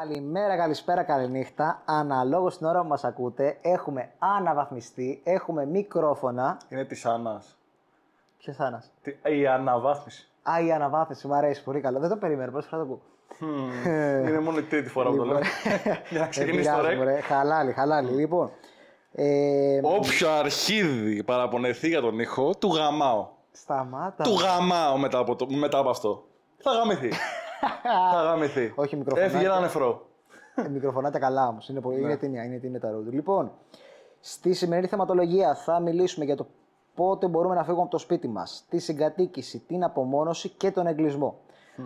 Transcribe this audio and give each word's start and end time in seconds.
Καλημέρα, 0.00 0.56
καλησπέρα, 0.56 1.02
καληνύχτα. 1.02 1.82
Αναλόγως 1.84 2.54
στην 2.54 2.66
ώρα 2.66 2.80
που 2.80 2.88
μας 2.88 3.04
ακούτε, 3.04 3.58
έχουμε 3.62 4.10
αναβαθμιστεί, 4.18 5.20
έχουμε 5.24 5.66
μικρόφωνα. 5.66 6.56
Είναι 6.68 6.84
της 6.84 7.06
Άννας. 7.06 7.56
Ποιος 8.38 8.58
Άννας; 8.60 8.90
Η 9.22 9.46
αναβάθμιση. 9.46 10.28
Α, 10.50 10.60
η 10.66 10.72
αναβάθμιση, 10.72 11.26
μου 11.26 11.34
αρέσει 11.34 11.62
πολύ 11.62 11.80
καλά. 11.80 11.98
Δεν 11.98 12.08
το 12.08 12.16
περίμενα, 12.16 12.50
πρώτη 12.50 12.66
φορά 12.68 12.84
το 12.84 12.88
ακούω. 12.88 13.02
Είναι 14.28 14.40
μόνο 14.40 14.58
η 14.58 14.62
τρίτη 14.62 14.88
φορά 14.88 15.10
που 15.10 15.16
το 15.16 15.24
λέω. 15.24 15.38
Για 16.10 16.20
να 16.20 16.26
ξεκινήσει 16.26 16.70
το 16.70 16.80
ρεκ. 16.80 17.02
ρε. 17.02 17.20
Χαλάλι, 17.20 17.72
χαλάλι. 17.72 18.10
Λοιπόν. 18.10 18.50
Ε, 19.12 19.80
Όποιο 19.82 20.30
αρχίδι 20.30 21.22
παραπονεθεί 21.22 21.88
για 21.88 22.00
τον 22.00 22.18
ήχο, 22.18 22.54
του 22.54 22.74
γαμάω. 22.74 23.28
σταμάτα. 23.52 24.24
Του 24.24 24.34
γαμάω 24.34 24.96
μετά 24.98 25.18
από, 25.18 25.36
το, 25.36 25.46
μετά 25.50 25.78
από 25.78 25.90
αυτό. 25.90 26.24
Θα 26.58 26.70
γαμηθεί. 26.72 27.08
θα 28.12 28.22
γαμηθεί. 28.28 28.72
Όχι, 28.76 28.96
μικροφωνάκια. 28.96 29.36
Έφυγε 29.36 29.52
ένα 29.52 29.60
νεφρό. 29.60 30.06
Ε, 30.54 30.68
μικροφωνάτε 30.68 31.18
καλά 31.18 31.48
όμως. 31.48 31.68
Είναι, 31.68 31.80
πολύ... 31.80 31.96
Ναι. 31.96 32.02
είναι 32.06 32.16
ταινία, 32.16 32.44
είναι 32.44 32.58
ταινία 32.58 32.80
τα 32.80 32.90
ρόντου. 32.90 33.10
Λοιπόν, 33.10 33.52
στη 34.20 34.52
σημερινή 34.52 34.86
θεματολογία 34.88 35.54
θα 35.54 35.80
μιλήσουμε 35.80 36.24
για 36.24 36.36
το 36.36 36.46
πότε 36.94 37.26
μπορούμε 37.28 37.54
να 37.54 37.62
φύγουμε 37.64 37.82
από 37.82 37.90
το 37.90 37.98
σπίτι 37.98 38.28
μας, 38.28 38.64
τη 38.68 38.78
συγκατοίκηση, 38.78 39.58
την 39.58 39.84
απομόνωση 39.84 40.48
και 40.48 40.70
τον 40.70 40.86
εγκλισμό. 40.86 41.38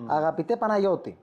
Αγαπητέ 0.06 0.56
Παναγιώτη, 0.56 1.18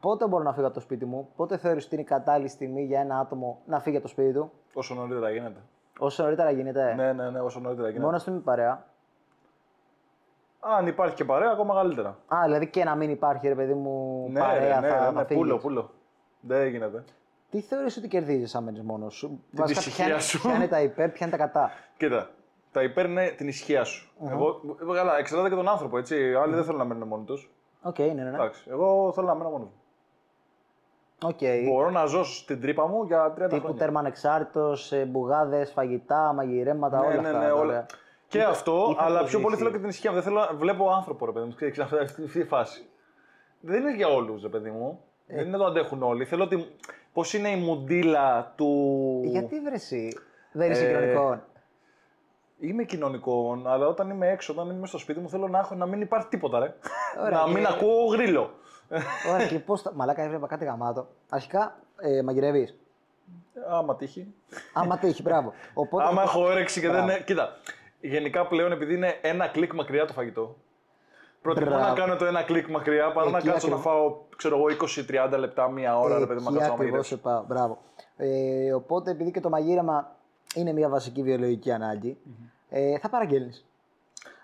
πότε 0.00 0.26
μπορώ 0.26 0.42
να 0.42 0.52
φύγω 0.52 0.66
από 0.66 0.74
το 0.74 0.80
σπίτι 0.80 1.04
μου, 1.04 1.28
πότε 1.36 1.56
θεωρείς 1.56 1.84
ότι 1.84 1.94
είναι 1.94 2.04
η 2.04 2.06
κατάλληλη 2.06 2.48
στιγμή 2.48 2.84
για 2.84 3.00
ένα 3.00 3.18
άτομο 3.18 3.58
να 3.66 3.80
φύγει 3.80 3.96
από 3.96 4.04
το 4.04 4.10
σπίτι 4.10 4.32
του, 4.32 4.50
Όσο 4.74 4.94
νωρίτερα 4.94 5.30
γίνεται. 5.30 5.60
όσο 5.98 6.22
νωρίτερα 6.22 6.50
γίνεται. 6.50 6.94
Ναι, 6.94 7.12
ναι, 7.12 7.30
ναι, 7.30 7.40
όσο 7.40 7.60
νωρίτερα 7.60 7.88
γίνεται. 7.88 8.04
Μόνος 8.04 8.20
στην 8.20 8.42
παρέα; 8.42 8.86
Αν 10.78 10.86
υπάρχει 10.86 11.14
και 11.14 11.24
παρέα, 11.24 11.50
ακόμα 11.50 11.74
καλύτερα. 11.74 12.08
Α, 12.08 12.38
δηλαδή 12.44 12.66
και 12.70 12.84
να 12.84 12.94
μην 12.94 13.10
υπάρχει, 13.10 13.48
ρε 13.48 13.54
παιδί 13.54 13.74
μου, 13.74 14.26
Ναι, 14.30 14.40
παρέα 14.40 14.80
ρε, 14.80 14.86
ναι, 14.86 14.92
θα, 14.92 14.98
ναι, 14.98 15.04
θα 15.04 15.12
ναι, 15.12 15.24
φύγεις. 15.24 15.36
πούλο, 15.42 15.58
πούλο. 15.58 15.90
Δεν 16.40 16.68
γίνεται. 16.68 17.04
Τι 17.50 17.60
θεωρείς 17.60 17.96
ότι 17.96 18.08
κερδίζεις 18.08 18.54
αν 18.54 18.64
μένεις 18.64 18.82
μόνος 18.82 19.14
σου; 19.14 19.44
Την 19.54 19.64
ησυχία 19.64 19.92
ποια, 20.04 20.06
είναι- 20.14 20.20
σου. 20.22 20.40
ποια 20.40 20.54
είναι 20.54 20.68
τα 20.68 20.80
υπέρ, 20.80 21.08
ποια 21.10 21.26
είναι 21.26 21.36
τα 21.36 21.44
κατά; 21.46 21.70
Κοίτα, 21.96 22.30
τα 22.72 22.82
υπέρ 22.82 23.04
είναι 23.04 23.28
την 23.36 23.48
ησυχία 23.48 23.84
σου. 23.84 24.10
Εγώ, 24.30 24.60
εγώ, 24.80 24.92
καλά, 24.94 25.18
εξαρτάται 25.18 25.48
και 25.48 25.54
τον 25.54 25.68
άνθρωπο, 25.68 25.98
έτσι. 25.98 26.34
Άλλοι 26.34 26.54
δεν 26.54 26.64
θέλουν 26.64 26.78
να 26.78 26.84
μένουν 26.84 27.08
μόνοι 27.08 27.24
τους. 27.24 27.50
Οκ, 27.82 27.98
ναι, 27.98 28.04
ναι, 28.06 28.22
ναι. 28.22 28.28
Εντάξει, 28.28 28.64
εγώ 28.70 29.12
θέλω 29.14 29.26
να 29.26 29.34
μένω 29.34 29.48
μόνος 29.50 29.66
μου. 29.68 29.80
Οκ. 31.28 31.38
Μπορώ 31.72 31.90
να 31.90 32.04
ζω 32.04 32.24
στην 32.24 32.60
τρύπα 32.60 32.86
μου 32.88 33.04
για 33.04 33.32
30 33.32 33.48
Τύπου 33.48 33.60
χρόνια. 33.60 33.78
τέρμα 33.78 34.00
ανεξάρτητος, 34.00 34.92
ε, 34.92 35.04
μπουγάδες, 35.04 35.70
φαγητά, 35.72 36.32
μαγειρέματα, 36.32 36.98
όλα 37.00 37.08
ναι, 37.08 37.16
αυτά. 37.16 37.32
ναι, 37.32 37.38
ναι, 37.38 37.46
τα 37.46 37.54
όλα. 37.54 37.86
Ωραία. 38.34 38.44
Και 38.46 38.50
αυτό, 38.50 38.88
είχα 38.92 39.02
αλλά 39.04 39.18
το 39.20 39.24
πιο 39.26 39.40
πολύ 39.40 39.54
ζήσει. 39.54 39.58
θέλω 39.66 39.74
και 39.76 39.80
την 39.80 39.88
ισχύα 39.88 40.08
μου. 40.10 40.14
Δεν 40.14 40.24
θέλω 40.24 40.38
να 40.40 40.54
βλέπω 40.54 40.90
άνθρωπο, 40.90 41.26
ρε 41.26 41.32
παιδί 41.32 41.46
μου. 41.46 41.54
Ξέρεις, 41.54 41.78
αυτή, 41.78 41.96
αυτή, 41.98 42.24
αυτή 42.24 42.38
η 42.38 42.44
φάση. 42.44 42.86
Δεν 43.60 43.80
είναι 43.80 43.94
για 43.94 44.08
όλους, 44.08 44.42
ρε 44.42 44.48
παιδί 44.48 44.70
μου. 44.70 45.00
Ε. 45.26 45.34
Δεν 45.36 45.46
είναι 45.46 45.56
το 45.56 45.64
αντέχουν 45.64 46.02
όλοι. 46.02 46.24
Θέλω 46.24 46.44
ότι. 46.44 46.76
Πώς 47.12 47.34
είναι 47.34 47.48
η 47.50 47.56
μουντίλα 47.56 48.52
του. 48.56 49.20
Γιατί 49.24 49.60
βρες 49.60 49.82
εσύ, 49.82 50.18
δεν 50.52 50.70
είσαι 50.70 50.84
Ε, 50.86 50.92
κοινωνικό. 50.96 51.40
Είμαι 52.60 52.84
κοινωνικό, 52.84 53.62
αλλά 53.66 53.86
όταν 53.86 54.10
είμαι 54.10 54.28
έξω, 54.30 54.52
όταν 54.52 54.70
είμαι 54.70 54.86
στο 54.86 54.98
σπίτι 54.98 55.20
μου, 55.20 55.28
θέλω 55.28 55.48
να, 55.48 55.58
έχω, 55.58 55.74
να 55.74 55.86
μην 55.86 56.00
υπάρχει 56.00 56.28
τίποτα, 56.28 56.58
ρε. 56.58 56.74
Ωραία, 57.20 57.38
να 57.38 57.44
και- 57.44 57.50
μην 57.52 57.66
ακούω 57.66 58.04
γρήλο. 58.04 58.50
Ωραία, 59.32 59.46
και 59.46 59.58
πώς 59.58 59.82
τα... 59.82 59.92
Μαλάκα 59.94 60.22
έβλεπα 60.22 60.46
κάτι 60.46 60.64
γαμάτο. 60.64 61.06
Αρχικά 61.28 61.78
ε, 62.00 62.22
μαγειρεύεις. 62.22 62.76
Άμα 63.68 63.96
τύχει. 63.96 64.34
Άμα 64.72 64.98
τύχει, 64.98 65.22
μπράβο. 65.22 65.52
Οπότε, 65.74 66.04
Άμα 66.04 66.22
έχω 66.22 66.40
όρεξη 66.42 66.80
και 66.80 66.86
δεν 66.86 66.96
Μπράβο. 66.96 67.10
είναι. 67.12 67.20
Κοίτα, 67.26 67.56
γενικά 68.00 68.46
πλέον 68.46 68.72
επειδή 68.72 68.94
είναι 68.94 69.18
ένα 69.22 69.46
κλικ 69.48 69.72
μακριά 69.74 70.06
το 70.06 70.12
φαγητό. 70.12 70.56
Προτιμώ 71.42 71.66
Μπράβο. 71.66 71.84
να 71.88 71.92
κάνω 71.94 72.16
το 72.16 72.24
ένα 72.24 72.42
κλικ 72.42 72.68
μακριά 72.68 73.12
παρά 73.12 73.30
να 73.30 73.36
Εκεί 73.38 73.46
κάτσω 73.48 73.68
να 73.68 73.74
ακριβώς. 73.74 73.92
φάω, 73.94 74.16
ξέρω 74.36 74.56
εγώ, 74.56 74.66
20-30 75.32 75.38
λεπτά, 75.38 75.68
μία 75.70 75.98
ώρα, 75.98 76.18
ρε 76.18 76.26
παιδί 76.26 76.42
μου, 76.42 76.50
να 76.50 76.50
εκεί 76.50 76.58
κάτσω 76.58 76.68
να 76.68 76.74
ακριβώς 76.74 76.78
μαγειρεύσω. 76.78 77.14
σε 77.14 77.20
πάω. 77.22 77.44
Μπράβο. 77.46 77.78
Ε, 78.16 78.72
οπότε, 78.72 79.10
επειδή 79.10 79.30
και 79.30 79.40
το 79.40 79.48
μαγείρεμα 79.48 80.16
είναι 80.54 80.72
μια 80.72 80.88
βασική 80.88 81.22
βιολογική 81.22 81.72
ανάγκη, 81.72 82.18
ε, 82.68 82.98
θα 82.98 83.08
παραγγέλνεις. 83.08 83.66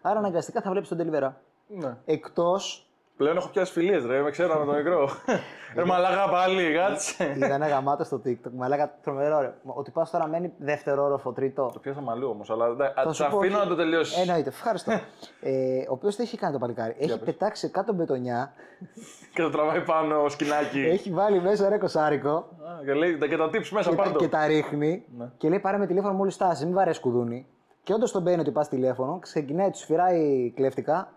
Άρα 0.03 0.19
αναγκαστικά 0.19 0.61
θα 0.61 0.71
βλέπεις 0.71 0.89
τον 0.89 0.99
Deliveroo. 1.01 1.33
Ναι. 1.67 1.97
Εκτός 2.05 2.87
Πλέον 3.23 3.37
έχω 3.37 3.49
πιάσει 3.49 3.73
φιλίες, 3.73 4.05
ρε, 4.05 4.21
με 4.23 4.31
ξέρω 4.31 4.59
με 4.59 4.65
το 4.67 4.73
μικρό. 4.73 5.09
ρε 5.77 5.85
μαλάκα 5.85 6.29
πάλι, 6.31 6.73
κάτσε. 6.75 7.33
Είδα 7.37 7.55
ένα 7.55 7.69
γαμάτο 7.69 8.05
στο 8.05 8.21
TikTok. 8.27 8.51
Μου 8.53 8.65
έλεγα 8.65 8.95
τρομερό 9.03 9.41
ρε. 9.41 9.55
Ότι 9.65 9.91
πας 9.91 10.11
τώρα 10.11 10.27
μένει 10.29 10.53
δεύτερο 10.59 11.05
όροφο, 11.05 11.33
τρίτο. 11.33 11.71
Το 11.73 11.79
πιάσα 11.79 12.01
μαλλού 12.01 12.29
όμως, 12.29 12.51
αλλά 12.51 12.75
δεν- 12.75 12.93
Θα 12.95 13.03
α, 13.09 13.13
σου 13.13 13.23
τα 13.23 13.29
πω 13.29 13.37
αφήνω 13.37 13.57
ότι- 13.57 13.65
να 13.65 13.71
το 13.71 13.77
τελειώσεις. 13.83 14.19
Εννοείται, 14.21 14.49
ευχαριστώ. 14.49 14.93
ε, 15.41 15.79
ο 15.89 15.93
οποίος 15.93 16.17
τι 16.17 16.23
έχει 16.23 16.37
κάνει 16.37 16.53
το 16.53 16.59
παλικάρι. 16.59 16.95
Έχει 16.99 17.09
πες. 17.19 17.19
πετάξει 17.25 17.69
κάτω 17.71 17.93
μπετονιά, 17.93 18.53
Και 19.35 19.43
το 19.43 19.51
τραβάει 19.51 19.81
πάνω 19.81 20.29
σκηνάκι. 20.29 20.81
έχει 20.81 21.11
βάλει 21.11 21.41
μέσα 21.41 21.69
ρε 21.69 21.79
κοσάρικο 21.79 22.31
Α, 22.37 22.85
και 22.85 22.93
λέει 22.95 23.19
και 23.19 23.37
τα 23.37 23.47
tips 23.47 23.69
μέσα 23.69 23.91
και, 23.91 23.97
τα, 23.97 24.03
πάντο. 24.03 24.19
και 24.19 24.29
τα 24.29 24.47
ρίχνει 24.47 25.05
Ναι. 25.19 25.31
και 25.37 25.49
λέει 25.49 25.59
πάρε 25.59 25.79
με 25.79 25.87
τηλέφωνο 25.87 26.13
μόλις 26.13 26.35
στάσει, 26.35 26.65
μην 26.65 26.75
βαρέσεις 26.75 27.01
κουδούνι. 27.03 27.47
Και 27.83 27.93
όντως 27.93 28.13
τον 28.13 28.23
μπαίνει 28.23 28.41
ότι 28.41 28.51
πας 28.51 28.69
τηλέφωνο, 28.69 29.19
ξεκινάει, 29.19 29.71
τους 29.71 29.81
σφυράει 29.81 30.51
κλέφτικα, 30.57 31.13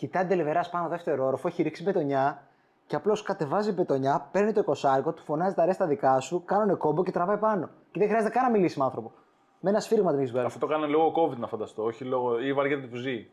κοιτάει 0.00 0.24
τελεβεράς 0.24 0.70
πάνω 0.70 0.88
δεύτερο 0.88 1.26
όροφο, 1.26 1.48
έχει 1.48 1.62
ρίξει 1.62 1.82
μπετονιά 1.82 2.42
και 2.86 2.96
απλώς 2.96 3.22
κατεβάζει 3.22 3.72
μπετονιά, 3.72 4.28
παίρνει 4.32 4.52
το 4.52 4.60
εικοσάρικο, 4.60 5.12
του 5.12 5.22
φωνάζει 5.22 5.54
τα 5.54 5.64
ρέστα 5.64 5.86
δικά 5.86 6.20
σου, 6.20 6.42
κάνουν 6.44 6.76
κόμπο 6.76 7.02
και 7.04 7.10
τραβάει 7.10 7.36
πάνω. 7.36 7.68
Και 7.90 7.98
δεν 7.98 8.08
χρειάζεται 8.08 8.32
καν 8.32 8.42
να 8.44 8.50
μιλήσει 8.50 8.78
με 8.78 8.84
άνθρωπο. 8.84 9.12
Με 9.60 9.70
ένα 9.70 9.80
σφύριγμα 9.80 10.10
την 10.10 10.18
έχεις 10.18 10.30
βγάλει. 10.30 10.46
Αυτό 10.46 10.58
το 10.58 10.66
κάνει 10.66 10.86
λόγω 10.88 11.12
COVID 11.16 11.36
να 11.36 11.46
φανταστώ, 11.46 11.82
όχι 11.84 12.04
λόγω. 12.04 12.38
ή 12.40 12.52
βαριέται 12.52 12.86
που 12.86 12.96
ζει. 12.96 13.26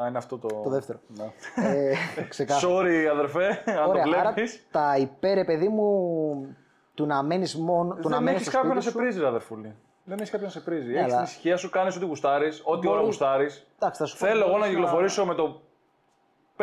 Α, 0.00 0.06
είναι 0.08 0.18
αυτό 0.18 0.38
το. 0.38 0.48
Το 0.64 0.70
δεύτερο. 0.70 0.98
Ναι. 1.06 1.32
ε, 1.68 1.94
ξεκάθαρα. 2.28 2.72
Sorry, 2.74 3.04
αδερφέ, 3.12 3.46
αν 3.66 3.88
Ωραία, 3.88 4.04
το 4.04 4.10
άρα 4.18 4.32
βλέπεις. 4.32 4.66
τα 4.70 4.96
υπέρ, 4.98 5.34
ρε 5.34 5.44
παιδί 5.44 5.68
μου, 5.68 6.56
του 6.94 7.06
να 7.06 7.22
μένεις 7.22 7.56
μόνο. 7.56 7.94
Του 7.94 8.08
να 8.08 8.14
Δεν 8.14 8.22
μένεις 8.24 8.40
έχεις 8.40 8.46
στο 8.52 8.56
κάποιον 8.56 8.74
να 8.74 8.80
σπίτι 8.80 8.82
σε 8.82 8.90
σου. 8.90 8.96
πρίζει, 9.04 9.20
ρε 9.20 9.26
αδερφούλη. 9.26 9.74
Δεν 10.04 10.16
έχεις 10.18 10.30
κάποιον 10.30 10.48
να 10.54 10.54
σε 10.54 10.60
πρίζει. 10.60 10.90
Έχεις 10.92 11.02
αλλά- 11.04 11.14
την 11.16 11.24
ησυχία 11.24 11.56
σου, 11.56 11.70
κάνεις 11.70 11.96
ό,τι 11.96 12.04
γουστάρεις, 12.04 12.60
ό,τι 12.64 12.70
Μπορείς- 12.70 12.90
ώρα 12.90 13.00
γουστάρεις. 13.00 13.66
Εντάξει, 13.78 14.00
θα 14.00 14.06
σου 14.06 14.18
πω 14.18 14.26
Θέλω 14.26 14.38
ότι 14.40 14.48
εγώ 14.48 14.52
να 14.58 14.64
μπορείς 14.64 14.74
κυκλοφορήσω 14.74 15.24
με 15.26 15.34
το 15.34 15.60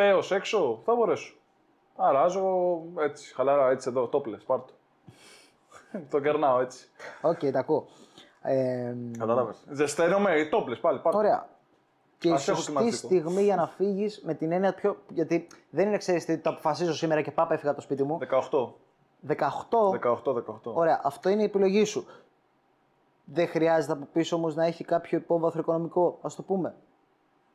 πέος 0.00 0.30
έξω, 0.30 0.80
θα 0.84 0.94
μπορέσω. 0.94 1.34
Αράζω 1.96 2.44
έτσι, 2.98 3.34
χαλαρά, 3.34 3.70
έτσι 3.70 3.88
εδώ, 3.88 4.06
τόπλες, 4.06 4.36
πάρτο. 4.36 4.72
το 6.10 6.20
κερνάω 6.20 6.60
έτσι. 6.60 6.88
Οκ, 7.22 7.38
τα 7.38 7.58
ακούω. 7.58 7.86
Ε, 8.42 8.94
Κατάλαβες. 9.18 9.56
Ζεσταίνομαι, 9.70 10.48
τόπλες 10.50 10.76
πάλι, 10.76 10.98
πάρτο. 10.98 11.18
ωραία. 11.18 11.48
Και 12.18 12.28
η 12.28 12.32
Ας 12.32 12.48
έχω 12.48 12.56
σωστή 12.56 12.72
κλιματιστικό. 12.72 13.20
στιγμή 13.20 13.42
για 13.42 13.56
να 13.56 13.66
φύγεις 13.66 14.22
με 14.24 14.34
την 14.34 14.52
έννοια 14.52 14.74
ποια. 14.74 14.96
Γιατί 15.08 15.46
δεν 15.70 15.86
είναι, 15.86 15.96
ξέρεις 15.96 16.24
τι, 16.24 16.38
το 16.38 16.50
αποφασίζω 16.50 16.94
σήμερα 16.94 17.22
και 17.22 17.30
πάπα 17.30 17.54
έφυγα 17.54 17.70
από 17.70 17.78
το 17.78 17.84
σπίτι 17.84 18.02
μου. 18.02 18.18
18. 18.30 18.72
18. 19.28 19.36
18, 20.24 20.34
18. 20.34 20.42
Ωραία, 20.74 21.00
αυτό 21.04 21.28
είναι 21.28 21.42
η 21.42 21.44
επιλογή 21.44 21.84
σου. 21.84 22.06
Δεν 23.24 23.48
χρειάζεται 23.48 23.92
από 23.92 24.08
πίσω 24.12 24.36
όμως 24.36 24.54
να 24.54 24.64
έχει 24.66 24.84
κάποιο 24.84 25.18
υπόβαθρο 25.18 25.60
οικονομικό, 25.60 26.18
ας 26.22 26.34
το 26.34 26.42
πούμε. 26.42 26.74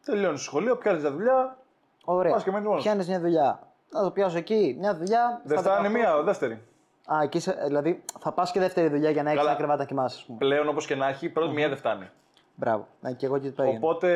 Τελειώνει 0.05 0.37
σχολείο, 0.37 0.77
πιάνεις 0.77 1.03
τα 1.03 1.11
δουλειά. 1.11 1.57
Ωραία. 2.05 2.31
Πας 2.31 2.43
και 2.43 2.51
μένεις 2.51 2.67
μόνος. 2.67 2.83
Πιάνεις 2.83 3.07
μια 3.07 3.19
δουλειά. 3.19 3.59
Να 3.89 4.03
το 4.03 4.11
πιάσω 4.11 4.37
εκεί. 4.37 4.75
Μια 4.79 4.95
δουλειά. 4.95 5.41
Δεν 5.43 5.59
στα 5.59 5.71
φτάνει 5.71 5.87
18. 5.87 5.91
μία, 5.91 6.21
δεύτερη. 6.23 6.61
Α, 7.05 7.19
εκεί 7.23 7.39
σε, 7.39 7.57
δηλαδή 7.65 8.03
θα 8.19 8.31
πας 8.31 8.51
και 8.51 8.59
δεύτερη 8.59 8.87
δουλειά 8.87 9.09
για 9.09 9.23
να 9.23 9.29
έχεις 9.29 9.39
Καλά. 9.41 9.51
ένα 9.51 9.59
κρεβάτι 9.59 9.79
να 9.79 9.85
κοιμάσαι, 9.85 10.15
ας 10.19 10.25
πούμε. 10.25 10.37
Πλέον 10.37 10.67
όπως 10.67 10.85
και 10.85 10.95
να 10.95 11.07
έχει, 11.07 11.29
πρώτη 11.29 11.53
μία 11.53 11.67
δεν 11.67 11.77
φτάνει. 11.77 12.09
Μπράβο. 12.55 12.87
Να 12.99 13.11
και 13.11 13.25
εγώ 13.25 13.37
και 13.37 13.47
τι 13.47 13.53
πήγαινε. 13.53 13.77
Οπότε 13.77 14.09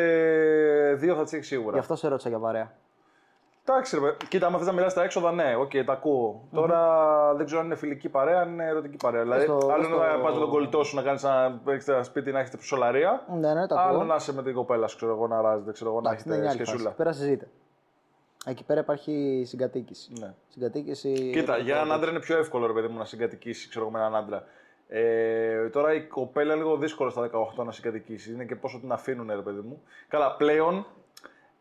δύο 0.98 1.16
θα 1.16 1.24
τι 1.24 1.36
έχει 1.38 1.46
σίγουρα. 1.46 1.74
Γι' 1.74 1.80
αυτό 1.80 1.96
σε 1.96 2.08
ρώτησα 2.08 2.30
για 2.30 2.40
παρέα. 2.40 2.72
Εντάξει, 3.66 3.96
ρε, 3.96 4.02
παιδί. 4.02 4.16
κοίτα, 4.28 4.48
άμα 4.48 4.58
θες 4.58 4.68
να 4.68 4.74
μιλάς 4.74 4.94
τα 4.94 5.04
έξοδα, 5.04 5.32
ναι, 5.32 5.56
οκ, 5.56 5.72
τα 5.86 5.94
ακούω. 5.94 6.42
Τώρα 6.54 6.80
δεν 7.36 7.46
ξέρω 7.46 7.60
αν 7.62 7.66
είναι 7.66 7.76
φιλική 7.76 8.10
παρέα, 8.10 8.40
αν 8.42 8.50
είναι 8.50 8.66
ερωτική 8.66 8.98
παρέα. 8.98 9.22
Δηλαδή, 9.22 9.44
στο- 9.44 9.54
άλλο 9.54 9.84
στο- 9.84 9.96
είναι 9.96 10.06
να 10.08 10.20
πας 10.24 10.34
με 10.34 10.40
τον 10.40 10.50
κολλητό 10.50 10.84
σου 10.84 10.96
να 10.96 11.02
κάνεις 11.02 11.24
ένα, 11.24 11.62
έχεις 11.68 11.88
ένα 11.88 12.04
σπίτι 12.04 12.32
να 12.32 12.40
έχετε 12.40 12.58
ψωλαρία. 12.58 13.24
Ναι, 13.40 13.54
ναι, 13.54 13.68
τα 13.68 13.80
Άλλο 13.82 13.94
ακούω. 13.96 14.04
να 14.08 14.16
είσαι 14.16 14.34
με 14.34 14.44
την 14.44 14.54
κοπέλα 14.54 14.88
σου, 14.88 14.96
ξέρω 14.96 15.12
εγώ, 15.12 15.28
να 15.28 15.42
αράζετε, 15.42 15.72
ξέρω 15.72 15.90
εγώ, 15.90 16.02
να 16.02 16.10
Εντάξει, 16.10 16.30
δεν 16.30 16.38
είναι 16.38 16.46
έχετε 16.48 16.60
άλλη 16.60 16.66
φάση. 16.70 16.78
σχεσούλα. 16.78 16.96
Πέρα 16.98 17.12
συζείτε. 17.12 17.48
Εκεί 18.46 18.64
πέρα 18.64 18.80
υπάρχει 18.80 19.44
συγκατοίκηση. 19.46 20.12
Ναι. 20.20 20.34
Συγκατοίκηση. 20.48 21.30
Κοίτα, 21.34 21.58
για 21.58 21.76
έναν 21.76 21.92
άντρα 21.92 22.10
είναι 22.10 22.20
πιο 22.20 22.38
εύκολο, 22.38 22.68
ρε 22.68 22.74
παιδί 22.74 22.88
μου, 22.88 22.98
να 22.98 23.06
συγκατοικήσεις, 23.06 23.70
ξέρω 23.70 23.86
εγώ, 23.86 23.94
με 23.94 24.00
έναν 24.00 24.16
άντρα. 24.16 24.44
Ε, 24.88 25.70
τώρα 25.70 25.94
η 25.94 26.02
κοπέλα 26.02 26.54
είναι 26.54 26.64
λίγο 26.64 26.78
δύσκολο 26.78 27.10
στα 27.10 27.30
18 27.58 27.66
να 27.66 27.72
συγκατοικήσεις. 27.72 28.34
Είναι 28.34 28.46
και 28.46 28.56
πόσο 28.56 28.80
την 28.80 28.92
αφήνουν, 28.92 29.30
ρε 29.30 29.42
παιδί 29.42 29.60
μου. 29.60 29.82
Καλά, 30.08 30.36
πλέον 30.36 30.86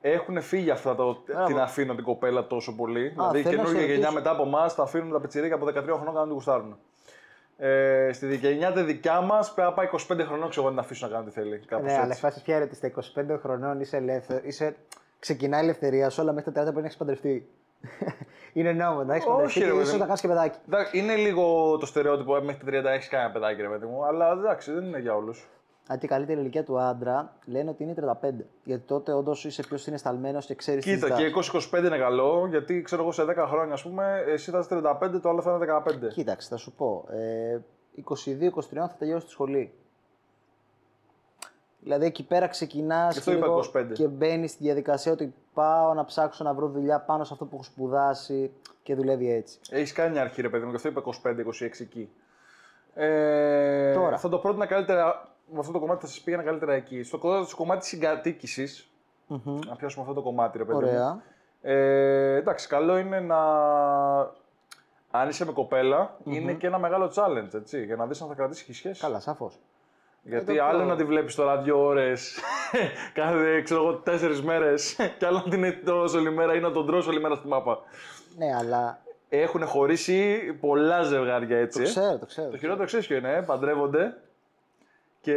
έχουν 0.00 0.40
φύγει 0.42 0.70
αυτά 0.70 0.94
το, 0.94 1.24
την 1.46 1.58
αφήνω 1.58 1.94
την 1.94 2.04
κοπέλα 2.04 2.46
τόσο 2.46 2.74
πολύ. 2.74 3.08
δηλαδή 3.08 3.38
η 3.38 3.42
θέλω 3.42 3.56
να 3.56 3.62
καινούργια 3.62 3.80
σε 3.80 3.92
γενιά 3.92 4.08
ρωτήσω. 4.08 4.12
μετά 4.12 4.30
από 4.30 4.42
εμάς 4.42 4.74
τα 4.74 4.82
αφήνουν 4.82 5.12
τα 5.12 5.20
πετσιρίκια 5.20 5.54
από 5.54 5.66
13 5.66 5.72
χρονών 5.72 6.14
να 6.14 6.22
την 6.22 6.32
γουστάρουν. 6.32 6.78
Ε, 7.58 8.10
στη 8.12 8.36
γενιά 8.36 8.72
τη 8.72 8.82
δικιά 8.82 9.20
μας 9.20 9.52
πρέπει 9.54 9.68
να 9.68 9.74
πάει 9.74 9.88
25 9.92 9.96
χρονών 10.26 10.48
ξέρω 10.48 10.66
εγώ, 10.66 10.70
να 10.70 10.70
την 10.70 10.78
αφήσουν 10.78 11.08
να 11.08 11.14
κάνει 11.14 11.26
τι 11.26 11.32
θέλει. 11.32 11.58
Κάπως 11.58 11.86
Ναι, 11.86 11.92
αλλά 11.92 12.06
έτσι. 12.06 12.20
φάση 12.20 12.42
πια 12.42 12.58
ρε, 12.58 12.68
στα 12.72 12.92
25 13.34 13.38
χρονών 13.42 13.80
είσαι 13.80 13.96
ελεύθερος. 13.96 14.42
Είσαι... 14.44 14.76
Ξεκινάει 15.18 15.60
η 15.60 15.64
ελευθερία 15.64 16.10
σου, 16.10 16.20
αλλά 16.20 16.32
μέχρι 16.32 16.52
τα 16.52 16.60
30 16.60 16.62
πρέπει 16.64 16.80
να 16.80 16.84
έχεις 16.84 16.96
παντρευτεί. 16.96 17.48
είναι 18.52 18.72
νόμο, 18.72 19.04
να 19.04 19.14
έχει 19.14 19.26
Όχι, 19.26 19.34
παντρευτεί 19.34 19.58
ρε, 19.58 19.64
και 19.64 19.70
παιδί 19.72 19.82
ίσω 19.82 19.92
μου. 19.92 19.98
να 19.98 20.06
κάνει 20.06 20.18
και 20.18 20.28
παιδάκι. 20.28 20.58
Εντάξει, 20.66 20.98
είναι 20.98 21.16
λίγο 21.16 21.76
το 21.78 21.86
στερεότυπο 21.86 22.36
ε, 22.36 22.40
μέχρι 22.40 22.82
τα 22.82 22.90
30 22.90 22.94
έχεις 22.94 23.08
κανένα 23.08 23.30
παιδάκι, 23.30 23.62
ρε 23.62 23.68
παιδί 23.68 23.86
μου. 23.86 24.04
Αλλά 24.04 24.32
εντάξει, 24.32 24.72
δεν 24.72 24.84
είναι 24.84 24.98
για 24.98 25.14
όλους. 25.14 25.48
Αν 25.90 25.98
και 25.98 26.06
η 26.06 26.08
καλύτερη 26.08 26.40
ηλικία 26.40 26.64
του 26.64 26.80
άντρα 26.80 27.36
λένε 27.44 27.70
ότι 27.70 27.82
είναι 27.82 27.94
35. 28.22 28.28
Γιατί 28.64 28.86
τότε 28.86 29.12
όντως 29.12 29.44
είσαι 29.44 29.62
πιο 29.62 29.76
συναισθαλμένος 29.76 30.46
και 30.46 30.54
ξέρεις 30.54 30.84
τι 30.84 30.94
Κοίτα, 30.94 31.10
και 31.10 31.32
20-25 31.72 31.84
είναι 31.84 31.98
καλό, 31.98 32.46
γιατί 32.50 32.82
ξέρω 32.82 33.02
εγώ 33.02 33.12
σε 33.12 33.22
10 33.22 33.34
χρόνια, 33.48 33.72
ας 33.72 33.82
πούμε, 33.82 34.24
εσύ 34.26 34.50
θα 34.50 34.58
είσαι 34.58 34.80
35, 35.00 35.20
το 35.22 35.28
άλλο 35.28 35.42
θα 35.42 35.50
είναι 35.50 35.82
15. 36.08 36.08
Κοίταξε, 36.08 36.48
θα 36.48 36.56
σου 36.56 36.72
πω. 36.72 37.04
Ε, 37.10 37.58
22-23 38.04 38.10
θα 38.72 38.96
τελειώσει 38.98 39.24
τη 39.24 39.30
σχολή. 39.30 39.72
Δηλαδή 41.88 42.06
εκεί 42.06 42.22
πέρα 42.22 42.46
ξεκινάς 42.46 43.12
Γι' 43.12 43.18
αυτό 43.18 43.32
είπα 43.32 43.46
25. 43.80 43.92
και 43.92 44.06
μπαίνεις 44.06 44.50
στη 44.50 44.62
διαδικασία 44.64 45.12
ότι 45.12 45.34
πάω 45.54 45.94
να 45.94 46.04
ψάξω 46.04 46.44
να 46.44 46.54
βρω 46.54 46.68
δουλειά 46.68 47.00
πάνω 47.00 47.24
σε 47.24 47.32
αυτό 47.32 47.44
που 47.44 47.54
έχω 47.54 47.64
σπουδάσει 47.64 48.52
και 48.82 48.94
δουλεύει 48.94 49.32
έτσι. 49.32 49.58
Έχεις 49.70 49.92
κάνει 49.92 50.10
μια 50.10 50.20
αρχή, 50.20 50.42
ρε 50.42 50.48
παιδί 50.48 50.64
μου, 50.64 50.70
γι' 50.70 50.76
αυτό 50.76 50.88
είπα 50.88 51.02
25-26 51.60 51.80
εκεί. 51.80 52.10
Ε, 52.94 53.94
Τώρα. 53.94 54.18
Θα 54.18 54.28
το 54.28 54.38
πρότεινα 54.38 54.66
καλύτερα, 54.66 55.28
με 55.52 55.58
αυτό 55.58 55.72
το 55.72 55.78
κομμάτι 55.78 56.00
θα 56.00 56.06
σας 56.06 56.20
πήγαινα 56.20 56.42
καλύτερα 56.42 56.72
εκεί. 56.72 57.02
Στο 57.02 57.18
κομμάτι, 57.18 57.46
στο 57.46 57.56
κομμάτι 57.56 57.86
συγκατοίκησης, 57.86 58.88
να 59.66 59.76
πιάσουμε 59.76 60.02
αυτό 60.02 60.14
το 60.14 60.22
κομμάτι, 60.22 60.58
ρε 60.58 60.64
παιδί 60.64 60.78
μου. 60.78 60.86
Ωραία. 60.86 61.22
Ε, 61.62 62.34
εντάξει, 62.34 62.68
καλό 62.68 62.98
είναι 62.98 63.20
να. 63.20 63.38
Αν 65.10 65.28
είσαι 65.28 65.44
με 65.44 65.52
κοπελα 65.52 66.16
είναι 66.24 66.52
και 66.52 66.66
ένα 66.66 66.78
μεγάλο 66.78 67.12
challenge, 67.14 67.54
έτσι, 67.54 67.84
για 67.84 67.96
να 67.96 68.06
δεις 68.06 68.22
αν 68.22 68.28
θα 68.28 68.34
κρατήσει 68.34 68.64
τη 68.64 68.72
σχέση. 68.72 69.00
Καλά, 69.00 69.20
σαφώς. 69.20 69.58
Γιατί 70.22 70.56
το 70.56 70.64
άλλο 70.64 70.78
πιο- 70.78 70.86
να 70.88 70.96
τη 70.96 71.04
βλέπεις 71.04 71.34
τώρα 71.34 71.56
δύο 71.62 71.84
ώρες, 71.84 72.38
κάθε 73.14 73.60
ξέρω 73.62 73.82
εγώ 73.82 73.94
τέσσερις 73.94 74.42
μέρες, 74.42 74.96
και 75.18 75.26
άλλο 75.26 75.36
να 75.36 75.50
την 75.50 75.52
είναι 75.58 75.72
τόσο 75.72 76.18
όλη 76.18 76.30
μέρα 76.30 76.54
ή 76.54 76.60
να 76.60 76.70
τον 76.72 76.86
τρώσει 76.86 77.08
όλη 77.08 77.20
μέρα 77.20 77.34
στη 77.34 77.46
μάπα. 77.48 77.78
Ναι, 78.36 78.54
αλλά 78.58 78.98
Έχουν 79.28 79.66
χωρίσει 79.66 80.38
πολλά 80.60 81.02
ζευγάρια 81.02 81.58
έτσι. 81.58 81.78
το 81.78 81.84
ε. 81.84 81.90
ξέρω, 81.90 82.18
το 82.18 82.26
ξέρω. 82.26 82.50
Το 82.50 82.56
χειρότερο 82.58 82.86
ξέρεις 82.86 83.06
ποιο 83.06 83.16
είναι, 83.16 83.32
ε, 83.36 83.40
παντρεύονται 83.40 84.16
και 85.20 85.34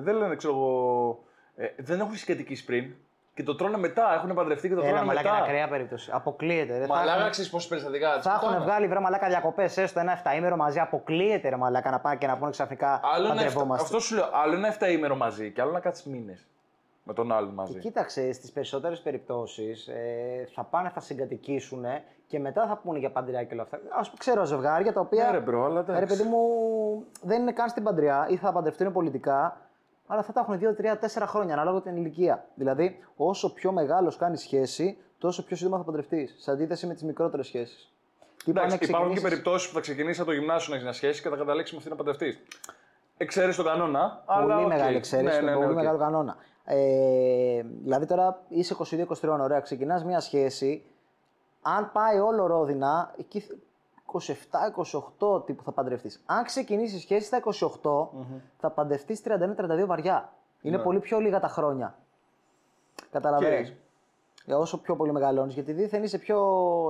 δεν 0.00 0.14
λένε, 0.16 0.36
ξέρω 0.36 0.54
εγώ, 0.54 1.18
ε, 1.56 1.66
δεν 1.76 2.00
έχουν 2.00 2.14
συγκατοικήσει 2.16 2.64
πριν 2.64 2.94
και 3.38 3.44
το 3.44 3.54
τρώνε 3.54 3.76
μετά. 3.78 4.14
Έχουν 4.14 4.34
παντρευτεί 4.34 4.68
και 4.68 4.74
το 4.74 4.80
Ένα 4.80 4.88
τρώνε 4.90 5.04
μαλάκα 5.06 5.28
είναι 5.28 5.38
μετά. 5.38 5.48
ακραία 5.50 5.68
περίπτωση. 5.68 6.10
Αποκλείεται. 6.14 6.78
ρε. 6.78 6.86
Θα 6.86 6.94
Μαλάκα, 6.94 7.18
έχουν- 7.18 7.30
ξέρεις 7.30 7.50
πόσες 7.50 7.68
περιστατικά 7.68 8.14
της 8.14 8.24
Θα 8.24 8.32
έχουν 8.32 8.48
πάνε. 8.52 8.64
βγάλει 8.64 8.86
βρε 8.88 8.98
μαλάκα 9.00 9.28
διακοπές 9.28 9.76
έστω 9.76 10.00
ένα 10.00 10.12
7 10.12 10.56
μαζί. 10.56 10.78
Αποκλείεται 10.78 11.48
ρε 11.48 11.56
μαλάκα 11.56 11.90
να 11.90 12.00
πάνε 12.00 12.16
και 12.16 12.26
να 12.26 12.36
πούνε 12.36 12.50
ξαφνικά 12.50 13.00
Άλλο 13.02 13.24
ένα 13.24 13.34
εφτα- 13.34 13.34
παντρευόμαστε. 13.44 13.84
αυτό 13.84 13.98
σου 14.00 14.14
λέω, 14.14 14.24
άλλο 14.32 14.54
ένα 14.54 14.68
7 14.68 14.90
ημέρο 14.90 15.16
μαζί 15.16 15.50
και 15.52 15.60
άλλο 15.60 15.70
να 15.72 15.80
κάτσεις 15.80 16.04
μήνες 16.06 16.46
με 17.02 17.12
τον 17.14 17.32
άλλον 17.32 17.54
μαζί. 17.54 17.78
Κοίταξε, 17.78 18.32
στις 18.32 18.52
περισσότερες 18.52 19.00
περιπτώσεις 19.00 19.86
ε, 19.88 20.48
θα 20.54 20.64
πάνε, 20.64 20.88
θα 20.88 21.00
συγκατοικήσουν 21.00 21.84
και 22.26 22.38
μετά 22.38 22.66
θα 22.66 22.76
πούνε 22.76 22.98
για 22.98 23.10
παντριά 23.10 23.44
και 23.44 23.52
όλα 23.54 23.62
αυτά. 23.62 23.76
Α 23.76 23.80
πούμε, 24.02 24.14
ξέρω 24.18 24.44
ζευγάρια 24.44 24.92
τα 24.92 25.00
οποία. 25.00 25.24
Ναι, 25.24 25.38
ρε, 25.38 25.44
bro, 25.48 25.64
αλλά 25.64 25.80
εντάξει. 25.80 26.00
ρε 26.00 26.06
παιδί 26.06 26.22
μου, 26.22 26.38
δεν 27.22 27.40
είναι 27.40 27.52
καν 27.52 27.68
στην 27.68 27.82
παντριά 27.82 28.26
ή 28.30 28.36
θα 28.36 28.52
παντρευτούν 28.52 28.92
πολιτικά, 28.92 29.56
αλλά 30.10 30.22
θα 30.22 30.32
τα 30.32 30.40
έχουν 30.40 30.76
2-3-4 30.80 31.22
χρόνια 31.26 31.54
ανάλογα 31.54 31.80
την 31.82 31.96
ηλικία. 31.96 32.44
Δηλαδή, 32.54 32.98
όσο 33.16 33.52
πιο 33.52 33.72
μεγάλος 33.72 34.16
κάνεις 34.16 34.40
σχέση, 34.40 34.96
τόσο 35.18 35.44
πιο 35.44 35.56
σύντομα 35.56 35.76
θα 35.76 35.82
παντρευτείς. 35.84 36.34
Σε 36.38 36.50
αντίθεση 36.50 36.86
με 36.86 36.94
τις 36.94 37.02
μικρότερες 37.02 37.46
σχέσεις. 37.46 37.92
Εντάξει, 38.46 38.78
υπάρχουν 38.80 39.14
και 39.14 39.20
περιπτώσεις 39.20 39.68
που 39.68 39.74
θα 39.74 39.80
ξεκινήσει 39.80 40.20
από 40.20 40.30
το 40.30 40.36
γυμνάσιο 40.36 40.68
να 40.68 40.74
έχεις 40.74 40.84
μια 40.88 40.92
σχέση 40.96 41.22
και 41.22 41.28
θα 41.28 41.36
καταλήξεις 41.36 41.72
με 41.72 41.78
αυτή 41.78 41.90
να 41.90 41.96
παντρευτείς. 41.96 42.38
Εξαίρεση 43.16 43.56
στον 43.56 43.66
κανόνα. 43.66 44.22
Πολύ 44.26 44.52
αλλά 44.52 44.58
οκ. 44.60 44.66
μεγάλη 44.66 44.96
εξαίρεση, 44.96 45.36
Ναι, 45.38 45.44
ναι, 45.44 45.50
ναι, 45.50 45.56
πολύ 45.56 45.68
οκ. 45.68 45.74
μεγάλο 45.74 45.98
κανόνα. 45.98 46.36
Ε, 46.64 47.62
δηλαδή 47.82 48.06
τώρα 48.06 48.40
είσαι 48.48 48.76
22-23, 49.22 49.38
ωραία, 49.40 49.60
ξεκινάς 49.60 50.04
μια 50.04 50.20
σχέση. 50.20 50.84
Αν 51.62 51.90
πάει 51.92 52.18
όλο 52.18 52.46
ρόδινα, 52.46 53.14
εκεί 53.18 53.44
27-28 54.12 55.46
τύπου 55.46 55.62
θα 55.62 55.72
παντρευτείς. 55.72 56.22
Αν 56.26 56.44
ξεκινήσεις 56.44 57.00
σχέση 57.02 57.26
στα 57.26 57.36
28, 57.36 58.08
θα 58.58 58.70
παντρευτείς 58.70 59.20
31-32 59.24 59.84
βαριά. 59.86 60.32
Είναι 60.60 60.76
Ναι. 60.76 60.82
πολύ 60.82 60.98
πιο 60.98 61.18
λίγα 61.18 61.40
τα 61.40 61.48
χρόνια. 61.48 61.94
Καταλαβαίνεις; 63.10 63.68
Οκ. 63.70 63.74
Για 64.44 64.58
όσο 64.58 64.78
πιο 64.80 64.96
πολύ 64.96 65.12
μεγαλώνεις, 65.12 65.54
γιατί 65.54 65.72
δήθεν 65.72 66.02
είσαι 66.02 66.18
πιο 66.18 66.38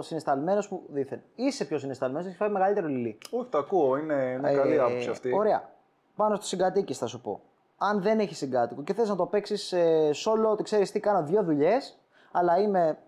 συνεσταλμένος 0.03 0.63
που 0.69 0.83
δήθεν. 0.89 1.23
Είσαι 1.35 1.65
πιο 1.65 1.79
συνεσταλμένος, 1.79 2.25
έχεις 2.27 2.37
φάει 2.37 2.49
μεγαλύτερο 2.49 2.87
λιλί. 2.87 3.19
Όχι, 3.31 3.49
το 3.51 3.59
ακούω. 3.59 3.97
Είναι, 3.97 4.35
είναι 4.39 4.53
καλή 4.55 4.75
Ε, 4.75 4.79
άποψη 4.79 5.09
αυτή. 5.11 5.33
Ωραία. 5.35 5.71
Πάνω 6.17 6.35
στο 6.37 6.45
συγκατοίκη 6.45 6.95
θα 6.95 7.07
σου 7.07 7.21
πω. 7.21 7.41
Αν 7.79 8.03
δεν 8.03 8.19
έχεις 8.19 8.37
συγκάτοικο 8.37 8.83
και 8.83 8.95
θες 8.95 9.09
να 9.09 9.17
το 9.17 9.27
παίξεις 9.27 9.73
ε, 9.73 10.11
solo, 10.25 10.51
ότι 10.51 10.63
ξέρεις 10.63 10.91
τι, 10.93 11.01
κάνω 11.01 11.23
δύο 11.23 11.43
δουλειές, 11.43 11.99
αλλά 12.33 12.59
είμαι 12.59 12.99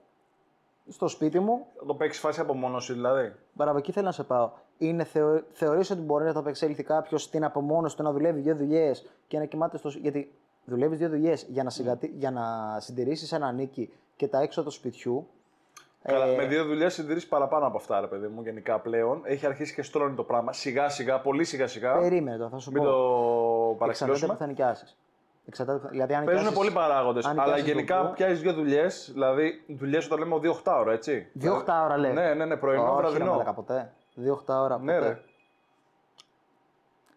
στο 0.91 1.09
σπίτι 1.09 1.39
μου. 1.41 1.67
Θα 1.79 1.85
το 1.87 1.95
παίξεις 1.95 2.21
φάση 2.23 2.41
απομόνωση 2.41 2.93
δηλαδή. 2.93 3.33
Μπράβο, 3.53 3.79
εκεί 3.79 3.93
θέλω 3.93 4.07
να 4.07 4.13
σε 4.13 4.23
πάω. 4.25 4.51
Είναι 4.79 5.05
θεω... 5.05 5.43
Θεωρείς 5.53 5.91
ότι 5.91 6.01
μπορεί 6.01 6.25
να 6.25 6.33
το 6.33 6.39
απεξέλθει 6.39 6.83
κάποιος 6.83 7.23
στην 7.23 7.45
απομόνωση 7.45 7.97
του 7.97 8.03
να 8.03 8.13
δουλεύει 8.13 8.41
δύο 8.41 8.57
δουλειές 8.57 9.07
και 9.29 9.39
να 9.39 9.45
κοιμάται 9.45 9.79
στο. 9.79 9.89
Γιατί 9.89 10.33
δουλεύεις 10.65 10.99
δύο 10.99 11.09
δουλειές 11.09 11.47
για 11.49 11.63
να, 11.63 11.71
συγκατη... 11.71 12.13
για 12.19 12.31
να 12.31 12.43
συντηρήσεις 12.81 13.33
ένα 13.33 13.53
νίκη 13.53 13.93
και 14.17 14.29
τα 14.29 14.41
έξω 14.41 14.63
του 14.63 14.71
σπιτιού. 14.71 15.27
Καλά, 16.03 16.25
Ε, 16.27 16.37
με 16.37 16.47
δύο 16.47 16.65
δουλειές 16.65 16.95
συντηρείς 16.95 17.27
παραπάνω 17.27 17.67
από 17.67 17.77
αυτά, 17.77 18.01
ρε 18.01 18.07
παιδί 18.07 18.27
μου, 18.27 18.43
γενικά 18.43 18.79
πλέον. 18.79 19.21
Έχει 19.25 19.47
αρχίσει 19.47 19.75
και 19.75 19.83
στρώνει 19.83 20.15
το 20.15 20.23
πράγμα. 20.23 20.53
Σιγά 20.53 20.89
σιγά, 20.89 21.21
πολύ 21.21 21.45
σιγά 21.45 21.67
σιγά. 21.67 21.99
Περίμενε 21.99 22.37
τώρα, 22.37 22.51
θα 22.51 22.59
σου 22.59 22.73
Μην 22.73 22.83
πω. 22.83 22.89
το 22.89 22.97
Εξαρτάται 22.97 23.79
παραξηλώσουμε. 23.79 24.33
που 24.33 24.39
θα 24.39 24.47
νοικιάσεις. 24.47 24.97
Εξαρτάται... 25.51 25.89
Δηλαδή, 25.89 26.15
αν 26.15 26.25
Παίζουν 26.25 26.45
νοικιάσεις- 26.45 26.59
πολλοί 26.59 26.71
παράγοντες. 26.87 27.25
αν 27.25 27.31
Αλλά 27.41 27.45
νοικιάσεις 27.45 27.73
γενικά 27.73 28.03
το 28.03 28.09
πιάσεις 28.09 28.41
δύο 28.41 28.53
δουλειές. 28.53 29.11
Δηλαδή, 29.13 29.65
δουλειές 29.69 30.07
όταν 30.07 30.19
λέμε 30.19 30.37
2-8 30.37 30.73
ώρα, 30.81 30.93
έτσι. 30.93 31.29
Δύο 31.33 31.55
οχτά 31.55 31.85
ώρα 31.85 31.97
λέει. 31.97 32.13
Ναι, 32.13 32.35
ναι, 32.35 32.45
ναι, 32.45 32.57
πρωινό, 32.57 32.83
Όχι, 32.93 32.95
ρε 33.03 33.09
βραδινό. 33.09 33.31
μαλάκα, 33.31 33.53
ποτέ. 33.53 33.93
Δύο 34.15 34.33
οχτά 34.33 34.61
ώρα. 34.61 34.79
Ναι, 34.79 34.95
ποτέ. 34.95 35.07
ρε. 35.09 35.21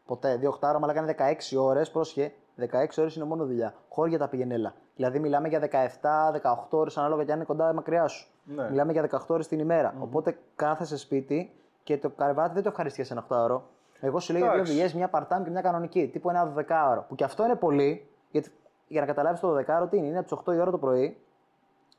Ποτέ. 0.05 0.35
Δύο 0.37 0.49
οχτά 0.49 0.69
ώρα, 0.69 0.79
μαλάκα 0.79 0.99
είναι 1.01 1.15
16 1.51 1.57
ώρες. 1.57 1.91
Πρόσχε. 1.91 2.33
16 2.59 2.65
ώρες 2.97 3.15
είναι 3.15 3.25
μόνο 3.25 3.45
δουλειά. 3.45 3.73
Χώρια 3.89 4.17
τα 4.17 4.27
πηγενέλα. 4.27 4.73
Δηλαδή 4.95 5.19
μιλάμε 5.19 5.47
για 5.47 5.59
17-18 5.59 6.55
ώρες 6.69 6.97
ανάλογα 6.97 7.23
και 7.23 7.31
αν 7.31 7.37
είναι 7.37 7.45
κοντά 7.45 7.69
ή 7.69 7.73
μακριά 7.73 8.07
σου. 8.07 8.27
Ναι. 8.43 8.69
Μιλάμε 8.69 8.91
για 8.91 9.01
18 9.01 9.17
ώρες 9.27 9.47
την 9.47 9.59
ημερα 9.59 9.93
Οπότε 9.99 10.37
κάθεσαι 10.55 10.97
σπίτι 10.97 11.51
και 11.83 11.97
το 11.97 12.09
καρβάτι 12.09 12.53
δεν 12.53 12.63
το 12.63 12.69
ευχαριστείς 12.69 13.11
ένα 13.11 13.25
8 13.29 13.35
ώρο. 13.37 13.63
Εγώ 13.99 14.19
σου 14.19 14.31
λέω 14.33 14.41
για 14.41 14.51
δύο 14.51 14.59
Εντάξει. 14.59 14.73
δουλειές, 14.73 14.93
μια 14.93 15.09
part-time 15.13 15.43
και 15.43 15.49
μια 15.49 15.61
κανονική. 15.61 16.07
Τύπου 16.13 16.29
ένα 16.29 16.53
12 16.57 16.89
ώρο. 16.91 17.05
Που 17.07 17.15
και 17.15 17.23
αυτό 17.23 17.43
είναι 17.45 17.55
πολύ. 17.55 18.07
Γιατί 18.33 18.51
για 18.87 19.01
να 19.01 19.07
καταλάβεις 19.07 19.39
το 19.39 19.55
12 19.57 19.63
ώρο 19.75 19.87
τι 19.87 19.97
είναι, 19.97 20.07
είναι 20.07 20.17
από 20.19 20.27
τις 20.27 20.37
8 20.45 20.53
η 20.55 20.59
ώρα 20.59 20.71
το 20.71 20.77
πρωί 20.77 21.17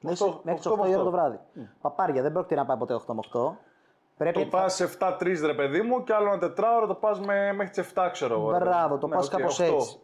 μέχρι 0.01 0.25
Οκτώ- 0.25 0.41
μέχρι 0.45 0.61
τις 0.61 0.67
οκτώ 0.71 0.83
8 0.83 0.85
με 0.87 0.91
η 0.91 0.95
ώρα 0.95 1.03
το 1.03 1.09
οκτώ. 1.09 1.21
βράδυ. 1.21 1.39
Παπάρια, 1.81 2.23
δεν 2.23 2.33
πρόκειται 2.33 2.55
να 2.55 2.65
πάει 2.67 2.77
ποτέ 2.77 2.95
8 2.95 3.15
με 3.15 3.21
8. 3.33 3.57
Πρέπει 4.17 4.41
Το 4.43 4.47
πας 4.47 4.81
7-3 4.81 5.47
ρε 5.47 5.55
παιδί 5.55 5.83
μου 5.83 6.05
και 6.05 6.13
άλλο 6.15 6.27
ένα 6.29 6.39
τετράωρο 6.39 6.87
το 6.87 6.95
πας 6.95 7.21
μέχρι 7.21 7.69
τις 7.69 7.79
7, 7.95 8.09
ξέρω 8.13 8.35
εγώ. 8.35 8.51
ρε 8.51 8.59
παιδί 8.59 8.65
μου. 8.71 8.77
Μπράβο, 8.77 8.99
το 8.99 9.07
Ναι, 9.07 9.15
πας 9.15 9.27
οκ, 9.27 9.37
κάπως 9.37 9.61
οκτώ. 9.61 9.75
έτσι. 9.75 9.99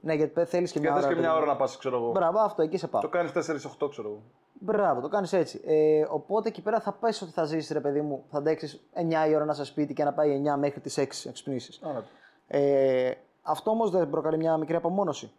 Ναι, 0.00 0.14
γιατί 0.14 0.44
θέλεις 0.44 0.72
και 0.72 0.78
Και 0.78 0.84
μια 0.84 0.94
θες 0.94 1.04
ώρα. 1.04 1.08
και 1.12 1.14
παιδί 1.14 1.26
μια 1.26 1.36
μου. 1.36 1.42
ώρα 1.42 1.52
να 1.52 1.56
πας, 1.58 1.76
ξέρω 1.78 1.96
εγώ. 1.96 2.10
Μπράβο, 2.10 2.38
αυτό 2.38 2.62
εκεί 2.62 2.76
σε 2.76 2.86
πάω. 2.88 3.00
Το 3.00 3.08
κάνεις 3.08 3.32
4-8, 3.32 3.88
ξέρω 3.88 4.08
εγώ. 4.08 4.22
Μπράβο, 4.52 5.00
το 5.00 5.08
κάνεις 5.08 5.32
έτσι. 5.32 5.60
Ε, 5.66 6.06
οπότε 6.10 6.48
εκεί 6.48 6.62
πέρα 6.62 6.80
θα 6.80 6.92
πες 6.92 7.22
ότι 7.22 7.30
θα 7.32 7.44
ζήσεις, 7.44 7.70
ρε 7.70 7.80
παιδί 7.80 8.00
μου, 8.00 8.24
θα 8.30 8.38
αντέξεις 8.38 8.80
9 8.94 9.26
η 9.28 9.34
ώρα 9.34 9.44
να 9.44 9.52
είσαι 9.52 9.64
σπίτι 9.64 9.94
και 9.94 10.04
να 10.04 10.12
πάει 10.12 10.30
9 10.34 10.56
μέχρι 10.56 10.80
τις 10.80 10.98
6 10.98 11.28
να 11.28 11.37
ξυπνήσεις. 11.37 11.80
Άνετα. 11.84 12.04
Ε, 12.46 13.12
αυτό 13.42 13.70
όμως 13.70 13.90
δεν 13.90 14.10
προκαλεί 14.10 14.36
μια 14.36 14.56
μικρή 14.56 14.76
απομόνωση. 14.76 15.32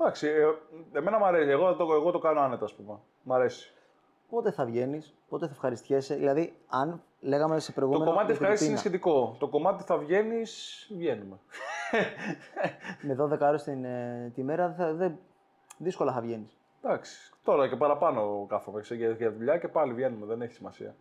Εντάξει, 0.00 0.28
ε, 0.28 0.98
εμένα 0.98 1.18
μου 1.18 1.24
αρέσει. 1.24 1.50
Εγώ 1.50 1.74
το, 1.74 1.92
εγώ 1.92 2.10
το 2.10 2.18
κάνω 2.18 2.40
άνετα, 2.40 2.64
ας 2.64 2.74
πούμε. 2.74 2.98
Μ' 3.22 3.32
αρέσει. 3.32 3.72
Πότε 4.30 4.50
θα 4.50 4.64
βγαίνεις, 4.64 5.14
πότε 5.28 5.46
θα 5.46 5.52
ευχαριστιέσαι. 5.52 6.14
Δηλαδή, 6.14 6.54
αν 6.68 7.02
λέγαμε 7.20 7.60
σε 7.60 7.66
Το 7.66 7.72
προηγούμενο. 7.72 8.10
κομμάτι 8.10 8.26
για 8.26 8.34
την 8.34 8.44
ευχαρίστησης 8.44 8.84
είναι 8.84 8.92
ρουτίνα, 8.92 9.10
σχετικό. 9.10 9.36
Το 9.38 9.48
κομμάτι 9.48 9.82
θα 9.82 9.96
βγαίνεις, 9.96 10.86
βγαίνουμε. 10.96 11.36
Με 13.06 13.16
12 13.20 13.38
ώρες 13.40 13.62
την 13.62 13.84
ε, 13.84 14.30
τη 14.34 14.42
μέρα 14.42 14.74
θα, 14.78 14.92
δεν, 14.92 15.18
δύσκολα 15.78 16.12
θα 16.12 16.20
βγαίνεις. 16.20 16.56
Εντάξει. 16.82 17.32
Τώρα 17.44 17.68
και 17.68 17.76
παραπάνω 17.76 18.46
κάθομαι 18.48 18.80
ξέρω, 18.80 19.00
για, 19.00 19.10
για 19.10 19.32
δουλειά 19.32 19.58
και 19.58 19.68
πάλι 19.68 19.92
βγαίνουμε. 19.92 20.26
Δεν 20.26 20.42
έχει 20.42 20.52
σημασία. 20.52 20.94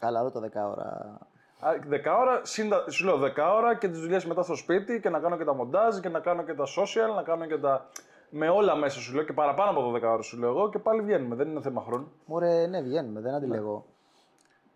Καλά, 0.00 0.18
άλλο 0.18 0.30
το 0.30 0.40
10 0.40 0.48
ώρα. 0.70 1.18
Α, 1.60 1.70
10 1.90 2.18
ώρα, 2.20 2.40
σύντα, 2.44 2.84
σου 2.90 3.04
λέω 3.04 3.18
10 3.36 3.52
ώρα 3.54 3.74
και 3.76 3.88
τις 3.88 4.00
δουλειές 4.00 4.24
μετά 4.24 4.42
στο 4.42 4.54
σπίτι 4.54 5.00
και 5.00 5.08
να 5.08 5.18
κάνω 5.18 5.36
και 5.36 5.44
τα 5.44 5.54
μοντάζ 5.54 5.98
και 5.98 6.08
να 6.08 6.20
κάνω 6.20 6.42
και 6.42 6.54
τα 6.54 6.64
social, 6.64 7.14
να 7.14 7.22
κάνω 7.22 7.46
και 7.46 7.58
τα. 7.58 7.88
Με 8.30 8.48
όλα 8.48 8.74
μέσα 8.74 9.00
σου 9.00 9.14
λέω 9.14 9.24
και 9.24 9.32
παραπάνω 9.32 9.70
από 9.78 9.92
12 9.96 10.02
ώρες 10.02 10.26
σου 10.26 10.38
λέω 10.38 10.48
εγώ 10.50 10.70
και 10.70 10.78
πάλι 10.78 11.00
βγαίνουμε. 11.02 11.34
Δεν 11.34 11.48
είναι 11.50 11.60
θέμα 11.60 11.82
χρόνου. 11.82 12.12
Μωρέ, 12.26 12.66
ναι, 12.66 12.80
βγαίνουμε, 12.82 13.20
δεν 13.20 13.34
αντιλέγω. 13.34 13.84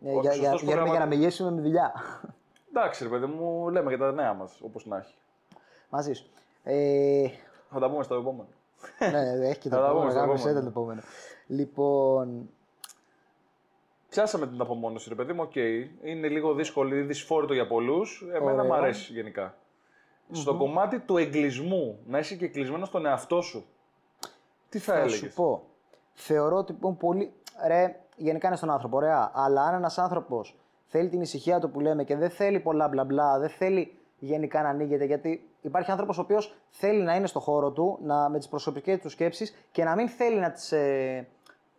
Ε, 0.05 0.09
Ο 0.17 0.21
για, 0.21 0.21
για, 0.21 0.33
σωστός 0.33 0.61
βγαίνουμε 0.61 0.75
για 0.75 0.75
να 0.75 0.83
προγραμμα- 0.85 1.17
μιλήσουμε 1.17 1.51
με 1.51 1.61
δουλειά. 1.61 1.93
Εντάξει, 2.69 3.03
ρε 3.03 3.09
παιδί 3.11 3.27
μου, 3.27 3.69
λέμε 3.71 3.91
και 3.91 3.97
τα 3.99 4.13
νέα 4.13 4.33
μας 4.35 4.61
όπως 4.65 4.87
να 4.87 4.97
έχει. 4.97 5.15
Μαζί 5.91 6.13
σου. 6.13 6.27
Ε, 6.63 7.29
Θα 7.71 7.79
τα 7.81 7.91
πούμε 7.91 8.03
στο 8.03 8.15
επόμενο. 8.15 8.47
ναι, 8.99 9.47
έχει 9.49 9.59
και 9.59 9.69
το 9.69 9.77
Θα 9.77 9.81
τα 9.83 9.89
πούμε 9.89 9.91
επόμενο. 9.91 10.11
στο 10.11 10.19
γάμισε 10.21 10.49
επόμενο. 10.49 10.61
το 10.61 10.69
επόμενο. 10.81 11.01
Λοιπόν, 11.47 12.49
Πιάσαμε 14.09 14.47
την 14.47 14.61
απομόνωση, 14.61 15.09
ρε 15.09 15.15
παιδί 15.15 15.33
μου, 15.33 15.43
οκ. 15.43 15.55
Είναι 16.05 16.29
λίγο 16.29 16.55
δύσκολη, 16.55 17.01
δυσφόρητη 17.03 17.55
για 17.55 17.67
πολλούς. 17.67 18.25
Εμένα 18.33 18.53
Ωραία. 18.53 18.65
μου 18.65 18.75
αρέσει 18.75 19.13
γενικά. 19.13 19.55
Στο 20.33 20.57
κομμάτι 20.57 20.99
του 20.99 21.17
εγκλισμού, 21.17 21.99
να 22.07 22.19
είσαι 22.19 22.35
και 22.35 22.45
εγκλισμένος 22.45 22.89
στον 22.89 23.07
εαυτό 23.07 23.41
σου. 23.41 23.65
Τι 24.69 24.79
θα, 24.79 24.93
θα 24.93 24.99
έλεγες; 24.99 25.19
σου 25.19 25.33
πω. 25.35 25.63
Θεωρώ 26.13 26.57
ότι 26.57 26.79
είναι 26.85 26.95
πολύ. 26.99 27.33
Ρε, 27.67 28.01
γενικά 28.17 28.47
είναι 28.47 28.57
στον 28.57 28.71
άνθρωπο, 28.71 28.97
ωραία. 28.97 29.31
Αλλά 29.35 29.63
αν 29.63 29.75
ένας 29.75 29.99
άνθρωπος 29.99 30.57
θέλει 30.87 31.09
την 31.09 31.21
ησυχία 31.21 31.61
του 31.61 31.71
που 31.71 31.81
λέμε 31.81 32.05
και 32.05 32.17
δεν 32.17 32.31
θέλει 32.31 32.61
πολλά 32.61 32.89
μπλα 32.89 33.05
μπλα, 33.05 33.39
δεν 33.39 33.49
θέλει 33.49 33.99
γενικά 34.19 34.63
να 34.63 34.69
ανοίγεται. 34.69 35.05
Γιατί 35.05 35.49
υπάρχει 35.61 35.91
άνθρωπος 35.91 36.19
ο 36.19 36.21
οποίος 36.21 36.55
θέλει 36.69 37.03
να 37.03 37.15
είναι 37.15 37.27
στο 37.27 37.41
χώρο 37.41 37.71
του 37.71 37.99
να, 38.03 38.29
με 38.29 38.39
τις 38.39 38.49
προσωπικές 38.49 38.99
του 38.99 39.09
σκέψεις 39.09 39.67
και 39.73 39.85
να 39.85 39.95
μην 39.95 40.09
θέλει 40.09 40.39
να 40.39 40.51
τις, 40.51 40.73
ε, 40.73 41.29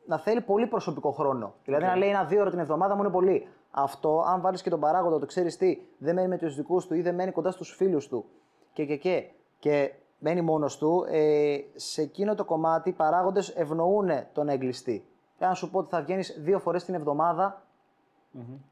να 0.05 0.19
θέλει 0.19 0.41
πολύ 0.41 0.67
προσωπικό 0.67 1.11
χρόνο. 1.11 1.53
Δηλαδή 1.65 1.85
να 1.85 1.95
λέει 1.95 2.09
ένα-δύο 2.09 2.41
ώρο 2.41 2.49
την 2.49 2.59
εβδομάδα 2.59 2.95
μου 2.95 3.01
είναι 3.01 3.11
πολύ. 3.11 3.47
Αυτό, 3.77 4.23
αν 4.27 4.41
βάλεις 4.41 4.61
και 4.61 4.69
τον 4.69 4.79
παράγοντα, 4.79 5.19
το 5.19 5.25
ξέρεις 5.25 5.57
τι, 5.57 5.77
δεν 5.97 6.15
μένει 6.15 6.27
με 6.27 6.37
τους 6.37 6.55
δικούς 6.55 6.87
του 6.87 6.95
ή 6.95 7.01
δεν 7.01 7.15
μένει 7.15 7.31
κοντά 7.31 7.51
στους 7.51 7.75
φίλους 7.75 8.07
του 8.07 8.25
και, 8.73 8.85
και, 8.85 8.95
και, 8.95 9.23
και 9.59 9.93
μένει 10.19 10.41
μόνος 10.41 10.77
του, 10.77 11.05
ε, 11.09 11.57
σε 11.75 12.01
εκείνο 12.01 12.35
το 12.35 12.45
κομμάτι 12.45 12.89
οι 12.89 12.93
παράγοντες 12.93 13.49
ευνοούν 13.49 14.09
τον 14.33 14.49
εγκλειστή. 14.49 15.05
Εάν 15.39 15.55
σου 15.55 15.69
πω 15.69 15.79
ότι 15.79 15.89
θα 15.89 16.01
βγαίνεις 16.01 16.35
δύο 16.39 16.59
φορές 16.59 16.83
την 16.85 16.93
εβδομάδα 16.93 17.61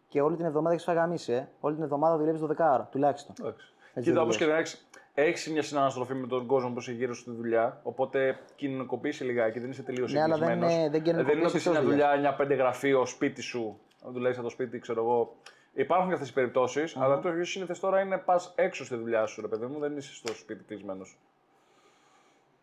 και 0.08 0.22
όλη 0.22 0.36
την 0.36 0.46
εβδομάδα 0.46 0.74
έχεις 0.74 0.86
φαγαμίσει, 0.86 1.34
ε. 1.34 1.48
όλη 1.60 1.76
την 1.76 1.84
εβδομάδα 1.84 2.18
δουλεύεις 2.18 2.42
12 2.42 2.48
ώρα 2.60 2.88
τουλάχιστον. 2.92 3.36
Εντάξει. 3.40 3.74
Έτσι 3.94 4.10
Κοίτα, 4.10 4.20
δεν 4.22 4.30
όπω 4.30 4.38
και 4.38 4.46
να 4.46 4.58
έχεις, 4.58 4.88
έχεις 5.14 5.52
μια 5.52 5.64
συναναστροφή 5.64 6.14
με 6.14 6.28
τον 6.28 6.46
κόσμο 6.46 6.70
που 6.74 6.80
είσαι 6.80 6.92
γύρω 6.92 7.14
στη 7.14 7.32
δουλειά. 7.32 7.80
Οπότε 7.84 8.40
κοινωνικοποιήσει 8.56 9.24
λιγάκι, 9.24 9.60
δεν 9.60 9.70
είσαι 9.70 9.82
τελείως 9.84 10.14
Ναι, 10.14 10.22
αλλά 10.22 10.38
δεν 10.38 10.50
εγκλεισμένος. 10.50 10.74
είναι- 10.74 10.90
δεν 10.90 11.02
δεν 11.04 11.14
είναι 11.14 11.20
ότι 11.20 11.26
κοινωνικοποιείς 11.30 11.62
είσαι 11.62 11.70
μια 11.70 11.80
εκτός 11.80 11.92
δουλειάς, 11.94 12.20
μια 12.20 12.36
πέντε 12.36 12.54
γραφείο, 12.54 13.06
σπίτι 13.06 13.42
σου. 13.42 13.80
Να 14.06 14.12
δουλεύεις 14.12 14.38
από 14.38 14.48
το 14.48 14.54
σπίτι, 14.54 14.80
ξέρω 14.80 15.02
εγώ. 15.04 15.36
Υπάρχουν 15.74 16.08
και 16.08 16.14
αυτές 16.14 16.30
οι 16.30 16.34
περιπτώσεις, 16.34 16.98
αλλά 16.98 17.20
το 17.20 17.30
πιο 17.32 17.44
σύνηθες 17.46 17.80
τώρα 17.80 18.00
είναι 18.02 18.18
πας 18.18 18.54
έξω 18.56 18.86
στη 18.86 18.96
δουλειά 18.96 19.26
σου, 19.26 19.42
ρε 19.42 19.48
παιδί 19.48 19.66
μου, 19.66 19.80
δεν 19.80 19.98
είσαι 19.98 20.14
στο 20.14 20.34
σπίτι 20.34 20.64
κλεισμένος. 20.64 21.18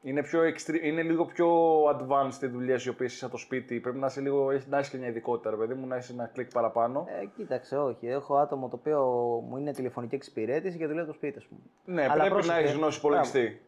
Είναι, 0.02 0.22
πιο 0.22 0.40
extre- 0.42 0.82
είναι 0.82 1.02
λίγο 1.02 1.24
πιο 1.24 1.48
advanced 1.84 2.42
οι 2.42 2.46
δουλειές 2.46 2.84
οι 2.84 2.88
οποίες 2.88 3.12
είσαι 3.14 3.24
από 3.24 3.34
το 3.34 3.40
σπίτι. 3.40 3.80
Πρέπει 3.80 3.98
να, 3.98 4.06
είσαι 4.06 4.20
λίγο, 4.20 4.50
έχεις- 4.50 4.66
να 4.66 4.76
έχεις 4.78 4.90
και 4.90 4.96
μια 4.96 5.08
ειδικότητα, 5.08 5.50
ρε 5.50 5.56
παιδί 5.56 5.74
μου, 5.74 5.86
να 5.86 5.96
έχεις 5.96 6.10
ένα 6.10 6.26
κλικ 6.26 6.50
παραπάνω. 6.52 7.06
Ε, 7.20 7.24
κοίταξε, 7.36 7.78
όχι. 7.78 8.06
Έχω 8.06 8.36
άτομο 8.36 8.68
το 8.68 8.76
οποίο 8.76 9.00
μου 9.48 9.56
είναι 9.56 9.72
τηλεφωνική 9.72 10.14
εξυπηρέτηση 10.14 10.78
και 10.78 10.86
δουλεύει 10.86 11.06
το 11.06 11.12
σπίτι, 11.12 11.38
ας 11.38 11.44
πούμε. 11.44 11.60
ναι, 11.84 12.02
Αλλά 12.04 12.14
πρέπει 12.14 12.30
πρόσεχε. 12.30 12.52
να 12.52 12.58
έχεις 12.58 12.72
γνώση 12.72 12.98
υπολογιστή. 12.98 13.60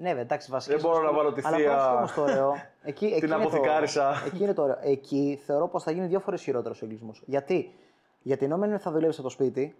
Ναι, 0.00 0.08
βέβαια, 0.08 0.22
εντάξει, 0.22 0.50
βασικά. 0.50 0.76
Δεν 0.76 0.84
μπορώ 0.90 1.02
να 1.02 1.12
βάλω 1.12 1.32
τη 1.32 1.40
θεία- 1.40 1.54
Αλλά 1.72 1.94
όμως 1.96 2.12
το 2.12 2.22
ωραίο. 2.22 2.54
Εκεί, 2.82 3.06
εκεί 3.16 3.16
είναι 3.26 3.34
το- 3.34 3.40
αποθηκάρισα. 3.40 4.22
Εκεί 4.26 4.42
είναι 4.42 4.54
το 4.54 4.62
ωραίο. 4.62 4.78
Εκεί 4.82 5.40
θεωρώ 5.46 5.68
πως 5.68 5.82
θα 5.82 5.90
γίνει 5.90 6.06
δύο 6.06 6.20
φορές 6.20 6.42
χειρότερος 6.42 6.82
ο 6.82 6.84
εγκλισμός. 6.84 7.22
Γιατί; 7.26 7.74
Γιατί 8.22 8.44
ενώ 8.44 8.56
μεν 8.56 8.78
θα 8.78 8.90
δουλεύεις 8.90 9.14
από 9.18 9.24
το 9.28 9.32
σπίτι, 9.32 9.76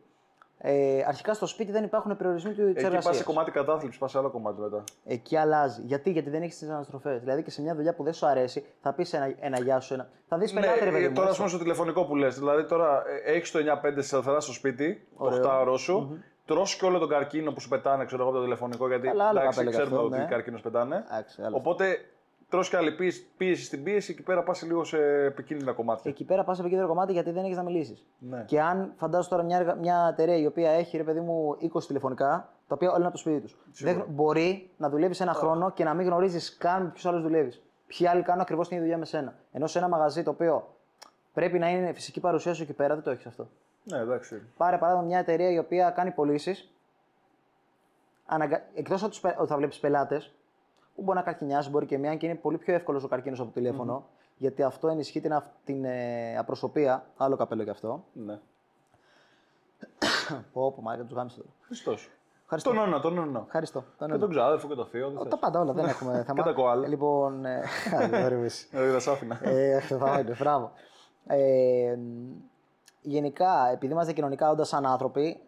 ε, 0.59 1.03
αρχικά 1.07 1.35
στο 1.35 1.47
σπίτι 1.47 1.73
δεν 1.73 1.85
υπάρχουν 1.85 2.17
περιορισμοί 2.17 2.51
της 2.53 2.59
Εκεί 2.65 2.73
πας 2.73 2.81
σε 2.83 2.87
εργασίας. 2.87 3.23
κομμάτι 3.25 3.51
κατάθλιψης, 3.51 4.01
πας 4.01 4.11
σε 4.11 4.19
άλλο 4.19 4.31
κομμάτι 4.31 4.61
μετά. 4.61 4.85
Εκεί 5.05 5.37
αλλάζει. 5.37 5.83
Γιατί; 5.85 6.11
Γιατί 6.11 6.31
δεν 6.31 6.43
έχεις 6.43 6.59
τις 6.59 6.69
αναστροφές. 6.69 7.21
Δηλαδή 7.21 7.43
και 7.43 7.51
σε 7.51 7.63
μια 7.63 7.75
δουλειά 7.75 7.95
που 7.95 8.03
δεν 8.03 8.13
σου 8.13 8.27
αρέσει, 8.27 8.65
θα 8.81 8.93
πεις 8.93 9.13
ένα, 9.13 9.35
ένα 9.41 9.61
γεια 9.61 9.81
σου. 9.81 9.95
Ένα... 9.95 10.09
Θα 10.29 10.39
δεις 10.39 10.53
πελάτη, 10.53 10.85
ρε 10.85 10.91
παιδί 10.91 11.05
ε, 11.05 11.09
μου. 11.09 11.15
τώρα, 11.15 11.29
ας 11.29 11.29
έτσι. 11.29 11.37
πούμε, 11.39 11.49
στο 11.49 11.59
τηλεφωνικό 11.59 12.05
που 12.05 12.17
λες. 12.17 12.39
Δηλαδή, 12.39 12.65
τώρα 12.65 13.03
έχεις 13.25 13.51
το 13.51 13.59
9-5 13.59 13.93
σε 13.97 14.03
σταθερά 14.03 14.41
στο 14.41 14.53
σπίτι, 14.53 15.07
το 15.19 15.25
Ωραίο. 15.25 15.43
8 15.43 15.61
ώρο 15.61 15.77
σου. 15.77 16.23
Τρως 16.49 16.76
και 16.76 16.85
όλο 16.85 16.99
τον 16.99 17.09
καρκίνο 17.09 17.52
που 17.52 17.61
σου 17.61 17.69
πετάνε, 17.69 18.05
ξέρω 18.05 18.21
εγώ, 18.21 18.31
από 18.31 18.38
το 18.38 18.45
τηλεφωνικό. 18.45 18.88
Γιατί 18.88 19.07
Καλά, 19.07 19.25
άλλο 19.25 19.38
εντάξει, 19.40 19.59
καπέλο 19.59 19.71
κι 19.76 19.83
ξέρουμε 19.83 20.02
αυτό, 20.02 20.14
ότι 20.14 20.23
ναι. 20.23 20.28
καρκίνος 20.31 20.61
πετάνε. 20.61 21.05
Εντάξει, 21.11 21.43
άλλος. 21.43 21.59
Οπότε 21.59 21.97
τρως 22.49 22.69
και 22.69 22.76
άλλη 22.76 22.93
πίεση, 22.93 23.26
πίεση 23.37 23.64
στην 23.64 23.83
πίεση, 23.83 24.12
εκεί 24.12 24.23
πέρα 24.23 24.43
πας 24.43 24.62
λίγο 24.62 24.85
σε 24.85 24.99
επικίνδυνα 25.25 25.73
κομμάτια. 25.73 26.11
Εκεί 26.11 26.25
πέρα 26.25 26.45
πας 26.45 26.55
σε 26.57 26.61
επικίνδυνο 26.62 26.90
κομμάτι 26.93 27.12
γιατί 27.12 27.31
δεν 27.31 27.45
έχεις 27.45 27.57
να 27.57 27.62
μιλήσεις. 27.62 28.07
Ναι. 28.19 28.43
Και 28.47 28.61
αν 28.61 28.93
φαντάζομαι 28.97 29.28
τώρα 29.28 29.43
μια, 29.43 29.57
εργα- 29.57 29.75
μια 29.75 30.09
εταιρεία 30.12 30.37
η 30.37 30.47
οποία 30.47 30.71
έχει 30.71 30.97
ρε 30.97 31.02
παιδί 31.02 31.21
μου 31.21 31.57
20 31.61 31.87
τηλεφωνικά, 31.87 32.49
τα 32.69 32.75
οποία 32.75 32.88
όλα 32.88 32.97
είναι 32.97 33.07
από 33.07 33.14
το 33.14 33.21
σπίτι 33.21 33.40
τους. 33.40 33.57
Δεν 33.83 34.05
μπορεί 34.09 34.71
να 34.76 34.88
δουλεύεις 34.88 35.21
ένα 35.21 35.33
χρόνο 35.33 35.71
και 35.71 35.85
να 35.85 35.95
μην 35.95 36.07
γνωρίζεις 36.07 36.57
καν 36.57 36.83
με 36.83 36.88
ποιους 36.88 37.07
άλλους 37.07 37.23
δουλεύεις. 37.23 37.62
Ποιοι 37.87 38.07
άλλοι 38.07 38.23
κάνουν 38.23 38.40
ακριβώς 38.40 38.69
την 38.69 38.76
ίδια 38.76 38.88
δουλειά 38.88 38.99
με 38.99 39.05
σένα. 39.19 39.35
Ενώ 39.52 39.67
σε 39.67 39.78
ένα 39.78 39.88
μαγαζί 39.88 40.23
το 40.23 40.31
οποίο 40.31 40.75
πρέπει 41.33 41.59
να 41.59 41.69
είναι 41.71 41.93
φυσική 41.93 42.21
παρουσία 42.21 42.55
σου 42.55 42.62
εκεί 42.62 42.73
πέρα, 42.73 42.95
δεν 42.95 43.02
το 43.05 43.11
έχεις 43.11 43.26
αυτό. 43.26 43.49
Ναι, 43.90 43.99
εντάξει. 43.99 44.42
Πάρε 44.57 44.78
παράδειγμα 44.78 45.07
μια 45.07 45.18
εταιρεία 45.18 45.50
η 45.50 45.59
οποία 45.59 45.90
κάνει 45.90 46.11
πωλήσεις. 46.11 46.73
Αναγκα... 48.26 48.62
Εκτός 48.75 49.02
ότι 49.02 49.18
θα 49.47 49.57
βλέπεις 49.57 49.78
πελάτες, 49.78 50.35
που 50.95 51.02
μπορεί 51.02 51.18
να 51.18 51.25
καρκινιάσει, 51.25 51.71
μπορεί 51.71 51.87
και 51.87 51.99
μία, 51.99 52.16
και 52.16 52.26
είναι 52.26 52.35
πολύ 52.35 52.59
πιο 52.59 52.75
εύκολος 52.75 53.04
ο 53.04 53.09
καρκίνος 53.09 53.38
από 53.40 53.49
το 53.49 53.54
τηλεφωνο 53.54 54.07
γιατί 54.37 54.62
αυτό 54.62 54.88
ενισχύει 54.88 55.21
την, 55.21 55.33
αυ- 55.33 55.52
την 55.64 55.85
ε, 55.85 56.37
απροσωπεία. 56.38 57.04
Άλλο 57.16 57.37
καπέλο 57.37 57.64
κι 57.64 57.71
αυτό. 57.71 58.04
Ναι. 58.12 58.38
Πω, 60.52 60.73
πω, 60.73 60.83
μάλιστα 60.83 61.07
του 61.09 61.14
γάμισε 61.14 61.37
τώρα. 61.37 61.49
Χριστός. 61.61 62.11
Ευχαριστώ. 62.42 62.71
Τον 62.71 62.78
νόνα, 62.78 63.00
τον 63.00 63.14
νόνα. 63.14 63.42
Ευχαριστώ. 63.47 63.80
Τον 63.80 63.92
Και 63.99 64.04
ένα. 64.04 64.18
τον 64.18 64.30
ξάδερφο 64.30 64.68
και 64.68 64.75
το 64.75 64.85
θείο. 64.85 65.09
δεν 65.11 65.16
Τα 65.18 65.25
θες. 65.30 65.38
πάντα 65.38 65.61
όλα, 65.61 65.73
δεν 65.73 65.85
έχουμε 65.85 66.23
θέμα. 66.26 66.42
τα 66.42 66.52
κοάλα. 66.52 66.87
Λοιπόν. 66.88 67.45
Ε, 67.45 67.61
Γρήγορης. 68.11 68.68
Ε, 68.73 68.90
Δεν 68.90 69.00
σ' 69.00 69.09
άφηνα. 69.09 69.38
ε, 69.42 69.80
θα 69.80 70.18
είναι, 70.21 70.37
μπράβο. 70.38 70.73
Ε, 73.02 73.09
μ, 73.09 73.11
γενικά, 73.11 73.71
επειδή 73.73 73.93
είμαστε 73.93 74.12
κοινωνικά 74.12 74.50
όντας 74.50 74.69
σαν 74.69 74.87
άνθρωποι, 74.87 75.40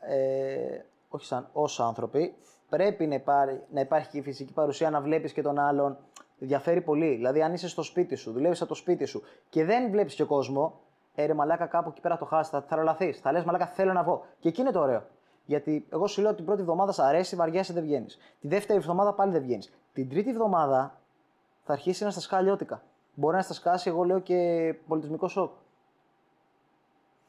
ε, 0.00 0.80
όχι 1.08 1.24
σαν 1.24 1.48
ως 1.52 1.80
άνθρωποι, 1.80 2.34
πρέπει 2.68 3.06
να, 3.06 3.14
υπάρει, 3.14 3.62
να 3.70 3.80
υπάρχει 3.80 4.10
και 4.10 4.18
η 4.18 4.22
φυσική 4.22 4.52
παρουσία 4.52 4.90
να 4.90 5.00
βλέπεις 5.00 5.32
και 5.32 5.42
τον 5.42 5.58
άλλον. 5.58 5.96
Διαφέρει 6.38 6.80
πολύ. 6.80 7.14
Δηλαδή, 7.14 7.42
αν 7.42 7.52
είσαι 7.52 7.68
στο 7.68 7.82
σπίτι 7.82 8.14
σου, 8.14 8.32
δουλεύεις 8.32 8.60
από 8.60 8.68
το 8.68 8.74
σπίτι 8.74 9.04
σου 9.04 9.22
και 9.48 9.64
δεν 9.64 9.90
βλέπεις 9.90 10.14
και 10.14 10.24
κόσμο, 10.24 10.80
ε, 11.14 11.26
ρε 11.26 11.34
μαλάκα 11.34 11.66
κάπου 11.66 11.88
εκεί 11.88 12.00
πέρα 12.00 12.18
το 12.18 12.24
χάσει, 12.24 12.50
θα 12.50 12.60
θαραλαθεί. 12.60 13.12
Θα 13.12 13.32
λες 13.32 13.44
μαλάκα 13.44 13.66
θέλω 13.66 13.92
να 13.92 14.02
βγω. 14.02 14.24
Και 14.38 14.48
εκεί 14.48 14.60
είναι 14.60 14.70
το 14.70 14.80
ωραίο. 14.80 15.02
Γιατί 15.44 15.86
εγώ 15.90 16.06
σου 16.06 16.20
λέω 16.20 16.28
ότι 16.28 16.36
την 16.36 16.46
πρώτη 16.46 16.60
εβδομάδα 16.60 16.92
σ' 16.92 16.98
αρέσει, 16.98 17.36
βαριέσαι, 17.36 17.72
δεν 17.72 17.82
βγαίνεις. 17.82 18.18
Τη 18.40 18.48
δεύτερη 18.48 18.78
εβδομάδα 18.78 19.12
πάλι 19.12 19.32
δεν 19.32 19.42
βγαίνεις. 19.42 19.72
Την 19.92 20.08
τρίτη 20.08 20.30
εβδομάδα 20.30 21.00
θα 21.64 21.72
αρχίσει 21.72 22.04
να 22.04 22.10
στα 22.10 22.20
σκάσει 22.20 22.42
αλλιώτικα. 22.42 22.82
Μπορεί 23.14 23.36
να 23.36 23.42
στα 23.42 23.54
σκάσει, 23.54 23.88
εγώ 23.88 24.04
λέω 24.04 24.18
και 24.18 24.74
πολιτισμικό 24.86 25.28
σοκ. 25.28 25.52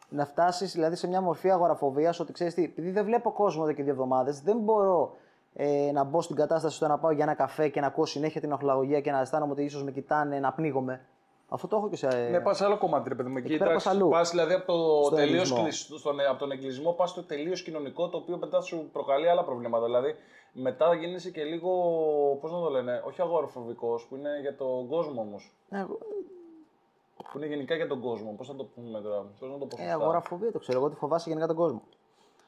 Να 0.09 0.25
φτάσεις 0.25 0.71
δηλαδή 0.73 0.95
σε 0.95 1.07
μια 1.07 1.21
μορφή 1.21 1.49
αγοραφοβίας 1.51 2.19
ότι 2.19 2.31
ξέρεις 2.33 2.53
τι, 2.53 2.63
επειδή 2.63 2.91
δεν 2.91 3.05
βλέπω 3.05 3.31
κόσμο 3.31 3.61
εδώ 3.65 3.73
και 3.73 3.83
δύο 3.83 3.91
εβδομάδες, 3.91 4.41
δεν 4.41 4.57
μπορώ 4.57 5.15
ε, 5.53 5.91
να 5.93 6.03
μπω 6.03 6.21
στην 6.21 6.35
κατάσταση 6.35 6.75
στο 6.75 6.87
να 6.87 6.97
πάω 6.97 7.11
για 7.11 7.23
ένα 7.23 7.33
καφέ 7.33 7.67
και 7.69 7.79
να 7.81 7.87
ακούω 7.87 8.05
συνέχεια 8.05 8.41
την 8.41 8.51
οχλαγωγία 8.51 9.01
και 9.01 9.11
να 9.11 9.19
αισθάνομαι 9.19 9.51
ότι 9.51 9.63
ίσως 9.63 9.83
με 9.83 9.91
κοιτάνε, 9.91 10.39
να 10.39 10.51
πνίγομαι. 10.53 11.01
Αυτό 11.49 11.67
το 11.67 11.75
έχω 11.75 11.89
και 11.89 11.95
σε. 11.95 12.07
Ναι, 12.07 12.39
πας 12.39 12.57
σε 12.57 12.65
άλλο 12.65 12.77
κομμάτι, 12.77 13.09
ρε 13.09 13.15
παιδί 13.15 13.29
μου. 13.29 13.37
Εκεί 13.37 13.57
πέρα 13.57 13.73
πας 13.73 13.85
αλλού. 13.87 14.09
πας 14.09 14.29
δηλαδή 14.29 14.53
από, 14.53 14.65
το 14.65 15.01
Στον 15.03 15.17
τελείως 15.17 15.33
εγκλισμό. 15.41 15.61
κλεισ- 15.63 15.97
στον- 15.97 16.19
από 16.29 16.39
τον 16.39 16.51
εγκλισμό 16.51 16.91
πας 16.91 17.09
στο 17.09 17.23
τελείως 17.23 17.63
κοινωνικό, 17.63 18.09
το 18.09 18.17
οποίο 18.17 18.37
μετά 18.37 18.61
σου 18.61 18.89
προκαλεί 18.93 19.29
άλλα 19.29 19.43
προβλήματα. 19.43 19.85
Δηλαδή 19.85 20.15
μετά 20.51 20.93
γίνεσαι 20.95 21.29
και 21.31 21.43
λίγο. 21.43 21.71
Πώς 22.41 22.51
να 22.51 22.59
το 22.59 22.69
λένε, 22.69 23.01
όχι 23.07 23.21
αγοροφοβικός, 23.21 24.05
που 24.09 24.15
είναι 24.15 24.29
για 24.41 24.55
τον 24.55 24.87
κόσμο 24.87 25.21
όμως. 25.21 25.55
Ε, 27.27 27.29
εγώ- 27.29 27.31
Που 27.31 27.38
είναι 27.38 27.46
γενικά 27.48 27.75
για 27.75 27.88
τον 27.88 28.01
κόσμο. 28.01 28.34
Πώς 28.38 28.48
θα 28.48 28.55
το 28.55 28.63
πούμε 28.63 29.01
τώρα, 29.01 29.22
πώς 29.39 29.50
να 29.50 29.57
το 29.57 29.65
πω. 29.65 29.75
Ε, 29.77 29.79
σωστά; 29.81 29.93
αγοραφοβία 29.93 30.51
το 30.51 30.60
ξέρω. 30.60 30.77
Εγώ 30.79 30.89
τη 30.89 30.96
φοβάσαι 30.96 31.29
γενικά 31.29 31.48
τον 31.48 31.55
κόσμο. 31.55 31.81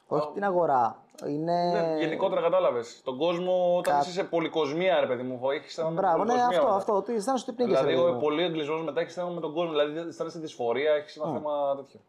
Όχι 0.08 0.30
την 0.34 0.44
αγορά. 0.44 1.04
Είναι. 1.28 1.72
Ναι, 1.72 1.98
γενικότερα 2.00 2.42
κατάλαβες. 2.42 3.02
Τον 3.04 3.18
κόσμο, 3.18 3.78
όταν 3.78 3.94
Κα- 3.94 4.00
είσαι 4.00 4.12
σε 4.12 4.24
πολυκοσμία, 4.24 5.00
ρε 5.00 5.08
παιδί 5.08 5.24
μου, 5.24 5.50
έχεις 5.50 5.72
στενά 5.72 5.90
με 5.90 5.96
Μπράβο, 5.96 6.18
ναι, 6.18 6.24
πολυκοσμία 6.24 6.48
αυτό, 6.58 6.64
μετά. 6.64 6.76
αυτό. 6.76 6.96
Ότι 6.96 7.14
αισθάνεσαι 7.14 7.46
ότι 7.48 7.56
πνίγεσαι. 7.56 7.78
Δηλαδή, 7.84 7.96
ρε 7.96 8.02
παιδί 8.02 8.08
εγώ 8.10 8.18
μου. 8.20 8.24
πολύ 8.28 8.44
εγκλισμό 8.44 8.78
μετά 8.78 9.00
έχεις 9.02 9.12
στενά 9.12 9.30
με 9.30 9.42
τον 9.42 9.54
κόσμο. 9.54 9.70
Δηλαδή, 9.72 10.08
αισθάνεσαι 10.10 10.40
δυσφορία, 10.40 10.92
έχεις 10.94 11.16
ένα 11.18 11.32
θέμα 11.34 11.76
τέτοιο. 11.76 12.00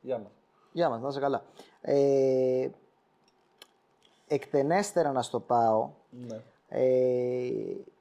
Γεια 0.00 0.18
μας. 0.18 0.30
Γεια 0.72 0.88
μας, 0.88 1.00
να 1.00 1.08
είσαι 1.08 1.20
καλά. 1.20 1.42
Ε, 1.80 2.68
εκτενέστερα 4.26 5.12
να 5.12 5.22
στο 5.22 5.40
πάω, 5.40 5.90
Ναι. 6.10 6.40
ε, 6.68 6.82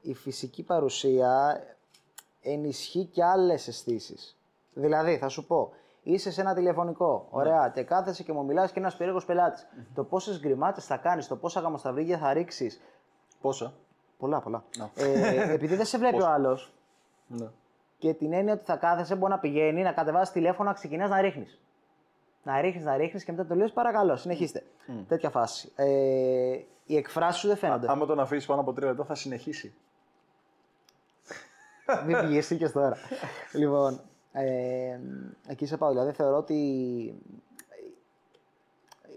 η 0.01 0.13
φυσική 0.13 0.63
παρουσία 0.63 1.61
ενισχύει 2.51 3.05
και 3.05 3.23
άλλες 3.23 3.67
αισθήσεις. 3.67 4.37
Δηλαδή, 4.73 5.17
θα 5.17 5.27
σου 5.27 5.45
πω, 5.45 5.71
είσαι 6.03 6.31
σε 6.31 6.41
ένα 6.41 6.53
τηλεφωνικό, 6.53 7.27
ωραία, 7.29 7.71
και 7.73 7.83
κάθεσαι 7.83 8.23
και 8.23 8.33
μου 8.33 8.45
μιλάς 8.45 8.71
και 8.71 8.79
ένας 8.79 8.95
περίεργος 8.95 9.25
πελάτης. 9.25 9.67
Το 9.95 10.03
πόσες 10.03 10.39
γκριμάτες 10.39 10.85
θα 10.85 10.97
κάνεις, 10.97 11.27
το 11.27 11.35
πόσα 11.35 11.59
γαμοσταυρίγια 11.59 12.17
θα 12.17 12.33
ρίξεις. 12.33 12.81
Πόσα; 13.41 13.73
Πολλά, 14.17 14.39
πολλά. 14.39 14.63
Ε, 14.95 15.53
επειδή 15.53 15.75
δεν 15.75 15.85
σε 15.85 15.97
βλέπει 15.97 16.21
ο 16.21 16.27
άλλος 16.27 16.73
Ναι. 17.27 17.47
και 17.97 18.13
την 18.13 18.33
έννοια 18.33 18.53
ότι 18.53 18.63
θα 18.65 18.75
κάθεσαι, 18.75 19.15
μπορεί 19.15 19.31
να 19.31 19.39
πηγαίνει, 19.39 19.81
να 19.83 19.91
κατεβάσεις 19.91 20.33
τηλέφωνο, 20.33 20.69
να 20.69 20.75
ξεκινάς 20.75 21.09
να 21.09 21.21
ρίχνεις. 21.21 21.59
Να 22.43 22.61
ρίχνεις, 22.61 22.85
να 22.85 22.97
ρίχνεις 22.97 23.23
και 23.23 23.31
μετά 23.31 23.45
το 23.45 23.55
λες 23.55 23.71
παρακαλώ, 23.71 24.15
συνεχίστε. 24.15 24.63
Τέτοια 25.07 25.29
φάση. 25.29 25.71
Ε, 25.75 25.85
οι 26.85 26.95
εκφράσεις 26.97 27.41
σου 27.41 27.47
δεν 27.47 27.57
φαίνονται. 27.57 27.91
Άμα 27.91 28.05
τον 28.05 28.19
αφήσεις 28.19 28.45
πάνω 28.45 28.61
από 28.61 28.73
τρία 28.73 28.87
λεπτά, 28.87 29.03
θα 29.03 29.15
συνεχίσει. 29.15 29.73
Μην 32.05 32.19
πηγαίνεις 32.19 32.71
τώρα. 32.71 32.97
λοιπόν, 33.53 33.99
ε, 34.31 34.99
εκεί 35.47 35.65
σε 35.65 35.77
πάω. 35.77 35.89
Δηλαδή 35.89 36.11
θεωρώ 36.11 36.37
ότι 36.37 36.53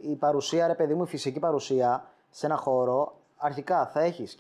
η 0.03 0.15
παρουσία, 0.17 0.67
ρε 0.67 0.75
παιδί 0.75 0.95
μου, 0.95 1.03
η 1.03 1.07
φυσική 1.07 1.39
παρουσία 1.39 2.05
σε 2.31 2.47
ένα 2.47 2.57
χώρο, 2.57 3.15
αρχικά 3.37 3.87
θα 3.87 4.01
έχεις 4.01 4.37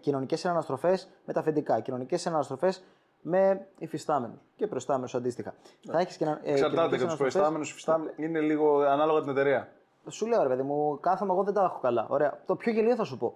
κοινωνικέ 0.00 0.36
συναναστροφές 0.36 1.08
με 1.24 1.32
τα 1.32 1.40
αφεντικά, 1.40 1.80
κοινωνικές 1.80 2.20
συναναστροφές 2.20 2.82
με 3.22 3.66
υφιστάμενους 3.78 4.38
και 4.56 4.66
προϊστάμενους 4.66 5.14
αντίστοιχα. 5.14 5.54
Θα 5.90 5.98
έχεις 5.98 6.16
κοινο- 6.16 6.38
ε, 6.42 6.50
Εξαρτάται 6.52 6.96
κοινωνικές 6.96 6.98
και 6.98 7.06
τους 7.16 7.32
συναναστροφές- 7.32 7.74
προϊστάμενους. 7.76 8.16
Είναι 8.16 8.40
λίγο 8.40 8.80
ανάλογα 8.80 9.20
την 9.20 9.30
εταιρεία. 9.30 9.68
Σου 10.08 10.26
λέω 10.26 10.42
ρε 10.42 10.48
παιδί 10.48 10.62
μου, 10.62 10.98
κάθομαι 11.00 11.32
εγώ 11.32 11.42
δεν 11.42 11.54
τα 11.54 11.62
έχω 11.62 11.78
καλά. 11.80 12.06
Ωραία. 12.08 12.38
Το 12.46 12.56
πιο 12.56 12.72
γελίο 12.72 12.94
θα 12.94 13.04
σου 13.04 13.18
πω. 13.18 13.34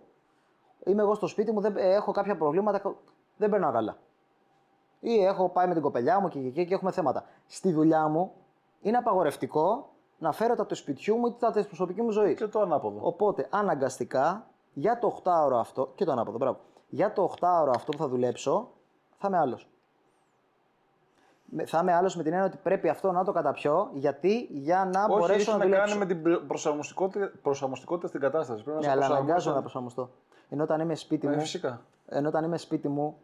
Είμαι 0.86 1.02
εγώ 1.02 1.14
στο 1.14 1.26
σπίτι 1.26 1.52
μου, 1.52 1.60
δεν, 1.60 1.76
ε, 1.76 1.94
έχω 1.94 2.12
κάποια 2.12 2.36
προβλήματα, 2.36 2.78
κα- 2.78 2.94
δεν 3.36 3.50
περνάω 3.50 3.72
καλά. 3.72 3.96
Ή 5.06 5.24
έχω 5.24 5.48
πάει 5.48 5.66
με 5.66 5.72
την 5.72 5.82
κοπελιά 5.82 6.20
μου 6.20 6.28
και, 6.28 6.38
και, 6.40 6.48
και, 6.50 6.64
και 6.64 6.74
έχουμε 6.74 6.90
θέματα. 6.90 7.24
Στη 7.46 7.72
δουλειά 7.72 8.08
μου 8.08 8.32
είναι 8.80 8.96
απαγορευτικό 8.96 9.88
να 10.18 10.26
να 10.28 10.32
φέρω 10.32 10.54
τα 10.54 10.66
του 10.66 10.74
σπιτιού 10.74 11.16
μου 11.16 11.26
ή 11.26 11.34
τα 11.38 11.50
της 11.50 11.66
προσωπική 11.66 12.02
μου 12.02 12.10
ζωή. 12.10 12.34
Και 12.34 12.46
το 12.46 12.60
ανάποδο. 12.60 12.98
Οπότε 13.02 13.46
αναγκαστικά 13.50 14.46
για 14.72 14.98
το 14.98 15.20
8ωρο 15.24 15.56
αυτό. 15.58 15.92
και 15.94 16.04
το 16.04 16.12
ανάποδο, 16.12 16.38
μπράβο. 16.38 16.58
Για 16.88 17.12
το 17.12 17.32
8ωρο 17.40 17.72
αυτό 17.74 17.90
που 17.92 17.98
θα 17.98 18.08
δουλέψω, 18.08 18.70
θα 19.18 19.28
είμαι 19.28 19.38
άλλος. 19.38 19.68
Θα 21.64 21.78
είμαι 21.82 21.92
άλλος 21.94 22.16
με 22.16 22.22
την 22.22 22.32
έννοια 22.32 22.46
ότι 22.46 22.56
πρέπει 22.62 22.88
αυτό 22.88 23.12
να 23.12 23.24
το 23.24 23.32
καταπιώ, 23.32 23.90
γιατί 23.92 24.46
για 24.50 24.90
να 24.92 25.04
Όχι, 25.04 25.18
μπορέσω 25.18 25.34
έχει 25.40 25.50
να 25.50 25.56
να 25.56 25.62
δουλέψω. 25.64 25.86
κάνει 25.86 25.98
με 25.98 26.06
την 26.06 26.22
πλε- 26.22 26.38
προσαρμοστικότητα, 26.40 27.32
προσαρμοστικότητα 27.42 28.08
στην 28.08 28.20
κατάσταση. 28.20 28.62
Πρέπει 28.62 28.76
να 28.80 28.86
Ναι, 28.86 28.92
σε 29.00 29.04
αλλά 29.04 29.06
αναγκάζομαι 29.16 29.54
να 29.56 29.62
προσαρμόσεις. 29.62 29.94
προσαρμοστώ. 29.94 30.10
Ενώ 30.48 30.62
όταν 30.62 30.80
είμαι 30.80 30.94
σπίτι 30.94 31.26
Ναι, 31.26 31.34
μου, 31.34 31.40
φυσικά. 31.40 31.80
ενώ 32.06 32.28
όταν 32.28 32.44
είμαι 32.44 32.56
σπίτι 32.56 32.88
μου 32.88 33.16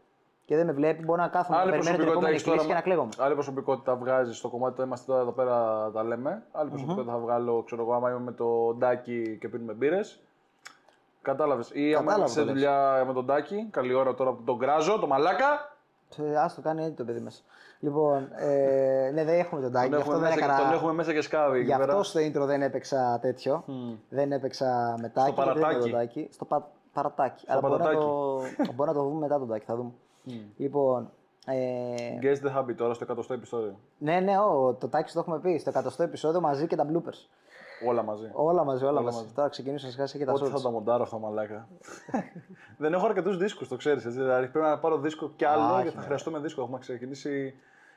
και 0.50 0.56
δεν 0.56 0.66
με 0.66 0.72
βλέπει, 0.72 1.04
μπορώ 1.04 1.22
να 1.22 1.28
κάθομαι 1.28 1.56
να 1.56 1.62
Άλλη 1.62 1.70
περιμένω 1.70 1.96
την 1.96 2.04
προσωπικότητα 2.06 2.12
επόμενη 2.12 2.34
έχεις 2.34 2.42
κλίση 2.42 2.56
τώρα. 2.56 2.68
και 2.68 2.74
να 2.74 2.80
κλαίγομαι. 2.80 3.10
Άλλη 3.26 3.34
προσωπικότητα 3.34 3.96
βγάζει 3.96 4.34
στο 4.34 4.48
κομμάτι 4.48 4.76
το 4.76 4.82
είμαστε 4.82 5.06
τώρα 5.12 5.20
εδώ 5.20 5.30
πέρα 5.30 5.90
τα 5.90 6.02
λέμε. 6.04 6.42
Άλλη 6.52 6.68
προσωπικότητα 6.70 7.12
θα 7.12 7.18
βγάλω, 7.18 7.62
ξέρω 7.62 7.82
εγώ, 7.82 7.92
άμα 7.94 8.10
είμαι 8.10 8.18
με 8.18 8.32
το 8.32 8.74
ντάκι 8.78 9.38
και 9.40 9.48
πίνουμε 9.48 9.72
μπύρες. 9.72 10.20
Κατάλαβες. 11.22 11.70
Ή 11.74 11.94
άμα 11.94 12.04
Κατάλαβα 12.04 12.18
είμαι 12.18 12.28
σε 12.28 12.38
το 12.38 12.44
λες. 12.44 12.52
δουλειά 12.54 13.04
με 13.06 13.12
τον 13.12 13.24
ντάκι, 13.24 13.68
καλή 13.70 13.94
ώρα 13.94 14.14
τώρα 14.14 14.30
που 14.32 14.42
τον 14.42 14.58
κράζω, 14.58 14.98
το 14.98 15.06
μαλάκα. 15.06 15.74
Ε, 16.16 16.36
Ας 16.36 16.54
το 16.54 16.60
κάνει 16.60 16.82
έτσι 16.82 16.94
το 16.96 17.04
παιδί 17.04 17.20
μέσα. 17.20 17.40
Λοιπόν, 17.80 18.28
ε, 18.36 19.10
ναι, 19.14 19.24
δεν 19.24 19.38
έχουμε 19.38 19.60
τον 19.60 19.72
τάκι. 19.72 19.88
Τον 19.90 19.94
Γι' 19.98 20.02
αυτό 20.02 20.12
έχουμε, 20.12 20.14
δεν 20.14 20.20
μέσα, 20.20 20.34
και- 20.38 20.44
έκανα. 20.44 20.58
τον 20.68 20.72
έχουμε 20.78 20.92
μέσα 20.92 21.12
και 21.12 21.20
σκάβει. 21.20 21.58
εκεί 21.58 21.66
Γι' 21.70 21.76
πέρα. 21.76 21.92
αυτό 21.92 22.02
στο 22.02 22.20
intro 22.20 22.46
δεν 22.46 22.62
έπαιξα 22.62 23.18
τέτοιο. 23.22 23.64
Δεν 24.08 24.32
έπαιξα 24.32 24.96
μετάκι. 25.00 25.30
Στο 25.32 25.42
γιατί 25.42 25.58
δεν 25.58 25.62
παρατάκι. 25.62 25.88
είναι 25.88 25.90
το 25.90 25.96
τάκι. 25.96 26.28
Στο 26.32 26.44
πα... 26.44 26.68
παρατάκι. 26.92 27.44
Αλλά 27.48 27.60
μπορεί 27.60 27.82
να, 27.82 27.92
το... 27.92 28.40
μπορεί 28.74 28.88
να 28.90 28.94
το 28.96 29.02
δούμε 29.02 29.18
μετά 29.20 29.38
τον 29.38 29.48
τάκι, 29.48 29.64
θα 29.64 29.76
δούμε. 29.76 29.90
Λοιπόν. 30.56 31.10
Ε... 31.46 31.94
Guess 32.22 32.46
the 32.46 32.58
habit 32.58 32.74
τώρα 32.76 32.94
στο 32.94 33.06
100ο 33.16 33.30
επεισόδιο. 33.30 33.78
Ναι, 33.98 34.20
ναι, 34.20 34.38
ο, 34.38 34.76
το 34.80 34.88
τάκι 34.88 35.12
το 35.12 35.18
έχουμε 35.18 35.38
πει. 35.38 35.58
Στο 35.58 35.72
100ο 35.74 36.00
επεισόδιο 36.00 36.40
μαζί 36.40 36.66
και 36.66 36.76
τα 36.76 36.86
bloopers. 36.92 37.28
Όλα 37.86 38.02
μαζί. 38.02 38.30
Όλα 38.32 38.64
μαζί, 38.64 38.84
όλα, 38.84 39.00
μαζί. 39.00 39.16
μαζί. 39.18 39.32
Τώρα 39.34 39.48
ξεκινήσω 39.48 39.86
να 39.86 39.92
σκάσει 39.92 40.18
και 40.18 40.24
τα 40.24 40.32
Ό,τι 40.32 40.44
θα 40.44 40.56
shorts. 40.58 40.62
τα 40.62 40.70
μοντάρω 40.70 41.02
αυτά 41.02 41.18
μαλάκα. 41.18 41.68
δεν 42.78 42.92
έχω 42.92 43.06
αρκετούς 43.06 43.36
δίσκους, 43.36 43.68
το 43.68 43.76
ξέρεις. 43.76 44.02
Δηλαδή 44.04 44.46
πρέπει 44.48 44.66
να 44.66 44.78
πάρω 44.78 44.98
δίσκο 44.98 45.30
κι 45.36 45.44
άλλο 45.44 45.62
Α, 45.62 45.70
γιατί 45.72 45.88
όχι, 45.88 45.96
θα 45.96 46.02
χρειαστούμε 46.02 46.38
δίσκο. 46.38 46.62
Έχουμε 46.62 46.78
ξεκινήσει. 46.78 47.54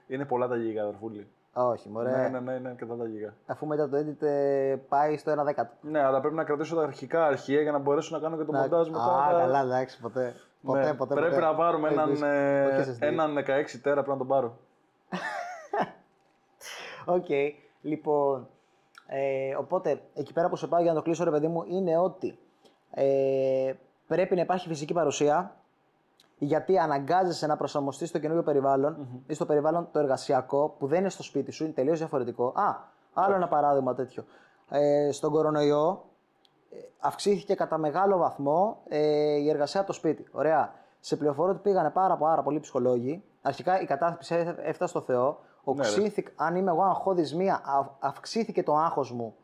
Είναι 0.08 0.26
πολλά 0.26 0.48
τα 0.48 0.56
γίγα, 0.56 0.82
αδερφούλη. 0.84 1.28
Όχι, 1.54 1.90
μωρέ. 1.90 2.12
Ναι, 2.12 2.28
ναι, 2.28 2.40
ναι, 2.40 2.54
είναι 2.54 2.70
αρκετά 2.70 2.96
τα 2.96 3.06
γίγα. 3.08 3.34
Αφού 3.46 3.66
μετά 3.66 3.90
το 3.90 3.98
edit 3.98 4.22
ε, 4.22 4.76
πάει 4.90 5.18
στο 5.18 5.42
1 5.42 5.44
δέκατο. 5.46 5.74
Ναι, 5.82 6.00
αλλά 6.00 6.20
πρέπει 6.20 6.36
να 6.36 6.44
κρατήσω 6.44 6.76
τα 6.76 6.82
αρχικά 6.82 7.26
αρχεία 7.26 7.62
για 7.62 7.72
να 7.72 7.78
μπορέσω 7.78 8.16
να 8.16 8.22
κάνω 8.22 8.38
και 8.38 8.44
το 8.44 8.52
μοντάζ 8.54 8.88
μετά. 8.90 9.04
Α, 9.26 9.32
τα- 9.32 9.38
καλά, 9.40 9.62
εντάξει, 9.62 10.00
ποτέ. 10.02 10.34
Ποτέ, 10.64 10.84
Ναι, 10.84 10.94
ποτέ. 10.94 11.14
Πρέπει 11.14 11.30
ποτέ. 11.34 11.46
να 11.46 11.56
πάρουμε 11.56 11.88
Όχι 11.88 11.98
έναν, 11.98 12.12
disk, 12.14 12.22
ε, 12.24 12.66
όχι 12.66 12.90
SSD. 12.92 12.98
έναν 13.00 13.36
16 13.38 13.80
τέρα, 13.82 14.04
πρέπει 14.04 14.10
να 14.10 14.18
τον 14.18 14.28
πάρω. 14.28 14.58
Οκ. 17.06 17.26
Λοιπόν, 17.82 18.48
ε, 19.08 19.56
οπότε 19.56 20.02
εκεί 20.14 20.34
πέρα 20.34 20.50
που 20.50 20.56
σε 20.56 20.68
πάω 20.68 20.82
για 20.82 20.90
να 20.92 20.98
το 20.98 21.04
κλείσω, 21.04 21.24
ρε 21.24 21.30
παιδί 21.30 21.48
μου, 21.48 21.64
είναι 21.68 21.98
ότι 21.98 22.38
ε, 22.92 23.74
πρέπει 24.08 24.36
να 24.36 24.42
υπάρχει 24.42 24.68
φυσική 24.68 24.94
παρουσία 24.94 25.56
γιατί 26.38 26.78
αναγκάζεσαι 26.80 27.48
να 27.48 27.56
προσαρμοστείς 27.58 28.10
στο 28.10 28.20
καινούριο 28.20 28.44
περιβάλλον 28.44 29.08
ή 29.28 29.34
στο 29.34 29.46
περιβάλλον 29.46 29.88
το 29.92 30.00
εργασιακό 30.00 30.76
που 30.80 30.88
δεν 30.88 31.00
είναι 31.00 31.10
στο 31.10 31.24
σπίτι 31.24 31.52
σου, 31.52 31.64
είναι 31.64 31.74
τελείως 31.74 31.98
διαφορετικό. 31.98 32.54
Α, 32.56 32.76
άλλο 33.14 33.36
ένα 33.36 33.48
παράδειγμα 33.48 33.94
τέτοιο. 33.96 34.24
Ε, 34.70 35.12
στον 35.12 35.32
κορονοϊό 35.32 35.90
ε, 35.90 36.13
αυξήθηκε 37.00 37.54
κατά 37.56 37.78
μεγάλο 37.78 38.18
βαθμό 38.18 38.78
ε, 38.88 39.00
η 39.38 39.50
εργασία 39.50 39.80
από 39.80 39.90
το 39.90 39.94
σπίτι. 39.96 40.28
Ωραία. 40.32 40.74
Σε 41.00 41.16
πληροφορώ 41.16 41.50
ότι 41.52 41.60
πήγανε 41.60 41.90
πάρα, 41.90 42.18
πάρα 42.18 42.42
πολλοί 42.44 42.60
ψυχολόγοι. 42.60 43.24
Αρχικά 43.42 43.82
η 43.82 43.86
κατάθλιψη 43.86 44.36
έφ- 44.36 44.60
έφτασε 44.60 44.90
στο 44.90 45.02
Θεό. 45.02 45.40
Οξύθηκα, 45.64 46.32
αν 46.36 46.56
είμαι 46.56 46.72
εγώ 46.72 46.82
αγχώδης 46.84 47.36
μία, 47.36 47.62
αυ- 47.66 47.92
αυξήθηκε 48.00 48.64
το 48.64 48.76
άγχος 48.76 49.12
μου 49.12 49.36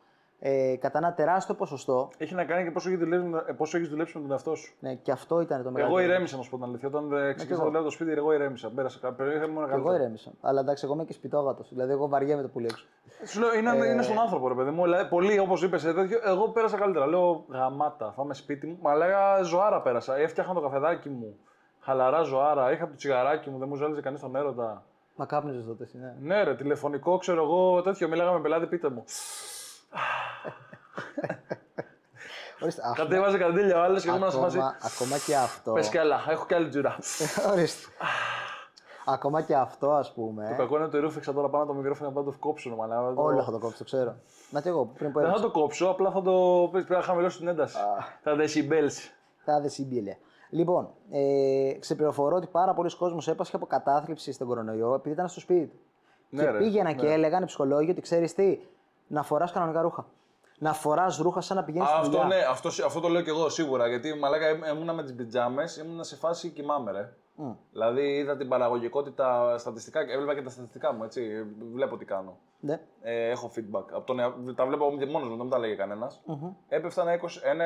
ε, 0.42 0.76
κατά 0.80 0.98
ένα 0.98 1.12
τεράστιο 1.12 1.54
ποσοστό. 1.54 2.08
Έχει 2.18 2.34
να 2.34 2.44
κάνει 2.44 2.64
και 2.64 2.70
πόσο 2.70 2.88
έχει 2.88 2.98
δουλέψει, 2.98 3.26
με- 3.26 3.54
πόσο 3.56 3.76
έχεις 3.76 3.88
δουλέψει 3.88 4.16
με 4.16 4.22
τον 4.22 4.30
εαυτό 4.32 4.54
σου. 4.54 4.74
Ναι, 4.80 4.94
και 4.94 5.12
αυτό 5.12 5.40
ήταν 5.40 5.62
το 5.62 5.70
μεγάλο. 5.70 5.90
Εγώ 5.90 6.00
ηρέμησα, 6.04 6.36
να 6.36 6.42
σου 6.42 6.50
πω 6.50 6.56
την 6.56 6.64
αλήθεια. 6.64 6.88
Όταν 6.88 7.08
δεν 7.08 7.18
ξεκίνησα 7.34 7.48
να 7.48 7.54
εγώ. 7.54 7.64
δουλεύω 7.64 7.84
το 7.84 7.90
σπίτι, 7.90 8.10
εγώ 8.12 8.32
ηρέμησα. 8.32 8.70
Πέρασα 8.74 8.98
κα- 9.00 9.12
περίεργα 9.12 9.48
μου 9.48 9.54
Και 9.54 9.60
εγώ 9.60 9.68
καλύτερα. 9.70 9.94
ηρέμησα. 9.96 10.30
Αλλά 10.40 10.60
εντάξει, 10.60 10.84
εγώ 10.84 10.94
είμαι 10.94 11.04
και 11.04 11.12
σπιτόγατος. 11.12 11.68
Δηλαδή, 11.68 11.92
εγώ 11.92 12.08
βαριέμαι 12.08 12.42
το 12.42 12.48
πουλί 12.48 12.64
έξω. 12.70 12.84
Σου 13.24 13.40
λέω, 13.40 13.54
είναι, 13.54 13.86
είναι 13.86 14.02
στον 14.02 14.18
άνθρωπο, 14.18 14.48
ρε 14.48 14.54
παιδί 14.54 14.70
μου. 14.70 14.82
Δηλαδή, 14.82 15.08
πολύ 15.08 15.38
όπως 15.38 15.62
είπες 15.62 15.80
σε 15.80 15.92
τέτοιο, 15.94 16.18
εγώ 16.24 16.48
πέρασα 16.48 16.78
καλύτερα. 16.78 17.06
Λέω 17.06 17.44
γαμάτα, 17.48 18.12
θα 18.16 18.22
είμαι 18.24 18.34
σπίτι 18.34 18.66
μου. 18.66 18.78
Μα 18.82 18.94
λέγα 18.94 19.42
ζωάρα 19.42 19.80
πέρασα. 19.82 20.16
Έφτιαχνα 20.16 20.54
το 20.54 20.60
καφεδάκι 20.60 21.08
μου. 21.08 21.36
Χαλαρά 21.80 22.22
ζωάρα. 22.22 22.72
Είχα 22.72 22.86
το 22.88 22.94
τσιγαράκι 22.96 23.50
μου, 23.50 23.58
δεν 23.58 23.68
μου 23.68 23.74
ζάλιζε 23.76 24.00
κανείς 24.00 24.20
τον 24.20 24.36
έρωτα. 24.36 24.84
Μα 25.16 25.26
κάπνιζες 25.26 25.64
τότε, 25.66 25.82
εσύ, 25.84 25.98
ναι. 25.98 26.14
Ναι, 26.20 26.42
ρε, 26.42 26.54
τηλεφωνικό, 26.54 27.18
ξέρω 27.18 27.42
εγώ, 27.42 27.82
τέτοιο. 27.82 28.08
Μίλαγα 28.08 28.32
με 28.32 28.40
πελάτη, 28.40 28.66
πείτε 28.66 28.88
μου. 28.90 29.04
Ορίστε, 32.62 32.82
α, 32.88 32.92
Κατέβαζε 32.92 33.38
καντήλια 33.38 33.78
ο 33.78 33.82
άλλος 33.82 34.02
και 34.02 34.08
ήμουν 34.08 34.30
σε 34.30 34.38
φάση. 34.38 34.56
ακόμα, 34.58 34.76
ακόμα 34.82 35.18
και 35.26 35.36
αυτό. 35.36 35.72
Πες 35.72 35.88
κι 35.88 35.98
άλλα, 35.98 36.20
έχω 36.28 36.46
κι 36.46 36.54
άλλη 36.54 36.68
τζουρά. 36.68 36.96
Ορίστε. 37.52 37.88
ακόμα 39.06 39.42
και 39.42 39.54
αυτό, 39.54 39.90
ας 39.92 40.12
πούμε. 40.12 40.46
Το 40.48 40.56
κακό 40.62 40.76
είναι 40.76 40.84
ότι 40.84 40.98
ρούφηξα 40.98 41.32
τώρα 41.32 41.48
πάνω 41.48 41.66
το 41.66 41.72
μικρόφωνο 41.72 42.10
να 42.10 42.24
το 42.24 42.34
κόψουν. 42.38 42.72
Μαλά, 42.74 43.12
το- 43.14 43.22
Όλο 43.22 43.42
θα 43.42 43.50
το 43.50 43.58
κόψω, 43.58 43.78
το 43.78 43.84
ξέρω. 43.84 44.14
Να 44.50 44.60
και 44.60 44.68
εγώ 44.68 44.84
πριν 44.84 45.12
που 45.12 45.18
Δεν 45.18 45.28
θα 45.28 45.34
έπαιξα. 45.34 45.52
το 45.52 45.60
κόψω, 45.60 45.86
απλά 45.88 46.10
θα 46.10 46.22
το. 46.22 46.68
Πρέπει 46.72 46.92
να 46.92 47.02
χαμηλώσω 47.02 47.38
την 47.38 47.48
ένταση. 47.48 47.76
Τα 48.22 48.36
decibels. 48.36 49.10
Θα 49.44 49.60
δε 49.60 49.68
συμπίλε. 49.68 50.16
Λοιπόν, 50.50 50.88
ε, 51.10 51.72
ξεπληροφορώ 51.80 52.36
ότι 52.36 52.46
πάρα 52.46 52.74
πολλοί 52.74 52.96
κόσμος 52.96 53.28
έπασχε 53.28 53.56
από 53.56 53.66
κατάθλιψη 53.66 54.32
στον 54.32 54.46
κορονοϊό 54.46 54.94
επειδή 54.94 55.14
ήταν 55.14 55.28
στο 55.28 55.40
σπίτι 55.40 55.66
του. 55.66 55.78
Ναι, 56.28 56.42
και 56.44 56.50
ρε, 56.50 56.58
πήγαιναν 56.58 56.96
και 56.96 57.06
έλεγαν 57.12 57.42
οι 57.42 57.46
ψυχολόγοι 57.46 57.90
ότι 57.90 58.00
ξέρεις 58.00 58.34
τι, 58.34 58.58
να 59.10 59.22
φοράς 59.22 59.52
κανονικά 59.52 59.80
ρούχα. 59.82 60.06
Να 60.58 60.72
φοράς 60.72 61.16
ρούχα 61.18 61.40
σαν 61.40 61.56
να 61.56 61.64
πηγαίνεις 61.64 61.88
στη 61.88 61.96
Αυτό 61.98 62.10
δουλειά. 62.10 62.26
ναι, 62.26 62.36
αυτό, 62.50 62.68
αυτό 62.68 63.00
το 63.00 63.08
λέω 63.08 63.22
και 63.22 63.30
εγώ 63.30 63.48
σίγουρα. 63.48 63.86
Γιατί 63.88 64.14
μαλάκα 64.14 64.48
ήμουνα 64.70 64.92
με 64.92 65.02
τις 65.02 65.14
πιτζάμες, 65.14 65.76
ήμουνα 65.76 66.02
σε 66.02 66.16
φάση 66.16 66.48
κοιμάμαι, 66.50 66.90
ρε. 66.92 67.12
Δηλαδή 67.72 68.02
είδα 68.16 68.36
την 68.36 68.48
παραγωγικότητα 68.48 69.58
στατιστικά, 69.58 70.00
έβλεπα 70.00 70.34
και 70.34 70.42
τα 70.42 70.50
στατιστικά 70.50 70.92
μου, 70.92 71.04
έτσι. 71.04 71.46
Βλέπω 71.72 71.96
τι 71.96 72.04
κάνω. 72.04 72.36
Ναι. 72.60 72.80
Ε, 73.02 73.28
έχω 73.30 73.50
feedback. 73.56 73.84
Από 73.92 74.04
τον, 74.06 74.18
εα- 74.20 74.34
τα 74.56 74.66
βλέπω 74.66 74.84
μόνος 74.90 75.28
μου, 75.28 75.36
δεν 75.36 75.44
μου 75.44 75.48
τα 75.48 75.58
λέγει 75.58 75.76
κανένας. 75.76 76.20
Έπεφτα 76.68 77.02
ένα, 77.02 77.12
20, 77.12 77.40
ένα 77.42 77.64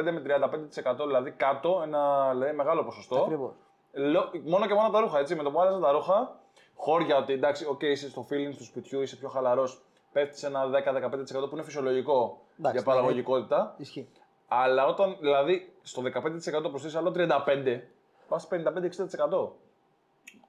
25 0.00 0.10
με 0.12 0.20
35% 0.20 1.06
δηλαδή 1.06 1.30
κάτω, 1.30 1.80
ένα 1.84 2.32
λέει, 2.34 2.52
μεγάλο 2.52 2.84
ποσοστό. 2.84 3.16
Ακριβώς. 3.20 3.52
Λέω- 3.92 4.30
μόνο 4.46 4.66
και 4.66 4.74
μόνο 4.74 4.90
τα 4.90 5.00
ρούχα, 5.00 5.18
έτσι. 5.18 5.34
Με 5.34 5.42
το 5.42 5.50
που 5.50 5.60
άλλαζα 5.60 5.78
τα 5.80 5.90
ρούχα, 5.92 6.36
χώρια 6.74 7.16
ότι 7.16 7.32
εντάξει, 7.32 7.66
οκ, 7.66 7.82
είσαι 7.82 8.08
στο 8.08 8.26
feeling 8.30 8.54
του 8.56 8.64
σπιτιού, 8.64 9.00
είσαι 9.00 9.16
πιο 9.16 9.28
χαλαρός, 9.28 9.82
πέφτει 10.12 10.38
σε 10.38 10.46
ένα 10.46 10.64
10-15% 10.64 11.48
που 11.48 11.48
είναι 11.52 11.62
φυσιολογικό 11.62 12.40
Εντάξει, 12.58 12.78
για 12.78 12.92
ναι, 12.92 12.96
παραγωγικότητα. 12.96 13.74
Ισχύει. 13.76 14.08
Αλλά 14.48 14.86
όταν 14.86 15.16
δηλαδή 15.20 15.72
στο 15.82 16.02
15% 16.02 16.70
προσθέσεις 16.70 16.96
άλλο 16.96 17.12
35%, 17.16 17.80
πας 18.28 18.48
55-60%. 18.50 19.48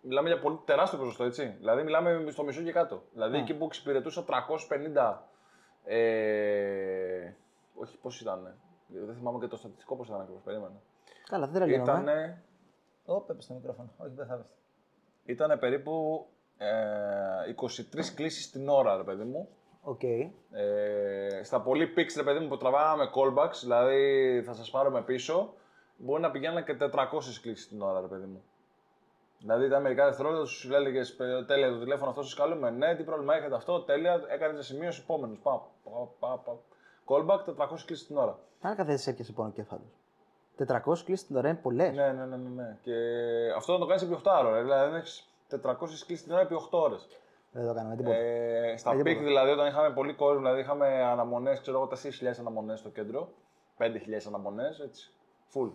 Μιλάμε 0.02 0.30
για 0.30 0.40
πολύ 0.40 0.60
τεράστιο 0.66 1.00
ποσοστό, 1.00 1.24
έτσι. 1.24 1.56
Δηλαδή 1.60 1.84
μιλάμε 1.84 2.26
στο 2.32 2.44
μισό 2.44 2.62
και 2.62 2.72
κάτω. 2.72 3.04
Δηλαδή 3.14 3.38
εκεί 3.38 3.54
που 3.54 3.66
εξυπηρετούσα 3.66 4.24
350. 4.28 5.18
Ε, 5.84 7.34
όχι, 7.76 7.98
πώς 7.98 8.22
ήταν. 8.22 8.56
Δεν 8.88 9.16
θυμάμαι 9.16 9.40
και 9.40 9.48
το 9.48 9.58
στατιστικό 9.58 9.96
πώς 9.96 10.08
ήταν 10.08 10.22
ακριβώς. 10.22 10.42
Περίμενα. 10.44 10.82
Καλά, 11.30 11.48
δεν 11.48 11.54
τρελαίνομαι. 11.54 11.92
Ήταν. 11.92 12.08
Ωπ, 13.06 13.30
έπεσε 13.30 13.48
το 13.48 13.54
μικρόφωνο. 13.54 13.90
Όχι, 13.98 14.14
δεν 14.16 14.26
θα 14.26 14.34
έπεσε. 14.34 14.54
Ήταν 15.26 15.60
περίπου 15.60 16.26
ε, 16.62 17.54
23 17.56 18.14
κλήσεις 18.16 18.52
την 18.52 18.70
ώρα, 18.70 18.98
ρε 18.98 19.04
παιδί 19.04 19.24
μου. 19.24 19.50
Οκ. 19.84 20.04
Ε, 20.04 21.44
στα 21.44 21.62
πολύ 21.62 21.94
peaks, 21.98 22.14
ρε 22.16 22.24
παιδί 22.24 22.40
μου, 22.40 22.48
που 22.48 22.58
τραβάγαμε 22.58 23.10
callbacks, 23.16 23.60
δηλαδή 23.62 24.42
θα 24.46 24.54
σας 24.54 24.70
πάρουμε 24.70 25.02
πίσω, 25.02 25.54
μπορεί 25.98 26.22
να 26.22 26.32
πηγαίνουν 26.32 26.64
και 26.64 26.78
400 26.80 26.88
κλήσεις 27.42 27.68
την 27.68 27.82
ώρα, 27.82 28.02
ρε 28.02 28.08
παιδί 28.08 28.26
μου. 28.26 28.44
Δηλαδή 29.40 29.66
ήταν 29.66 29.82
μερικά 29.82 30.06
δευτερόλεπτα, 30.06 30.46
σου 30.46 30.74
έλεγε 30.74 31.02
τέλεια 31.48 31.70
το 31.70 31.80
τηλέφωνο 31.80 32.10
αυτό, 32.10 32.24
σας 32.24 32.34
καλούμε. 32.34 32.70
Ναι, 32.70 32.96
τι 32.96 33.04
πρόβλημα 33.04 33.36
έχετε 33.36 33.56
αυτό, 33.56 33.82
τέλεια, 33.82 34.22
έκανε 34.28 34.62
σημείωση 34.62 35.02
επόμενος. 35.04 35.38
Πα, 35.44 35.52
πα, 35.84 35.92
πα, 36.20 36.38
πα. 36.38 36.58
Callback 37.06 37.66
400 37.66 37.68
κλήσεις 37.86 38.08
την 38.08 38.18
ώρα. 38.18 38.40
Αν 38.62 38.86
δεν 38.86 38.98
σε 38.98 39.10
έπιασε 39.10 39.32
πόνο 39.32 39.52
κέφαλο. 39.52 39.92
400 40.58 41.04
κλήσεις 41.06 41.28
την 41.28 41.36
ώρα 41.36 41.50
είναι 41.50 41.58
πολλές. 41.58 41.96
Ναι, 41.96 42.12
ναι, 42.12 42.26
ναι, 42.26 42.36
ναι, 42.36 42.50
ναι. 42.50 42.78
Και 42.82 42.94
αυτό 43.56 43.74
να 43.74 43.80
το 43.80 43.86
κάνεις 43.86 44.04
επί 44.04 44.18
8 44.24 44.46
ώρε. 44.46 44.62
Δηλαδή 44.62 44.96
έχει 44.96 45.24
400 45.52 46.04
κλήσει 46.06 46.24
την 46.24 46.32
ώρα 46.32 46.42
επί 46.42 46.56
8 46.56 46.80
ώρες. 46.80 47.08
Δεν 47.52 47.68
το 47.68 47.74
κάναμε 47.74 47.96
τίποτα. 47.96 48.16
Ε, 48.16 48.78
στα 48.78 48.92
Ε, 48.92 48.94
peak 48.96 49.04
τίποτα. 49.04 49.26
δηλαδή, 49.26 49.52
όταν 49.52 49.68
είχαμε 49.68 49.90
πολύ 49.90 50.14
κόσμο, 50.14 50.40
δηλαδή 50.40 50.60
είχαμε 50.60 50.88
αναμονές, 51.04 51.60
ξέρω 51.62 51.78
εγώ, 51.78 51.88
4.000 51.88 52.40
αναμονές 52.40 52.80
στο 52.80 52.90
κέντρο. 52.90 53.30
5.000 53.78 54.28
αναμονές, 54.28 54.80
έτσι. 54.80 55.12
Full. 55.54 55.72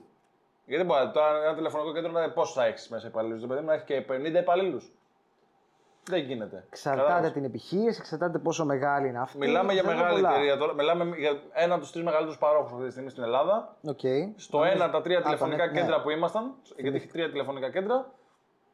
Γιατί 0.67 0.85
δεν 0.85 0.87
μπορεί 0.87 1.11
τώρα 1.11 1.43
ένα 1.45 1.55
τηλεφωνικό 1.55 1.93
κέντρο 1.93 2.11
να 2.11 2.31
πόσο 2.31 2.53
θα 2.61 2.65
έχεις 2.65 2.89
μέσα 2.89 3.07
υπαλλήλους. 3.07 3.41
Το 3.41 3.47
παιδί 3.47 3.61
μου 3.61 3.67
να 3.67 3.73
έχει 3.75 3.85
και 3.85 4.05
50 4.09 4.39
υπαλλήλους. 4.41 4.91
Δεν 6.09 6.21
γίνεται. 6.21 6.65
Εξαρτάται 6.69 7.03
Κατάλαβες; 7.07 7.33
την 7.33 7.45
επιχείρηση, 7.45 7.99
εξαρτάται 8.01 8.39
πόσο 8.39 8.65
μεγάλη 8.65 9.09
είναι 9.09 9.19
αυτή. 9.21 9.39
Μιλάμε 9.39 9.73
για 9.73 9.83
Ξέρουμε 9.83 10.03
μεγάλη 10.03 10.21
πολλά. 10.21 10.33
εταιρεία 10.35 10.57
τώρα. 10.57 10.73
Μιλάμε 10.75 11.17
για 11.17 11.41
ένα 11.53 11.73
από 11.75 11.83
τους 11.83 11.93
τρεις 11.93 12.05
μεγαλύτερους 12.05 12.39
παρόχους 12.39 12.73
αυτή 12.73 12.85
τη 12.85 12.91
στιγμή 12.91 13.11
στην 13.11 13.23
Ελλάδα. 13.23 13.77
Οκ. 13.85 14.01
Στο 14.37 14.65
ένα 14.65 14.85
από 14.85 14.93
τα 14.93 15.03
τρία 15.03 15.19
Α, 15.19 15.23
τηλεφωνικά 15.23 15.67
ναι, 15.67 15.73
κέντρα 15.81 15.97
ναι. 15.97 16.03
που 16.03 16.11
ήμασταν, 16.11 16.55
γιατί 16.77 16.97
έχει 16.97 17.07
τρία 17.07 17.31
τηλεφωνικά 17.31 17.71
κέντρα, 17.71 18.13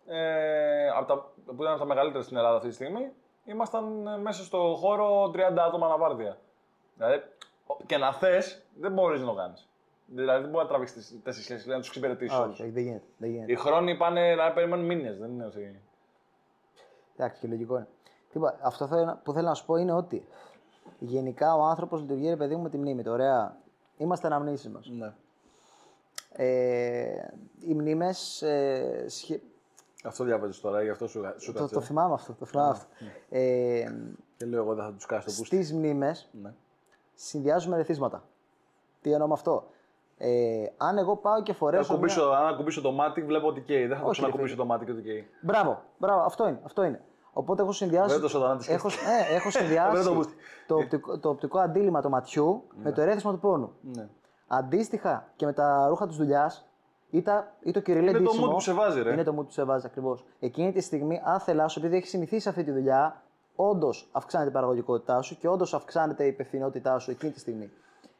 ε, 0.07 0.89
από 0.89 1.07
τα, 1.07 1.31
που 1.45 1.63
ήταν 1.63 1.69
από 1.71 1.79
τα 1.79 1.85
μεγαλύτερα 1.87 2.23
στην 2.25 2.37
Ελλάδα 2.37 2.57
αυτή 2.57 2.69
τη 2.69 2.75
στιγμή, 2.75 3.13
ήμασταν 3.45 4.07
ε, 4.07 4.17
μέσα 4.19 4.43
στο 4.45 4.75
χώρο 4.79 5.31
30 5.35 5.39
άτομα 5.67 5.87
ανά 5.87 6.02
βάρδια. 6.02 6.39
Δηλαδή, 6.97 7.23
ο- 7.67 7.77
και 7.87 7.97
να 7.97 8.13
θες, 8.13 8.63
δεν 8.81 8.93
μπορείς 8.93 9.21
να 9.21 9.27
το 9.27 9.35
κάνεις. 9.35 9.69
Δηλαδή, 10.07 10.41
δεν 10.43 10.51
μπορεί 10.51 10.63
να 10.63 10.69
τραβήξεις 10.71 10.97
τις 11.07 11.23
τέσσερις 11.23 11.47
σχέσεις 11.47 11.67
να 11.67 11.79
τους 11.79 11.89
εξυπηρετήσεις 11.89 12.39
όλους. 12.39 12.53
Όχι, 12.53 12.63
όχι, 12.63 12.71
δεν 12.71 12.83
γίνεται. 12.83 13.05
Δεν 13.17 13.31
γίνεται. 13.31 13.53
Οι 13.53 13.57
χρόνοι 13.57 13.97
πάνε 13.97 14.35
να 14.35 14.53
περιμένουν 14.53 14.85
μήνες, 14.85 15.19
δεν 15.19 15.31
είναι 15.31 15.47
ότι. 15.47 15.81
Εντάξει, 17.17 17.41
και 17.41 17.47
λογικό 17.49 17.77
είναι. 17.77 17.89
Τίποτα, 18.33 18.59
αυτό 18.63 18.87
θέλω- 18.87 19.19
που 19.25 19.33
θέλω 19.33 19.49
να 19.49 19.55
σου 19.55 19.65
πω 19.67 19.77
είναι 19.77 19.93
ότι 19.93 20.27
γενικά 20.99 21.55
ο 21.55 21.63
άνθρωπος 21.63 22.01
λειτουργεί, 22.01 22.29
ρε 22.29 22.37
παιδί 22.37 22.57
μου, 22.57 22.63
με 22.63 22.69
τη 22.69 22.79
μνήμη. 22.79 23.03
του. 23.03 23.13
Ωραία. 23.13 23.57
Είμαστε 23.97 24.27
αναμνήσεις 24.27 24.69
μας. 24.69 24.87
Ναι. 24.91 25.13
Ε, 26.33 27.29
οι 27.61 27.75
μνήμες. 27.75 28.43
Ε, 28.43 29.05
σχε... 29.09 29.41
Αυτό 30.03 30.25
διάβαζες 30.25 30.61
τώρα, 30.61 30.83
γι' 30.83 30.89
αυτό 30.91 31.07
σου, 31.07 31.21
σου 31.39 31.53
το, 31.53 31.59
κάτσε. 31.59 31.75
το 31.75 31.81
θυμάμαι 31.81 32.15
αυτό. 32.15 32.33
Το 32.33 32.45
θυμάμαι 32.47 32.71
αυτό. 32.71 32.87
Ε, 33.29 33.85
Και 34.37 34.47
λέω 34.47 34.63
εγώ 34.63 34.75
δεν 34.75 34.85
θα 34.85 34.93
τους 34.93 35.07
κάσει 35.07 35.27
το 35.27 35.33
πούστι. 35.39 35.57
Στις 35.57 35.73
μνήμες 35.73 36.29
Ναι. 36.43 36.53
συνδυάζουμε 37.15 37.77
ρεθίσματα. 37.77 38.23
Τι 39.01 39.13
εννοώ 39.13 39.27
με 39.27 39.33
αυτό; 39.33 39.67
Ε, 40.19 40.65
αν 40.77 40.99
εγώ 40.99 41.17
πάω 41.17 41.43
και 41.43 41.51
Αν 41.51 41.57
φορέσω. 41.57 41.83
μια- 41.83 41.93
ακουμπήσω, 41.93 42.23
αν 42.23 42.47
ακουμπήσω 42.47 42.81
το 42.81 42.93
μάτι, 42.93 43.23
βλέπω 43.23 43.47
ότι 43.47 43.61
καίει. 43.61 43.87
Δεν 43.87 43.97
θα 43.97 44.03
το 44.03 44.09
Όχι, 44.09 44.21
ρε 44.21 44.27
ξανακουμπήσω 44.27 44.57
το 44.57 44.65
μάτι 44.65 44.85
και 44.85 44.91
ότι 44.91 45.03
καίει. 45.03 45.29
Μπράβο, 45.41 45.83
μπράβο, 45.99 46.21
αυτό 46.23 46.49
είναι. 46.49 46.61
Αυτό 46.65 46.85
είναι. 46.85 47.01
Οπότε 47.33 47.63
έχω 47.63 47.73
συνδυάσει. 47.73 48.13
Δεν 48.13 48.21
το 48.21 48.29
σατανά 48.29 48.57
της 48.57 48.69
έχω, 48.69 48.89
σκέφτηκες. 48.89 49.31
ε, 49.31 49.35
έχω 49.35 49.51
συνδυάσει 49.59 49.97
Δεν 49.97 50.05
το 50.05 50.15
πούστη. 50.15 50.35
το, 50.67 50.75
οπτικό, 50.77 51.19
το 51.19 51.29
οπτικό 51.29 51.59
αντίλημα 51.59 52.01
του 52.03 52.09
ματιού 52.09 52.63
με 52.83 52.93
το 52.93 53.01
ερέθισμα 53.01 53.33
του 53.33 53.39
πόνου. 53.39 53.73
Ναι. 53.81 54.09
Αντίστοιχα 54.47 55.29
και 55.37 55.47
με 55.47 55.53
τα 55.53 55.87
ρούχα 55.89 56.07
της 56.07 56.17
δουλειάς 56.17 56.67
ή, 57.13 57.23
τα- 57.23 57.53
ή 57.63 57.71
το 57.71 57.81
κυριλέ 57.81 58.09
Είναι 58.11 58.19
το 58.19 58.25
ντύσιμο, 58.25 58.47
mood 58.47 58.53
που 58.53 58.61
σε 58.61 58.73
βάζει, 58.73 59.03
ρε. 59.03 59.13
Είναι 59.13 59.23
το 59.23 59.33
mood 59.39 59.45
που 59.45 59.51
σε 59.53 59.65
βάζει 59.65 59.87
ακριβώς. 59.87 60.25
Εκείνη 60.41 60.73
τη 60.73 60.81
στιγμή, 60.81 61.21
αν 61.25 61.41
θελάσου, 61.41 61.79
επειδή 61.79 61.97
έχεις 61.97 62.09
συνηθίσει 62.11 62.49
αυτή 62.49 62.65
τη 62.65 62.71
δουλειά, 62.71 63.23
όντως 63.57 64.09
αυξάνεται 64.13 64.51
η 64.51 64.53
παραγωγικότητά 64.53 65.23
σου 65.23 65.39
και 65.39 65.49
όντως 65.49 65.75
αυξάνεται 65.75 66.25
η 66.25 66.29
υπευθυνότητά 66.29 66.99
σου 66.99 67.11
εκείνη 67.11 67.33
τη 67.33 67.39
στιγμή. 67.41 67.71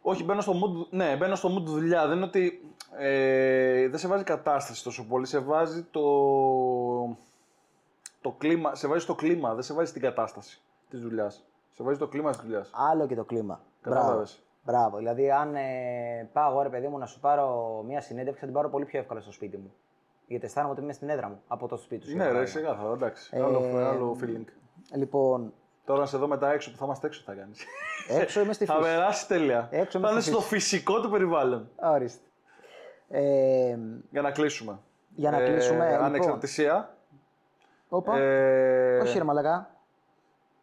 Όχι, 0.03 0.25
μπαίνω 0.25 0.41
στο 0.41 0.53
mood, 0.53 0.87
ναι, 0.91 1.17
μπαίνω 1.17 1.35
στο 1.35 1.49
mood 1.57 1.63
δουλειά. 1.65 2.07
Δεν 2.07 2.17
είναι 2.17 2.27
ότι 2.27 2.75
ε, 2.99 3.89
δεν 3.89 3.99
σε 3.99 4.09
βάζει 4.09 4.25
κατάσταση 4.25 4.85
τόσο 4.85 5.05
πολύ, 5.09 5.27
σε 5.27 5.39
βάζει 5.39 5.83
το, 5.91 6.03
το 8.21 8.31
κλίμα, 8.39 8.75
σε 8.75 8.89
βάζει 8.89 9.07
το 9.07 9.15
κλίμα, 9.15 9.55
δεν 9.55 9.63
σε 9.63 9.75
βάζει 9.75 9.93
την 9.93 10.03
κατάσταση 10.03 10.61
της 10.91 11.01
δουλειάς. 11.01 11.45
Σε 11.75 11.83
βάζει 11.83 11.99
το 11.99 12.07
κλίμα 12.07 12.31
της 12.31 12.41
δουλειάς. 12.41 12.71
Άλλο 12.91 13.07
και 13.07 13.15
το 13.15 13.25
κλίμα. 13.25 13.61
Μπράβο. 13.85 14.23
Κατάλαβες. 14.65 14.91
Μπράβο. 14.91 14.97
Δηλαδή, 14.97 15.31
αν 15.31 15.55
ε, 15.55 16.29
πάω 16.33 16.51
εγώ, 16.51 16.63
ρε 16.63 16.69
παιδί 16.69 16.89
μου, 16.89 16.99
να 16.99 17.07
σου 17.07 17.21
πάρω 17.21 17.83
μια 17.87 18.01
συνέντευξη, 18.01 18.41
θα 18.41 18.47
την 18.47 18.55
πάρω 18.55 18.69
πολύ 18.69 18.85
πιο 18.85 18.99
εύκολα 18.99 19.21
στο 19.21 19.33
σπίτι 19.33 19.57
μου. 19.57 19.73
Γιατί 20.27 20.45
αισθάνομαι 20.45 20.73
ότι 20.73 20.83
είμαι 20.83 20.93
στην 20.93 21.09
έδρα 21.09 21.29
μου 21.29 21.41
από 21.49 21.69
το 21.69 21.77
σπίτι 21.77 22.07
σου. 22.07 22.17
Ναι, 22.17 22.23
για 22.23 22.27
ρε, 22.27 22.33
παράδειγμα. 22.33 22.61
σιγά 22.71 22.83
θα 22.85 22.93
εντάξει. 22.93 23.31
Ε, 23.37 23.43
άλλο, 23.43 23.77
άλλο 23.77 24.17
feeling. 24.23 24.45
Λοιπόν, 24.95 25.53
Τώρα 25.85 26.01
να 26.01 26.07
σε 26.07 26.17
δω 26.19 26.27
μετά 26.27 26.53
έξω 26.53 26.71
που 26.71 26.77
θα 26.77 26.85
είμαστε 26.85 27.07
έξω 27.07 27.21
τι 27.21 27.27
θα 27.27 27.35
κάνεις; 27.35 27.65
έξω 28.09 28.41
είμαι 28.41 28.53
στη 28.53 28.65
θα 28.65 28.75
φύση. 28.75 28.89
περάσει 28.89 29.27
τέλεια. 29.29 29.69
Έξω 29.71 29.99
θα 29.99 30.07
με 30.07 30.11
είναι 30.13 30.21
στη 30.21 30.31
στο 30.31 30.41
φύση. 30.41 30.69
φυσικό 30.69 31.01
του 31.01 31.11
περιβάλλον. 31.11 31.69
Ορίστε. 31.77 32.25
Ε, 33.09 33.79
Για 34.11 34.23
να 34.23 34.31
κλείσουμε. 34.31 34.79
Για 35.15 35.31
να 35.31 35.43
κλείσουμε, 35.45 35.91
λοιπόν. 35.91 36.05
Ανεξαρτησία. 36.05 36.97
όπα. 37.89 38.19
Ε, 38.19 38.99
Όχι, 38.99 39.19
ρε 39.19 39.25
Μαλακά. 39.25 39.75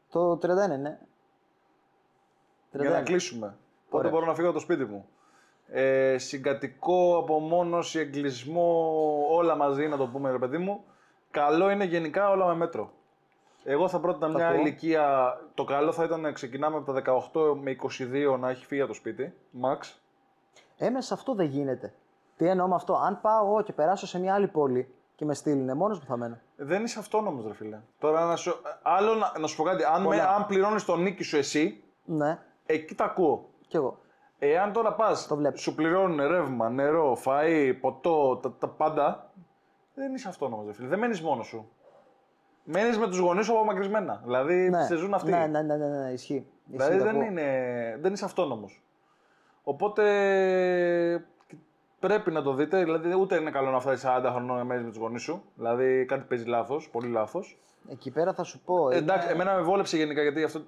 Το 0.09 0.31
31 0.31 0.37
είναι. 0.73 0.99
31. 2.73 2.79
Για 2.81 2.89
να 2.89 3.01
κλείσουμε. 3.01 3.57
Πότε 3.89 3.97
Ωραία. 4.07 4.11
μπορώ 4.11 4.25
να 4.25 4.33
φύγω 4.35 4.47
από 4.47 4.55
το 4.57 4.63
σπίτι 4.63 4.85
μου; 4.85 5.05
Ε, 5.71 6.17
συγκατοικό, 6.17 7.17
απομόνωση, 7.17 7.99
εγκλισμό, 7.99 8.91
όλα 9.29 9.55
μαζί 9.55 9.87
να 9.87 9.97
το 9.97 10.07
πούμε 10.07 10.31
ρε 10.31 10.37
παιδί 10.37 10.57
μου. 10.57 10.83
Καλό 11.31 11.69
είναι 11.69 11.83
γενικά 11.83 12.29
όλα 12.29 12.45
με 12.45 12.55
μέτρο. 12.55 12.91
Εγώ 13.63 13.87
θα 13.87 13.99
πρότεινα 13.99 14.27
μια 14.27 14.47
ακούω. 14.47 14.61
ηλικία. 14.61 15.37
Το 15.53 15.63
καλό 15.63 15.91
θα 15.91 16.03
ήταν 16.03 16.21
να 16.21 16.31
ξεκινάμε 16.31 16.77
από 16.77 16.93
τα 16.93 17.01
18 17.33 17.55
με 17.61 17.75
22 18.33 18.37
να 18.39 18.49
έχει 18.49 18.65
φύγει 18.65 18.81
από 18.81 18.89
το 18.89 18.95
σπίτι. 18.95 19.33
Max. 19.63 19.93
Έμεσα 20.77 21.13
αυτό 21.13 21.33
δεν 21.33 21.45
γίνεται. 21.45 21.93
Τι 22.37 22.47
εννοώ 22.47 22.67
με 22.67 22.75
αυτό; 22.75 22.93
Αν 22.93 23.21
πάω 23.21 23.45
εγώ 23.45 23.61
και 23.61 23.73
περάσω 23.73 24.07
σε 24.07 24.19
μια 24.19 24.33
άλλη 24.33 24.47
πόλη 24.47 24.93
και 25.15 25.25
με 25.25 25.33
στείλουν, 25.33 25.77
μόνος 25.77 25.99
που 25.99 26.05
θα 26.05 26.17
μένω. 26.17 26.37
Δεν 26.55 26.83
είσαι 26.83 26.99
αυτόνομος, 26.99 27.45
ρε 27.47 27.53
φίλε. 27.53 27.79
Τώρα 27.99 28.25
να 28.25 28.35
σου, 28.35 28.55
άλλο 28.83 29.13
να, 29.15 29.33
να 29.39 29.47
σου 29.47 29.55
πω 29.55 29.63
κάτι. 29.63 29.83
Αν, 29.83 30.01
με, 30.01 30.07
Πολλά. 30.07 30.35
αν 30.35 30.45
πληρώνεις 30.45 30.85
τον 30.85 31.01
νίκη 31.01 31.23
σου 31.23 31.37
εσύ, 31.37 31.83
Ναι, 32.05 32.39
εκεί 32.65 32.95
τα 32.95 33.03
ακούω. 33.03 33.48
Κι 33.69 33.75
εγώ. 33.75 33.97
Εάν 34.39 34.73
τώρα 34.73 34.93
πας, 34.93 35.27
Το 35.27 35.35
βλέπω. 35.35 35.57
σου 35.57 35.75
πληρώνουν 35.75 36.27
ρεύμα, 36.27 36.69
νερό, 36.69 37.17
φαΐ, 37.25 37.73
ποτό, 37.81 38.37
τα, 38.37 38.53
τα 38.59 38.67
πάντα, 38.67 39.31
δεν 39.95 40.13
είσαι 40.13 40.27
αυτόνομος, 40.27 40.65
ρε 40.65 40.73
φίλε. 40.73 40.87
Δεν 40.87 40.99
μένεις 40.99 41.21
μόνος 41.21 41.47
σου. 41.47 41.69
Μένεις 42.63 42.97
με 42.97 43.07
τους 43.07 43.17
γονείς 43.17 43.45
σου 43.45 43.53
απομακρυσμένα. 43.53 44.21
Δηλαδή 44.23 44.69
Ναι. 44.69 44.83
σε 44.85 44.95
ζουν 44.95 45.13
αυτοί. 45.13 45.31
Ναι, 45.31 45.47
ναι, 45.47 45.61
ναι, 45.61 45.75
ναι, 45.77 45.87
ναι, 45.87 46.09
ισχύει. 46.11 46.45
δηλαδή 46.65 46.95
Ισχύει, 46.95 47.05
το 47.05 47.11
δεν, 47.11 47.21
ακούω. 47.21 47.29
είναι, 47.31 47.97
δεν 48.01 48.13
είσαι 48.13 48.25
αυτόνομος. 48.25 48.83
Οπότε 49.63 50.03
πρέπει 51.99 52.31
να 52.31 52.41
το 52.41 52.53
δείτε. 52.53 52.83
Δηλαδή 52.83 53.13
ούτε 53.15 53.35
είναι 53.35 53.51
καλό 53.51 53.69
να 53.71 53.79
φτάσεις 53.79 54.05
40 54.09 54.29
χρονών 54.31 54.57
να 54.57 54.63
μένεις 54.63 54.83
με 54.83 54.89
τους 54.89 54.97
γονείς 54.99 55.21
σου. 55.21 55.43
Δηλαδή 55.55 56.05
κάτι 56.05 56.23
παίζει 56.27 56.45
λάθος, 56.45 56.89
πολύ 56.89 57.07
λάθος. 57.07 57.59
Εκεί 57.89 58.11
πέρα 58.11 58.33
θα 58.33 58.43
σου 58.43 58.59
πω. 58.65 58.89
Ε, 58.89 58.95
είναι- 58.95 59.11
εντάξει, 59.11 59.27
εμένα 59.31 59.55
με 59.55 59.61
βόλεψε 59.61 59.97
γενικά 59.97 60.21
γιατί 60.21 60.43
αυτό. 60.43 60.61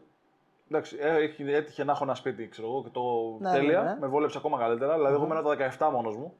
Εντάξει, 0.73 0.97
ε, 0.99 1.15
έχει- 1.15 1.53
έτυχε 1.53 1.83
να 1.83 1.91
έχω 1.91 2.03
ένα 2.03 2.15
σπίτι, 2.15 2.47
ξέρω 2.47 2.67
εγώ, 2.67 2.83
και 2.83 2.89
το 2.89 3.01
Ναι, 3.39 3.51
τέλεια. 3.51 3.81
ναι, 3.81 3.89
ναι. 3.89 3.97
Με 3.99 4.07
βόλεψε 4.07 4.37
ακόμα 4.37 4.57
καλύτερα. 4.57 4.93
Δηλαδή, 4.95 5.13
εγώ 5.15 5.25
μένω 5.27 5.41
τα 5.41 5.49
17 5.49 5.89
μόνος 5.91 6.15
μου, 6.17 6.33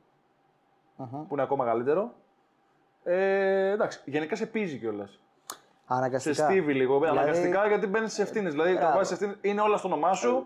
Μμμ. 0.95 1.07
που 1.27 1.27
είναι 1.31 1.41
ακόμα 1.41 1.65
καλύτερο. 1.65 2.11
Ε, 3.03 3.69
εντάξει, 3.71 4.01
γενικά 4.05 4.35
σε 4.35 4.45
πίζει 4.45 4.77
κιόλας. 4.77 5.09
Σε 5.11 5.57
Αναγκαστικά. 5.85 6.43
στίβει 6.45 6.73
λίγο. 6.73 6.99
Δηλαδή- 6.99 7.17
Αναγκαστικά 7.17 7.67
γιατί 7.67 7.87
μπαίνεις 7.87 8.13
σε 8.13 8.21
ευθύνες. 8.21 8.51
Δηλαδή, 8.51 8.73
Μπράβο. 8.73 8.91
το 8.91 8.97
βάζει 8.97 9.13
ευθύνες, 9.13 9.35
είναι 9.41 9.61
όλα 9.61 9.77
στο 9.77 9.87
όνομά 9.87 10.13
σου. 10.13 10.45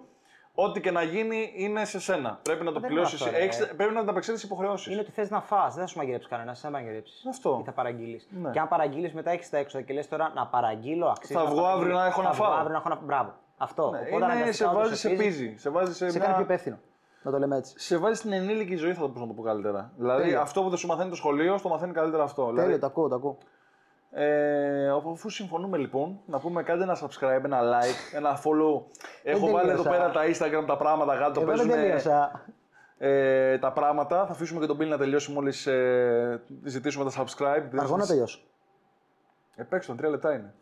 Ό,τι 0.57 0.81
και 0.81 0.91
να 0.91 1.01
γίνει 1.03 1.53
είναι 1.55 1.85
σε 1.85 1.99
σένα. 1.99 2.39
Πρέπει 2.43 2.63
να 2.63 2.71
το 2.71 2.79
Δεν 2.79 2.89
πληρώσεις. 2.89 3.19
είναι 3.25 3.45
αυτό, 3.49 3.65
ρε. 3.65 3.73
Πρέπει 3.73 3.93
να 3.93 3.99
ανταπεξέλθει 3.99 4.41
τι 4.41 4.47
υποχρεώσεις. 4.47 4.91
Είναι 4.91 5.01
ότι 5.01 5.11
θες 5.11 5.29
να 5.29 5.41
φας, 5.41 5.73
δεν 5.73 5.83
θα 5.83 5.89
σου 5.89 5.97
μαγειρέψει 5.97 6.27
κανένας, 6.27 6.59
θα 6.59 6.69
μαγειρέψεις. 6.69 7.25
Αυτό. 7.25 7.57
Ή 7.61 7.63
θα 7.65 7.71
παραγγείλεις. 7.71 8.27
Ναι. 8.41 8.51
Και 8.51 8.59
αν 8.59 8.67
παραγγείλεις, 8.67 9.13
μετά 9.13 9.31
έχεις 9.31 9.49
τα 9.49 9.57
έξοδα 9.57 9.83
και 9.83 9.93
λες 9.93 10.07
τώρα 10.07 10.31
να 10.35 10.47
παραγγείλω, 10.47 11.07
αξίζει. 11.07 11.33
Θα 11.33 11.43
να 11.43 11.49
βγω 11.49 11.61
παραγγείλω. 11.61 11.81
αύριο 11.81 11.95
να 11.97 12.05
έχω 12.05 12.21
Θα 12.21 12.27
να 12.27 12.33
βγω 12.33 12.43
φάω. 12.43 12.53
αύριο 12.53 12.71
να 12.71 12.77
έχω 12.77 12.89
να 12.89 12.95
Μπράβο. 12.95 13.33
Αυτό. 13.57 13.89
Ναι, 13.89 13.97
Οπότε 13.97 14.15
είναι, 14.15 14.25
αναγκαστικά 14.25 14.53
σε 14.53 14.65
όντως 14.75 14.87
βάζει 14.89 14.95
σε 14.99 15.09
πίζει, 15.09 15.23
πίζει. 15.23 15.55
Σε 15.57 15.69
βάζει 15.69 15.93
σε, 15.93 16.09
Σε 16.09 16.17
μια- 16.17 16.25
κάνει 16.25 16.33
πιο 16.35 16.43
υπεύθυνο. 16.43 16.79
Να 17.21 17.31
το 17.31 17.39
λέμε 17.39 17.57
έτσι. 17.57 17.73
σε 17.77 17.97
βάζει 17.97 18.15
στην 18.15 18.31
ενήλικη 18.33 18.75
ζωή, 18.75 18.93
θα 18.93 19.01
το, 19.01 19.09
πώς 19.09 19.21
να 19.21 19.27
το 19.27 19.33
πω 19.33 19.41
καλύτερα. 19.41 19.91
Δηλαδή, 19.97 20.21
Τέλεια. 20.21 20.41
αυτό 20.41 20.63
που 20.63 20.69
δεν 20.69 20.77
σου 20.77 20.87
μαθαίνει 20.87 21.09
το 21.09 21.15
σχολείο, 21.15 21.57
στο 21.57 21.69
μαθαίνει 21.69 21.93
καλύτερα 21.93 22.23
αυτό. 22.23 22.45
Τέλειο, 22.45 22.61
Δηλαδή, 22.61 22.79
το 22.79 22.85
ακούω, 22.85 23.07
το 23.07 23.15
ακούω. 23.15 23.37
ε, 24.11 24.89
αφού 25.13 25.29
συμφωνούμε 25.29 25.77
λοιπόν, 25.77 26.19
να 26.25 26.39
πούμε 26.39 26.63
κάντε 26.63 26.83
ένα 26.83 26.97
subscribe, 27.01 27.43
ένα 27.43 27.59
like, 27.61 28.15
ένα 28.15 28.37
follow. 28.43 28.81
Έχω 29.23 29.49
βάλει 29.51 29.69
εδώ 29.69 29.83
τελείωσα. 29.83 29.89
πέρα 29.89 30.11
τα 30.11 30.21
Instagram, 30.23 30.65
τα 30.67 30.77
πράγματα 30.77 31.17
κάτω. 31.17 31.41
Εγώ 31.41 31.49
δεν 31.55 31.57
παίζουν 31.67 31.69
τελείωσα. 31.83 32.45
ε, 32.97 33.57
τα 33.57 33.71
πράγματα. 33.71 34.25
Θα 34.25 34.31
αφήσουμε 34.31 34.59
και 34.59 34.65
τον 34.65 34.77
Bill 34.77 34.87
να 34.87 34.97
τελειώσει 34.97 35.31
μόλις 35.31 35.67
ε, 35.67 36.41
ζητήσουμε 36.63 37.11
τα 37.11 37.23
subscribe. 37.23 37.77
Αργό 37.79 37.97
να 37.97 38.05
τελειώσω. 38.05 38.39
Ε, 39.55 39.63
παίξτε 39.63 39.91
τον, 39.91 39.97
τρία 40.01 40.09
λεπτά 40.11 40.33
είναι. 40.33 40.53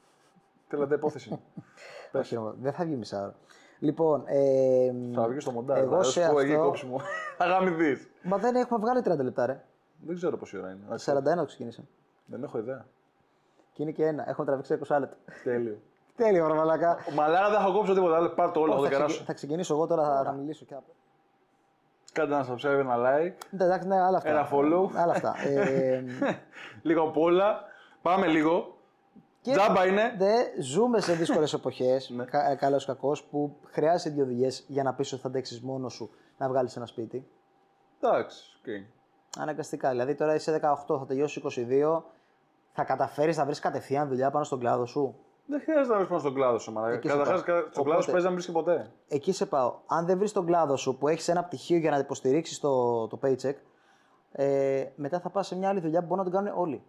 Τρία 0.68 0.80
λεπτά 0.82 0.96
υπόθεση. 0.96 1.30
είναι. 2.14 2.22
Όχι, 2.24 2.36
ρε, 2.36 2.42
δεν 2.62 2.74
θα 2.74 2.84
βγει 2.86 2.96
μισά 2.96 3.22
ώρα. 3.22 3.36
Λοιπόν, 3.80 4.24
ε, 4.26 4.92
Θα 5.16 5.28
βγει 5.28 5.40
στο 5.40 5.52
μοντάζ. 5.52 5.80
Εγώ 5.80 5.96
θα 5.96 6.04
σε 6.04 6.24
σου 6.26 6.32
πω 6.32 6.40
εκεί 6.40 6.52
αυτό- 6.54 6.66
κόψιμο. 6.66 7.02
Αγαμηδείς. 7.38 8.10
Μα 8.24 8.38
δεν 8.38 8.56
έχουμε 8.56 8.80
βγάλει 8.80 9.02
30 9.22 9.24
λεπτά, 9.24 9.46
ρε. 9.46 9.64
Δεν 10.06 10.16
ξέρω 10.16 10.38
πόση 10.38 10.58
ώρα 10.58 10.70
είναι. 10.70 11.34
41 11.34 11.36
το 11.38 11.46
ξεκίνησα. 11.46 11.82
Δεν 12.26 12.44
έχω 12.44 12.58
ιδέα. 12.58 12.86
Και 13.74 13.82
είναι 13.84 13.92
και 13.92 14.06
ένα. 14.06 14.30
Έχουμε 14.30 14.46
τραβήξει 14.46 14.78
20 14.88 14.98
λεπτά. 15.00 15.16
Τέλειο. 15.44 15.78
Τέλειο, 16.18 16.48
ρε 16.48 16.54
μαλακά. 16.54 16.98
Ο 17.10 17.14
Μαλάρα 17.14 17.50
δεν 17.50 17.60
θα 17.60 17.70
κόψω 17.72 17.94
τίποτα. 17.94 18.16
άλλο. 18.16 18.30
Πάρ' 18.30 18.52
το 18.52 18.60
όλο, 18.60 18.72
θα 18.72 18.78
το 18.78 18.84
θα, 18.84 18.88
ξεκι- 18.90 19.06
κεράσω. 19.08 19.24
θα 19.26 19.34
ξεκινήσω 19.34 19.74
εγώ 19.74 19.88
τώρα, 19.88 20.04
θα, 20.04 20.24
θα 20.24 20.32
μιλήσω 20.32 20.66
και 20.66 20.74
από. 20.74 20.92
Κάντε 22.14 22.34
ένα 22.34 22.46
subscribe, 22.50 22.80
ένα 22.80 22.96
like. 22.98 23.34
Εντάξει, 23.54 23.88
ναι, 23.88 24.02
άλλα 24.02 24.18
αυτά. 24.18 24.30
Ένα 24.30 24.50
follow. 24.52 24.90
Άλλα 24.96 25.12
αυτά. 25.12 25.36
ε, 25.48 26.04
λίγο 26.82 27.02
από 27.04 27.22
όλα. 27.22 27.62
Πάμε 28.02 28.28
λίγο. 28.28 28.78
Και 29.44 29.52
Τζάμπα 29.52 29.86
είναι. 29.86 30.16
Δε, 30.18 30.34
ζούμε 30.62 31.02
σε 31.02 31.14
δύσκολες 31.14 31.54
εποχές, 31.60 32.10
Ναι. 32.10 32.26
κα, 32.26 32.56
καλός 32.56 32.84
ή 32.84 32.86
κακός, 32.86 33.24
που 33.24 33.56
χρειάζεσαι 33.66 34.10
δύο 34.10 34.26
δουλειές 34.26 34.64
για 34.68 34.84
να 34.84 34.94
πεις 34.94 35.12
ότι 35.14 35.22
θα 35.22 35.28
αντέξεις 35.28 35.62
μόνος 35.62 35.94
σου 35.94 36.10
να 36.38 36.48
βγάλεις 36.48 36.76
ένα 36.76 36.86
σπίτι. 36.86 37.28
Εντάξει. 38.02 38.44
οκ. 38.60 38.68
Αναγκαστικά. 39.40 39.90
Δηλαδή 39.90 40.16
τώρα 40.16 40.36
είσαι 40.36 40.52
18, 40.88 40.98
θα 41.00 41.06
τελειώσει 41.06 41.42
22, 41.46 42.04
θα 42.74 42.84
καταφέρεις 42.84 43.38
να 43.38 43.46
βρεις 43.46 43.60
κατευθείαν 43.60 44.08
δουλειά 44.08 44.32
πάνω 44.32 44.44
στον 44.44 44.60
κλάδο 44.60 44.86
σου; 44.86 45.16
Δεν 45.46 45.62
χρειάζεται 45.62 45.90
να 45.90 45.96
βρεις 45.96 46.08
πάνω 46.08 46.20
στον 46.20 46.34
κλάδο 46.34 46.60
σου. 46.60 46.72
μαλάκα. 46.72 46.94
Εκεί 46.94 47.08
σε 47.08 47.14
Καταρχάς, 47.18 47.44
πάω. 47.44 47.58
στον 47.60 47.72
κλάδο 47.72 47.82
Οπότε- 47.90 48.04
σου 48.04 48.12
παίζει 48.12 48.24
να 48.26 48.32
μην 48.32 48.42
βρίσκει 48.42 48.52
ποτέ. 48.54 48.92
Εκεί 49.08 49.32
σε 49.32 49.46
πάω. 49.46 49.74
Αν 49.88 50.06
δεν 50.06 50.18
βρεις 50.18 50.32
τον 50.32 50.46
κλάδο 50.46 50.76
σου 50.76 50.98
που 50.98 51.08
έχεις 51.08 51.28
ένα 51.28 51.44
πτυχίο 51.44 51.78
για 51.78 51.92
να 51.92 51.98
υποστηρίξεις 51.98 52.60
το, 52.60 53.08
το 53.08 53.20
paycheck, 53.24 53.54
ε, 54.32 54.86
μετά 54.96 55.20
θα 55.20 55.30
πας 55.30 55.48
σε 55.48 55.56
μια 55.58 55.70
άλλη 55.70 55.80
δουλειά 55.80 56.00
που 56.00 56.06
μπορούν 56.08 56.24
να 56.24 56.30
την 56.32 56.40
κάνουν 56.40 56.60
όλοι. 56.62 56.84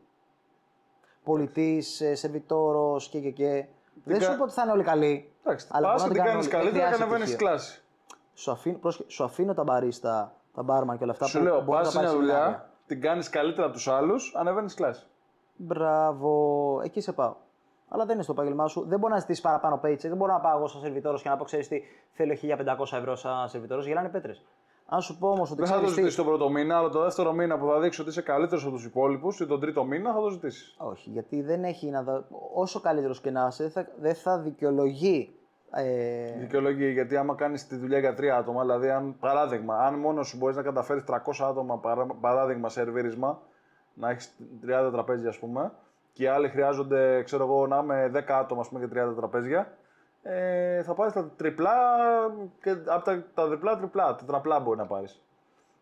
Πολιτής, 1.25 2.03
σερβιτόρο 2.13 2.97
και 3.11 3.21
και 3.21 3.31
και. 3.31 3.65
Δεν 4.05 4.19
κα- 4.19 4.25
σου 4.31 4.37
πω 4.37 4.43
ότι 4.43 4.53
θα 4.53 4.63
είναι 4.63 4.73
όλοι 4.73 4.83
καλοί. 4.83 5.33
Εντάξει. 5.45 5.67
αλλά 5.71 5.89
Πας 5.93 6.01
μπορούν 6.03 6.17
και 6.17 6.23
να 6.23 6.25
την 6.31 6.41
την 6.41 6.51
κάνουν 6.51 6.51
κάνει 6.51 6.65
όλοι. 6.65 6.71
Δεν 6.73 6.81
καλύτερα 6.81 6.89
και 6.89 6.95
χρειάζεται 6.95 7.03
ανεβαίνει 7.03 7.23
πτυχίο. 7.31 7.47
κλάση. 7.49 7.83
Σου 8.35 8.51
αφήνω, 8.51 8.79
πρόσχε- 8.79 9.11
σου 9.11 9.25
αφήνω 9.25 9.55
τα 9.55 9.63
μπαρίστα, 9.63 10.33
τα 10.55 10.63
μπάρμαν 10.63 10.97
και 10.97 11.03
όλα 11.03 11.13
αυτά 11.13 11.27
Σου 11.27 11.39
που 11.39 11.45
λέω, 11.45 11.61
μπορείς 11.61 11.69
πα 11.69 11.83
να 11.85 11.91
σε 11.91 11.99
μια 11.99 12.07
πάρεις 12.07 12.21
σεμινάρια. 12.21 12.45
δουλειά, 12.45 12.71
την 12.87 13.01
κάνεις 13.01 13.29
καλύτερα 13.29 13.65
από 13.67 13.75
τους 13.75 13.89
άλλους, 13.89 14.35
ανεβαίνεις 14.37 14.75
κλάση. 14.75 15.07
Μπράβο, 15.57 16.81
εκεί 16.85 17.01
σε 17.01 17.13
πάω. 17.13 17.35
Αλλά 17.89 18.05
δεν 18.05 18.15
είναι 18.15 18.23
στο 18.23 18.33
επάγγελμά 18.33 18.67
σου. 18.69 18.85
Δεν 18.89 18.99
μπορεί 18.99 19.13
να 19.13 19.19
ζητήσεις 19.19 19.43
παραπάνω 19.43 19.81
paycheck. 19.85 19.99
Δεν 19.99 20.17
μπορώ 20.17 20.33
να 20.33 20.41
πάω 20.41 20.57
εγώ 20.59 20.67
σαν 20.67 20.81
σερβιτόρος 20.81 21.23
και 21.23 21.29
να 21.29 21.37
πω: 21.37 21.45
Ξέρεις 21.45 21.69
τι, 21.69 21.81
θέλω 22.13 22.35
1500 22.35 22.97
ευρώ 22.97 23.17
σαν 23.17 23.49
σερβιτόρος. 23.49 23.87
Γελάνε 23.87 24.09
πέτρες. 24.09 24.45
Αν 24.95 25.01
σου 25.01 25.19
πω 25.19 25.29
όμως 25.29 25.51
ότι. 25.51 25.61
Δεν 25.61 25.69
θα 25.69 25.73
το 25.75 25.79
ξέρεις 25.79 25.95
τι- 25.95 26.01
ζητήσεις 26.01 26.17
τον 26.25 26.27
πρώτο 26.27 26.51
μήνα, 26.51 26.79
αλλά 26.79 26.89
το 26.89 27.01
δεύτερο 27.03 27.33
μήνα 27.33 27.59
που 27.59 27.67
θα 27.67 27.81
δείξει 27.81 28.01
ότι 28.01 28.11
είσαι 28.11 28.23
καλύτερος 28.23 28.63
από 28.65 28.73
τους 28.73 28.85
υπόλοιπους 28.85 29.41
ή 29.41 29.47
τον 29.47 29.61
τρίτο 29.61 29.85
μήνα 29.85 30.13
θα 30.13 30.21
το 30.21 30.29
ζητήσεις. 30.31 30.75
Όχι, 30.79 31.11
γιατί 31.11 31.43
δεν 31.43 31.65
έχει 31.65 31.91
να 31.91 32.03
δω... 32.03 32.25
Όσο 32.55 32.81
καλύτερος 32.81 33.21
και 33.21 33.31
να 33.31 33.47
είσαι, 33.51 33.69
θα... 33.69 33.87
δεν 34.01 34.15
θα 34.15 34.39
δικαιολογεί. 34.39 35.39
Ε... 35.71 36.39
Δικαιολογεί 36.39 36.91
γιατί 36.91 37.17
άμα 37.17 37.35
κάνεις 37.35 37.67
τη 37.67 37.77
δουλειά 37.77 37.99
για 37.99 38.15
τρία 38.15 38.37
άτομα, 38.37 38.61
δηλαδή 38.61 38.91
αν, 38.91 39.17
παράδειγμα, 39.21 39.77
αν 39.79 39.95
μόνος 39.95 40.29
σου 40.29 40.37
μπορείς 40.37 40.57
να 40.57 40.63
καταφέρεις 40.63 41.05
300 41.07 41.15
άτομα, 41.49 41.79
παρά- 41.79 42.07
παράδειγμα, 42.21 42.69
σερβίρισμα, 42.69 43.41
να 43.95 44.11
έχεις 44.11 44.37
30 44.87 44.91
τραπέζια 44.93 45.29
ας 45.29 45.39
πούμε, 45.39 45.73
και 46.13 46.23
οι 46.23 46.27
άλλοι 46.27 46.49
χρειάζονται, 46.49 47.23
ξέρω 47.23 47.45
εγώ, 47.45 47.67
να 47.67 47.79
είμαι 47.79 48.11
10 48.15 48.23
άτομα 48.35 48.61
ας 48.61 48.69
πούμε, 48.69 48.81
και 48.81 48.87
30 49.11 49.15
τραπέζια, 49.17 49.73
ε, 50.27 50.83
θα 50.83 50.95
πάρεις 50.95 51.13
τα 51.13 51.31
τριπλά 51.37 51.73
και 52.63 52.71
από 52.71 53.05
τα, 53.05 53.25
τα 53.35 53.49
διπλά 53.49 53.77
τριπλά, 53.77 54.15
τετραπλά 54.15 54.61
μπορεί 54.61 54.79
να 54.79 54.87
πάρεις. 54.87 55.23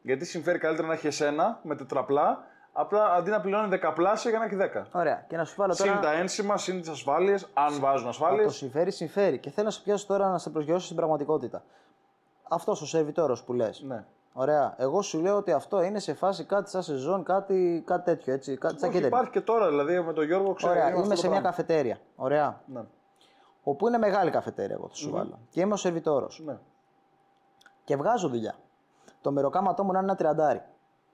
Γιατί 0.02 0.24
συμφέρει 0.24 0.59
καλύτερα 0.59 0.88
να 0.88 0.94
έχει 0.94 1.07
εσένα 1.07 1.59
με 1.62 1.76
τετραπλά, 1.76 2.44
απλά 2.72 3.12
αντί 3.14 3.31
να 3.31 3.40
πληρώνει 3.40 3.68
δεκαπλάσια 3.68 4.31
για 4.31 4.38
να 4.38 4.44
έχει 4.44 4.57
10. 4.74 4.83
Ωραία. 4.92 5.24
Και 5.28 5.37
να 5.37 5.44
σου 5.44 5.55
βάλω 5.57 5.72
Συν 5.72 5.87
τώρα. 5.87 6.00
τα 6.00 6.12
ένσημα, 6.12 6.57
συν 6.57 6.81
τις 6.81 6.88
ασφάλειες, 6.90 7.48
αν 7.55 7.81
βάζουν 7.81 8.09
ασφάλειες. 8.09 8.46
Το 8.46 8.52
συμφέρει, 8.52 8.90
συμφέρει. 8.90 9.38
Και 9.38 9.50
θέλω 9.50 9.66
να 9.66 9.72
σε 9.72 9.81
πιάσω 9.85 10.07
τώρα 10.07 10.31
να 10.31 10.38
σε 10.38 10.50
προσγειώσω 10.50 10.85
στην 10.85 10.96
πραγματικότητα. 10.96 11.62
Αυτό 12.48 12.72
ο 12.72 12.74
σερβιτόρο 12.74 13.37
που 13.46 13.52
λες. 13.52 13.83
Ναι. 13.87 14.05
Ωραία. 14.33 14.74
Εγώ 14.78 15.02
σου 15.02 15.20
λέω 15.20 15.37
ότι 15.37 15.52
αυτό 15.52 15.83
είναι 15.83 15.98
σε 15.98 16.14
φάση 16.14 16.44
κάτι 16.44 16.70
σαν 16.70 16.83
σεζόν, 16.83 17.22
κάτι, 17.24 17.83
κάτι 17.87 18.05
τέτοιο. 18.05 18.33
Έτσι, 18.33 18.57
κάτι 18.57 18.74
σαν 18.78 18.83
Όχι, 18.88 18.92
κέντρι. 18.92 19.09
υπάρχει 19.09 19.31
και 19.31 19.40
τώρα, 19.40 19.68
δηλαδή 19.68 20.00
με 20.00 20.12
τον 20.12 20.24
Γιώργο 20.24 20.52
ξέρω. 20.52 20.72
Ωραία. 20.72 20.83
είναι 20.88 20.92
Είμαι 20.94 21.02
αυτό 21.02 21.16
σε 21.16 21.22
το 21.22 21.28
μια 21.31 21.40
πράγμα. 21.40 21.57
καφετέρια. 21.57 21.98
Ωραία. 22.16 22.61
Ναι. 22.66 22.81
Όπου 23.62 23.87
είναι 23.88 23.98
μεγάλη 23.98 24.31
καφετέρια, 24.31 24.75
εγώ 24.75 24.88
θα 24.88 24.94
σου 24.94 25.11
βάλω. 25.11 25.38
Και 25.51 25.61
είμαι 25.61 25.72
ο 25.72 25.77
σερβιτόρος. 25.77 26.42
ναι. 26.44 26.59
Και 27.85 27.96
βγάζω 27.96 28.29
δουλειά. 28.29 28.55
Το 29.20 29.33
μεροκάματό 29.33 29.85
μου 29.85 29.92
να 29.92 29.98
είναι 29.98 30.07
ένα 30.07 30.16
τριαντάρι. 30.16 30.62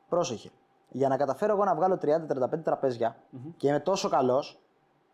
Πρόσεχε. 0.09 0.51
Για 0.89 1.09
να 1.09 1.17
καταφέρω 1.17 1.53
εγώ 1.53 1.65
να 1.65 1.75
βγάλω 1.75 1.99
30-35 2.03 2.63
τραπεζια 2.65 3.17
και 3.57 3.69
είμαι 3.69 3.81
τόσο 3.81 4.09
καλός, 4.09 4.61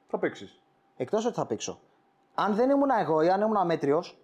Θα 0.09 0.19
παίξεις. 0.19 0.61
εκτός 0.97 1.25
ότι 1.25 1.35
θα 1.35 1.47
πήξω. 1.47 1.79
Αν 2.35 2.55
δεν 2.55 2.71
ήμουν 2.71 2.91
εγώ 2.91 3.21
ή 3.23 3.29
αν 3.31 3.41
ήμουν 3.41 3.57
αμέτριος, 3.57 4.19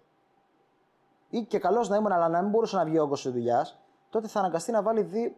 ή 1.29 1.41
και 1.43 1.59
καλός 1.59 1.89
να 1.89 1.95
ήμουν, 1.95 2.11
αλλά 2.11 2.29
να 2.29 2.41
μην 2.41 2.49
μπορούσε 2.49 2.75
να 2.75 2.83
βγει 2.85 2.99
ο 2.99 3.03
όγκος 3.03 3.21
της 3.21 3.31
δουλειάς, 3.31 3.79
τότε 4.09 4.27
θα 4.27 4.39
αναγκαστεί 4.39 4.71
να 4.71 4.81
βάλει 4.81 5.01
δύο, 5.01 5.31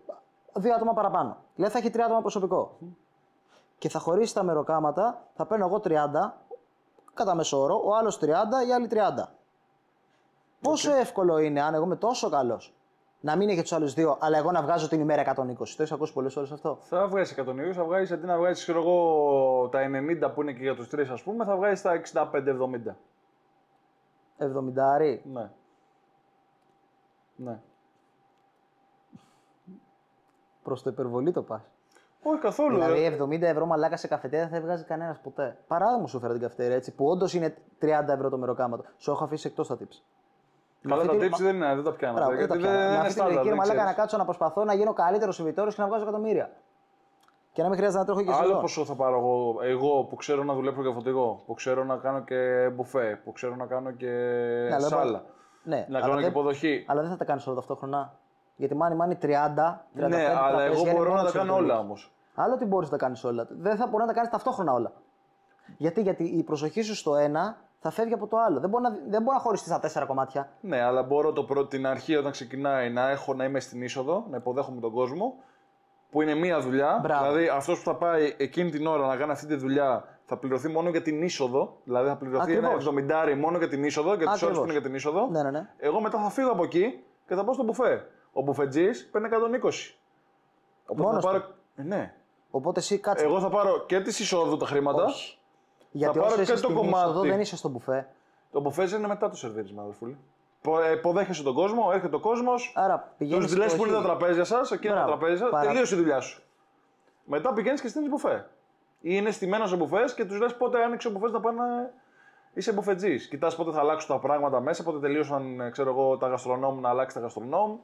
δύο 0.53 0.73
άτομα 0.75 0.93
παραπάνω. 0.93 1.37
Δηλαδή 1.55 1.73
θα 1.73 1.79
έχει 1.79 1.89
τρία 1.89 2.05
άτομα 2.05 2.21
προσωπικό. 2.21 2.77
Και 3.77 3.89
θα 3.89 3.99
χωρίσει 3.99 4.33
τα 4.33 4.43
μεροκάματα, 4.43 5.27
θα 5.33 5.45
παίρνω 5.45 5.65
εγώ 5.65 5.79
30, 5.79 6.33
κατά 7.13 7.35
μέσο 7.35 7.59
όρο, 7.61 7.81
ο 7.85 7.95
άλλος 7.95 8.19
30, 8.21 8.27
οι 8.67 8.73
άλλοι 8.73 8.87
30. 8.91 8.97
Πόσο 10.61 10.93
εύκολο 10.95 11.37
είναι, 11.37 11.61
αν 11.61 11.73
εγώ 11.73 11.83
είμαι 11.83 11.95
τόσο 11.95 12.29
καλός, 12.29 12.73
να 13.19 13.35
μην 13.35 13.49
έχει 13.49 13.61
τους 13.61 13.73
άλλους 13.73 13.93
δύο, 13.93 14.17
αλλά 14.19 14.37
εγώ 14.37 14.51
να 14.51 14.61
βγάζω 14.61 14.87
την 14.87 14.99
ημέρα 14.99 15.21
120. 15.21 15.75
Το 15.75 15.81
έχεις 15.81 15.91
ακούσει 15.91 16.13
πολλές 16.13 16.35
ώρε 16.35 16.47
αυτό; 16.53 16.77
Θα 16.81 17.07
βγάλεις 17.07 17.31
120, 17.37 17.71
θα 17.73 17.83
βγάλεις 17.83 18.11
αντί 18.11 18.25
να 18.25 18.37
βγάλεις 18.37 18.61
ξέρω 18.61 18.79
εγώ 18.79 19.69
τα 19.71 19.79
90 19.79 20.31
που 20.33 20.41
είναι 20.41 20.53
και 20.53 20.61
για 20.61 20.75
τους 20.75 20.87
τρεις, 20.89 21.09
ας 21.09 21.23
πούμε, 21.23 21.45
θα 21.45 21.55
βγάλεις 21.55 21.81
τα 21.81 21.91
65-70. 21.91 22.95
70 24.37 25.21
Ναι. 25.23 25.49
Ναι. 27.35 27.59
προς 30.63 30.83
το 30.83 30.89
υπερβολή 30.89 31.31
το 31.31 31.41
πας. 31.43 31.61
Όχι 32.23 32.39
καθόλου. 32.41 32.81
ε. 32.81 32.85
Δηλαδή 32.93 33.17
70 33.37 33.41
ευρώ 33.41 33.65
μαλάκα 33.65 33.97
σε 33.97 34.07
καφετέρια 34.07 34.47
δεν 34.47 34.59
θα 34.59 34.65
βγάζει 34.65 34.83
κανένας 34.83 35.19
ποτέ. 35.19 35.57
Παράδειγμα 35.67 36.07
σου 36.07 36.19
φέρα 36.19 36.33
την 36.33 36.41
καφετέρια 36.41 36.75
έτσι, 36.75 36.91
που 36.95 37.05
όντως 37.07 37.33
είναι 37.33 37.55
30 37.81 37.87
ευρώ 38.13 38.29
το 38.29 38.37
μεροκάματο. 38.37 38.83
Σου 38.97 39.11
έχω 39.11 39.23
αφήσει 39.23 39.47
εκτός 39.47 39.67
τα 39.67 39.77
tips. 39.79 40.01
Καλά, 40.87 41.03
τα 41.03 41.11
αυτή 41.11 41.17
τη- 41.29 41.33
tips 41.35 41.39
δεν 41.41 41.55
είναι, 41.55 41.75
δεν 41.75 41.83
τα 41.83 41.91
πιάνω. 41.93 42.13
Μπράβο, 42.17 42.35
δεν 42.35 42.47
τα 42.47 42.55
γιατί 42.55 42.61
πιάνω. 42.63 42.77
δεν 42.77 42.85
Με 42.87 42.91
είναι 42.91 42.97
αυτή 42.97 43.07
τη 43.07 43.13
στάνταρ, 43.13 43.33
λογική, 43.33 43.49
ρε 43.49 43.55
δεν 43.55 43.57
μαλάκα, 43.67 43.77
να 43.77 43.83
ξέρεις. 43.83 43.99
κάτσω 44.01 44.17
να 44.17 44.23
προσπαθώ 44.25 44.63
να 44.63 44.73
γίνω 44.73 44.93
καλύτερος 44.93 45.35
συμβιτόρο 45.35 45.69
και 45.69 45.75
να 45.81 45.87
βγάζω 45.87 46.03
εκατομμύρια. 46.03 46.49
Και 47.51 47.61
να 47.61 47.67
μην 47.67 47.77
χρειάζεται 47.77 47.99
να 47.99 48.05
τρέχω 48.05 48.21
και 48.23 48.31
Άλλο 48.33 48.43
σεζόν. 48.45 48.61
ποσό 48.61 48.85
θα 48.85 48.95
πάρω 48.95 49.17
εγώ, 49.17 49.55
εγώ 49.63 50.03
που 50.03 50.15
ξέρω 50.15 50.43
να 50.43 50.53
δουλέψω 50.53 50.81
για 50.81 50.91
φωτιγό, 50.91 51.43
που 51.45 51.53
ξέρω 51.53 51.83
να 51.83 51.95
κάνω 51.97 52.23
και 52.23 52.69
μπουφέ, 52.73 53.21
που 53.23 53.31
ξέρω 53.31 53.55
να 53.55 53.65
κάνω 53.65 53.91
και 53.91 54.07
αλλά 54.67 54.77
δεν 54.77 54.87
σάλα. 54.89 55.03
μπορεί- 55.11 55.23
Ναι, 55.63 55.75
Να 55.89 55.97
αλλά 55.97 55.99
κάνω 55.99 56.15
και 56.15 56.21
δεν- 56.21 56.29
υποδοχή. 56.31 56.85
Αλλά 56.87 57.01
δεν 57.01 57.09
θα 57.09 57.17
τα 57.17 57.25
κάνεις 57.25 57.47
όλα 57.47 57.55
ταυτόχρονα. 57.55 58.13
Γιατί 58.55 58.75
μάνι 58.75 58.95
μάνι 58.95 59.17
30, 59.21 59.25
35 59.25 59.29
Ναι, 59.93 60.25
αλλά 60.25 60.47
τραπέζια 60.47 60.65
εγώ 60.65 60.79
είναι 60.81 60.91
μπορώ 60.91 61.09
μόνο 61.09 61.15
να 61.15 61.23
τα 61.23 61.29
σε 61.29 61.37
κάνω 61.37 61.53
δουλειές. 61.53 61.71
όλα 61.71 61.79
όμως. 61.79 62.11
Άλλο 62.35 62.53
ότι 62.53 62.65
μπορείς 62.65 62.89
να 62.89 62.97
τα 62.97 63.03
κάνεις 63.05 63.23
όλα. 63.23 63.47
Δεν 63.49 63.75
θα 63.75 63.87
μπορεί 63.87 64.01
να 64.01 64.07
τα 64.07 64.13
κάνεις 64.13 64.29
ταυτόχρονα 64.29 64.73
όλα. 64.73 64.91
Γιατί, 65.77 66.01
γιατί 66.01 66.23
η 66.23 66.43
προσοχή 66.43 66.81
σου 66.81 66.95
στο 66.95 67.15
ένα 67.15 67.57
θα 67.79 67.89
φεύγει 67.89 68.13
από 68.13 68.27
το 68.27 68.37
άλλο. 68.37 68.59
Δεν 68.59 68.69
μπορεί 68.69 68.83
να, 68.83 68.89
δεν 68.89 69.21
μπορεί 69.21 69.35
να 69.35 69.41
χωριστείς 69.43 69.69
στα 69.71 69.79
τέσσερα 69.79 70.05
κομμάτια. 70.05 70.49
Ναι, 70.61 70.81
αλλά 70.81 71.03
μπορώ 71.03 71.31
το 71.33 71.43
πρώτο, 71.43 71.67
την 71.67 71.87
αρχή 71.87 72.15
όταν 72.15 72.31
ξεκινάει 72.31 72.89
να 72.89 73.09
έχω 73.09 73.33
να 73.33 73.43
είμαι 73.43 73.59
στην 73.59 73.81
είσοδο, 73.81 74.25
να 74.29 74.37
υποδέχομαι 74.37 74.79
τον 74.81 74.91
κόσμο, 74.91 75.35
που 76.11 76.21
είναι 76.21 76.33
μία 76.35 76.59
δουλειά. 76.59 76.99
Μπράβο. 77.01 77.23
Δηλαδή 77.23 77.47
αυτός 77.47 77.77
που 77.77 77.83
θα 77.83 77.95
πάει 77.95 78.35
εκείνη 78.37 78.69
την 78.69 78.87
ώρα 78.87 79.07
να 79.07 79.15
κάνει 79.15 79.31
αυτή 79.31 79.45
τη 79.47 79.55
δουλειά 79.55 80.03
θα 80.25 80.37
πληρωθεί 80.37 80.67
μόνο 80.69 80.89
για 80.89 81.01
την 81.01 81.21
είσοδο. 81.23 81.77
Δηλαδή 81.83 82.07
θα 82.09 82.15
πληρωθεί 82.15 82.43
Ακριβώς. 82.43 82.63
ένα 82.65 82.73
εβδομηντάρι 82.73 83.35
μόνο 83.35 83.57
για 83.57 83.67
την 83.67 83.83
είσοδο, 83.83 84.13
για 84.13 84.17
τους 84.17 84.25
ώρες 84.27 84.41
Ακριβώς. 84.41 84.57
που 84.57 84.63
είναι 84.63 84.73
για 84.73 84.81
την 84.81 84.95
είσοδο. 84.95 85.27
Ναι, 85.29 85.43
ναι, 85.43 85.51
ναι. 85.51 85.69
Εγώ 85.77 86.01
μετά 86.01 86.19
θα 86.19 86.29
φύγω 86.29 86.51
από 86.51 86.63
εκεί 86.63 87.03
και 87.27 87.35
θα 87.35 87.43
πάω 87.43 87.53
στο 87.53 87.63
μπουφέ. 87.63 88.05
Ο 88.33 88.41
μπουφετζής 88.41 89.09
παίρνει 89.11 89.27
120. 89.31 89.69
Οπότε 90.85 91.01
Μόνος 91.07 91.23
θα 91.25 91.31
του. 91.31 91.39
πάρω... 91.39 91.53
Ε, 91.75 91.81
ναι. 91.83 92.13
Οπότε 92.51 92.79
εσύ 92.79 92.97
κάτσε. 92.99 93.25
Εγώ 93.25 93.39
θα 93.39 93.49
πάρω 93.49 93.85
και 93.85 94.01
της 94.01 94.19
εισόδου 94.19 94.57
τα 94.57 94.65
χρήματα. 94.65 95.03
Όχι. 95.03 95.37
Γιατί 95.91 96.17
πάρω 96.17 96.27
όσο 96.27 96.35
και 96.35 96.41
είσαι 96.41 96.51
το 96.51 96.57
στην 96.57 96.75
κομμάτι. 96.75 97.09
είσοδο 97.09 97.21
δεν 97.21 97.39
είσαι 97.39 97.55
στο 97.57 97.69
μπουφέ. 97.69 98.07
Το 98.51 98.61
μπουφέ 98.61 98.83
είναι 98.97 99.07
μετά 99.07 99.29
το 99.29 99.35
σερβίρισμα, 99.35 99.81
αδερφούλη. 99.81 100.17
Πο- 100.61 100.79
ε, 100.81 100.91
Υποδέχεσαι 100.91 101.43
τον 101.43 101.53
κόσμο, 101.53 101.89
έρχεται 101.93 102.15
ο 102.15 102.19
κόσμος, 102.19 102.73
Άρα 102.75 102.99
τους 102.99 103.11
πηγαίνεις. 103.17 103.57
λες 103.57 103.75
που 103.75 103.85
είναι 103.85 103.93
τα 103.95 104.01
τραπέζια 104.01 104.43
σας, 104.43 104.71
εκείνα 104.71 104.93
τα 104.95 105.01
Μπράβο. 105.03 105.17
τραπέζια, 105.19 105.49
Παρα- 105.49 105.67
τελείωσε 105.67 105.95
η 105.95 105.97
δουλειά 105.97 106.19
σου. 106.19 106.43
Μετά 107.25 107.53
πηγαίνεις 107.53 107.81
και 107.81 107.87
στέλνει 107.87 108.09
μπουφέ. 108.09 108.49
Ή 108.99 109.09
είναι 109.15 109.31
στημένος 109.31 109.69
σε 109.69 109.75
μπουφές 109.75 110.13
και 110.13 110.25
τους 110.25 110.39
λες 110.39 110.55
πότε 110.57 110.83
άνοιξε 110.83 111.07
ο 111.07 111.11
μπουφές 111.11 111.31
να 111.31 111.39
πάνε. 111.39 111.57
να- 111.61 111.89
Είσαι 112.53 112.73
μπουφετζής. 112.73 113.27
Κοιτάς 113.27 113.55
πότε 113.55 113.71
θα 113.71 113.79
αλλάξουν 113.79 114.15
τα 114.15 114.21
πράγματα 114.21 114.59
μέσα, 114.59 114.83
πότε 114.83 114.99
τελείωσαν 114.99 115.59
ε, 115.59 115.69
ξέρω 115.69 115.89
εγώ, 115.89 116.17
τα 116.17 116.27
γαστρονόμ 116.27 116.79
να 116.79 116.89
αλλάξει 116.89 117.15
τα 117.15 117.21
γαστρονόμ. 117.21 117.77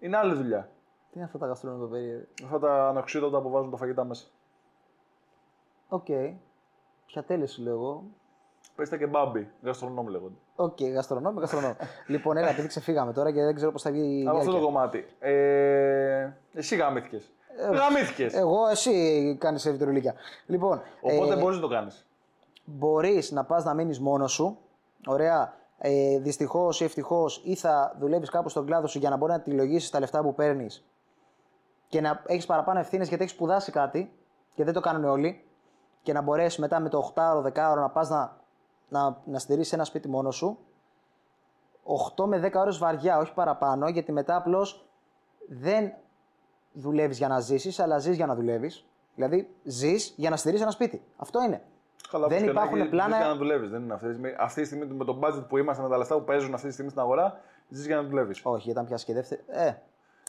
Είναι 0.00 0.16
άλλη 0.16 0.34
δουλειά. 0.34 0.70
Τι 1.10 1.16
είναι 1.16 1.24
αυτά 1.24 1.38
τα 1.38 1.46
γαστρονομικά 1.46 1.90
περίεργα. 1.90 2.24
Αυτά 2.44 2.58
τα 2.58 2.88
ανοξείδωτα 2.88 3.40
που 3.40 3.50
βάζουν 3.50 3.70
τα 3.70 3.76
φαγητά 3.76 4.04
μέσα. 4.04 4.26
Οκ. 5.88 6.06
Ποια 7.06 7.22
τέλεια 7.24 7.46
σου 7.46 7.62
λέω 7.62 7.72
εγώ. 7.72 8.02
Πες 8.76 8.88
τα 8.88 8.96
και 8.96 9.06
μπάμπι, 9.06 9.50
γκαστρονόμ 9.62 10.06
λέγονται. 10.06 10.34
Οκ, 10.56 10.82
γαστρονόμη, 10.82 11.40
γαστρονόμη. 11.40 11.74
λοιπόν, 12.06 12.36
έλα, 12.36 12.48
επειδή 12.48 12.68
ξεφύγαμε 12.68 13.12
τώρα 13.12 13.32
και 13.32 13.42
δεν 13.44 13.54
ξέρω 13.54 13.72
πώς 13.72 13.82
θα 13.82 13.90
βγει 13.90 14.22
η 14.22 14.26
Από 14.26 14.36
αυτό 14.38 14.50
το 14.50 14.58
διάρκεια. 14.58 14.72
κομμάτι. 14.72 15.06
Ε, 15.18 16.30
εσύ 16.52 16.76
γαμήθηκες. 16.76 17.32
Γαμήθηκες. 17.72 18.34
Εγώ, 18.34 18.68
εσύ 18.68 19.36
κάνεις 19.40 19.62
σερβιτορουλίκια. 19.62 20.14
Λοιπόν, 20.46 20.80
Οπότε 21.00 21.34
ε, 21.34 21.38
μπορείς 21.40 21.56
να 21.56 21.62
το 21.62 21.68
κάνεις. 21.68 22.06
μπορείς 22.64 23.30
να 23.30 23.44
πας 23.44 23.64
να 23.64 23.74
μείνεις 23.74 24.00
μόνος 24.00 24.32
σου. 24.32 24.58
Ωραία. 25.06 25.54
Ε, 25.82 26.18
Δυστυχώς 26.18 26.80
ή 26.80 26.84
ευτυχώς, 26.84 27.42
ή 27.44 27.54
θα 27.54 27.96
δουλεύει 27.98 28.26
κάπου 28.26 28.48
στον 28.48 28.66
κλάδο 28.66 28.86
σου 28.86 28.98
για 28.98 29.10
να 29.10 29.16
μπορεί 29.16 29.32
να 29.32 29.40
τη 29.40 29.50
λογίσει 29.50 29.90
τα 29.90 30.00
λεφτά 30.00 30.22
που 30.22 30.34
παίρνεις 30.34 30.84
και 31.90 32.00
να 32.00 32.22
έχεις 32.26 32.46
παραπάνω 32.46 32.78
ευθύνες 32.78 33.08
γιατί 33.08 33.22
έχεις 33.22 33.34
σπουδάσει 33.34 33.72
κάτι 33.72 34.12
και 34.54 34.64
δεν 34.64 34.74
το 34.74 34.80
κάνουν 34.80 35.04
όλοι. 35.04 35.44
Και 36.02 36.12
να 36.12 36.20
μπορέσεις 36.20 36.58
μετά 36.58 36.80
με 36.80 36.88
το 36.88 37.12
8ωρο, 37.14 37.42
10ωρο 37.42 37.76
να 37.76 37.90
πας 37.90 38.08
να, 38.08 38.36
να, 38.88 39.22
να 39.24 39.38
στηρίσεις 39.38 39.72
ένα 39.72 39.84
σπίτι 39.84 40.08
μόνος 40.08 40.36
σου. 40.36 40.58
8 42.16 42.24
με 42.24 42.38
10 42.38 42.52
ώρες 42.54 42.78
βαριά, 42.78 43.18
όχι 43.18 43.34
παραπάνω, 43.34 43.88
γιατί 43.88 44.12
μετά 44.12 44.36
απλώς 44.36 44.88
δεν 45.48 45.92
δουλεύεις 46.72 47.18
για 47.18 47.28
να 47.28 47.40
ζήσεις, 47.40 47.80
αλλά 47.80 47.98
ζεις 47.98 48.16
για 48.16 48.26
να 48.26 48.34
δουλεύεις. 48.34 48.86
Δηλαδή, 49.14 49.54
ζεις 49.64 50.14
για 50.16 50.30
να 50.30 50.36
στηρίσεις 50.36 50.62
ένα 50.62 50.72
σπίτι. 50.72 51.02
Αυτό 51.16 51.42
είναι. 51.42 51.62
Καλά, 52.10 52.26
δεν 52.26 52.36
όπως 52.38 52.48
και 52.48 52.52
να 52.54 52.60
υπάρχουν 52.60 52.80
έχει, 52.80 52.88
πλάνα- 52.88 53.08
Ζεις 53.10 53.18
για 53.18 53.26
να 53.32 53.36
δουλεύεις. 53.36 53.70
Δεν 53.70 53.82
είναι 53.82 53.94
αυτή 53.94 54.06
τη 54.06 54.12
στιγμή. 54.12 54.34
Αυτή 54.38 54.60
τη 54.60 54.66
στιγμή 54.66 54.86
με 54.86 55.04
το 55.04 55.18
budget 55.22 55.44
που 55.48 55.56
είμαστε, 55.58 55.82
με 55.82 55.88
τα 55.88 55.96
λεφτά 55.98 56.14
που 56.14 56.24
παίζουν 56.24 56.54
αυτή 56.54 56.66
τη 56.66 56.72
στιγμή 56.72 56.90
στην 56.90 57.02
αγορά, 57.02 57.40
ζεις 57.68 57.86
για 57.86 57.96
να 57.96 58.02
δουλεύεις. 58.02 58.40
Όχι, 58.42 58.70
όταν 58.70 58.86
πιάσει 58.86 59.04
και 59.04 59.12
δεύτερη. 59.14 59.40
Ε, 59.48 59.72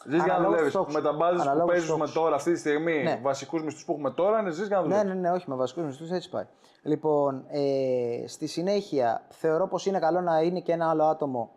Ζεις 0.06 0.16
για 0.16 0.18
να 0.18 0.24
Αναλόγως 0.24 0.50
δουλεύεις. 0.50 0.72
στόχους. 0.74 0.94
Με 0.94 1.02
τα 1.02 1.10
budget 1.14 1.36
που 1.36 1.42
Αναλόγως 1.42 1.70
παίζουμε 1.72 1.96
στόχους. 1.96 2.14
τώρα, 2.14 2.36
αυτή 2.36 2.52
τη 2.54 2.60
στιγμή, 2.60 3.04
Ναι. 3.04 3.20
βασικούς 3.22 3.64
μισθούς 3.64 3.86
που 3.86 3.92
έχουμε 3.92 4.12
τώρα, 4.12 4.40
είναι 4.40 4.50
ζεις 4.52 4.68
για 4.68 4.76
να 4.76 4.82
ναι, 4.82 4.88
δουλεύεις. 4.88 5.14
ναι, 5.14 5.20
ναι, 5.30 5.32
όχι 5.36 5.50
με 5.50 5.56
βασικούς 5.56 5.84
μισθούς, 5.84 6.12
έτσι 6.12 6.30
πάει. 6.30 6.44
Λοιπόν, 6.82 7.46
ε, 7.50 8.28
στη 8.28 8.48
συνέχεια 8.48 9.22
θεωρώ 9.30 9.68
πως 9.68 9.86
είναι 9.86 10.00
καλό 10.00 10.22
να 10.22 10.40
είναι 10.42 10.60
και 10.60 10.72
ένα 10.72 10.90
άλλο 10.90 11.04
άτομο 11.04 11.52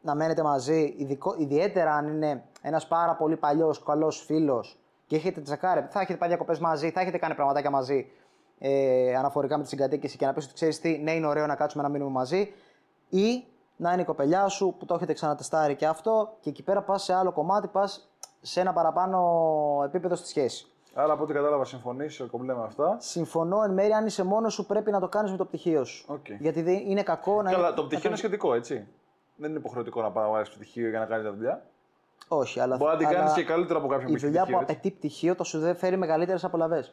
να 0.00 0.14
μένετε 0.14 0.42
μαζί, 0.42 0.94
ειδικό, 0.98 1.34
ιδιαίτερα 1.38 1.94
αν 1.94 2.06
είναι 2.08 2.42
ένας 2.62 2.86
πάρα 2.86 3.14
πολύ 3.14 3.36
παλιός, 3.36 3.82
καλός 3.82 4.24
φίλος 4.24 4.78
και 5.06 5.16
έχετε 5.16 5.40
τσεκάρει, 5.40 5.86
θα 5.90 6.00
έχετε 6.00 6.18
πάει 6.18 6.28
διακοπές 6.28 6.58
μαζί, 6.58 6.90
θα 6.90 7.00
έχετε 7.00 7.18
κάνει 7.18 7.34
πραγματάκια 7.34 7.70
μαζί 7.70 8.10
ε, 8.64 9.16
αναφορικά 9.16 9.56
με 9.56 9.62
τη 9.62 9.68
συγκατοίκηση 9.68 10.16
και 10.16 10.26
να 10.26 10.32
πεις 10.32 10.44
ότι 10.44 10.54
ξέρεις 10.54 10.80
τι, 10.80 10.98
ναι, 10.98 11.12
είναι 11.12 11.26
ωραίο 11.26 11.46
να 11.46 11.54
κάτσουμε 11.54 11.82
να 11.82 11.88
μείνουμε 11.88 12.10
μαζί, 12.10 12.52
ή 13.08 13.44
να 13.76 13.92
είναι 13.92 14.02
η 14.02 14.04
κοπελιά 14.04 14.48
σου 14.48 14.74
που 14.78 14.84
το 14.84 14.94
έχετε 14.94 15.12
ξανατεστάρει 15.12 15.74
και 15.76 15.86
αυτό 15.86 16.36
και 16.40 16.48
εκεί 16.50 16.62
πέρα 16.62 16.82
πας 16.82 17.02
σε 17.02 17.14
άλλο 17.14 17.32
κομμάτι, 17.32 17.66
πας 17.68 18.10
σε 18.40 18.60
ένα 18.60 18.72
παραπάνω 18.72 19.18
επίπεδο 19.84 20.14
στη 20.14 20.28
σχέση. 20.28 20.66
Άρα 20.94 21.12
από 21.12 21.22
ό,τι 21.22 21.32
κατάλαβα, 21.32 21.64
συμφωνείς 21.64 22.22
κομπλέ 22.30 22.54
με 22.54 22.62
αυτά. 22.62 22.96
Συμφωνώ 23.00 23.62
εν 23.62 23.70
μέρει, 23.70 23.92
αν 23.92 24.06
είσαι 24.06 24.24
μόνος 24.24 24.52
σου, 24.54 24.66
πρέπει 24.66 24.90
να 24.90 25.00
το 25.00 25.08
κάνεις 25.08 25.30
με 25.30 25.36
το 25.36 25.44
πτυχίο 25.44 25.84
σου. 25.84 26.04
Οκ. 26.08 26.28
Γιατί 26.38 26.62
δεν 26.62 26.74
είναι 26.74 27.02
κακό 27.02 27.42
να. 27.42 27.50
Καλά, 27.50 27.74
το 27.74 27.84
πτυχίο 27.84 28.08
είναι 28.08 28.18
σχετικό, 28.18 28.54
έτσι. 28.54 28.86
Δεν 29.36 29.50
είναι 29.50 29.58
υποχρεωτικό 29.58 30.02
να 30.02 30.10
πάει 30.10 30.24
να 30.24 30.30
βάλει 30.30 30.46
πτυχίο 30.54 30.88
για 30.88 30.98
να 30.98 31.04
κάνει 31.06 31.24
τη 31.24 31.32
δουλειά. 31.32 31.62
Όχι, 32.28 32.60
αλλά. 32.60 32.76
Μπορεί 32.76 32.92
να 32.92 32.96
την 32.98 33.06
αλλά 33.06 33.18
κάνει 33.18 33.32
και 33.32 33.44
καλύτερα 33.44 33.78
από 33.78 33.88
κάποιον 33.88 34.08
Η 34.08 34.10
που 34.10 34.16
έχει 34.16 34.24
δουλειά 34.26 34.40
που 34.40 34.46
πτυχίο. 34.46 34.62
έτσι. 34.62 34.72
απαιτεί 34.78 34.96
πτυχίο 34.96 35.34
θα 35.34 35.44
σου 35.44 35.58
δε- 35.58 35.74
φέρει 35.74 35.96
μεγαλύτερες 35.96 36.44
απολαυές 36.44 36.92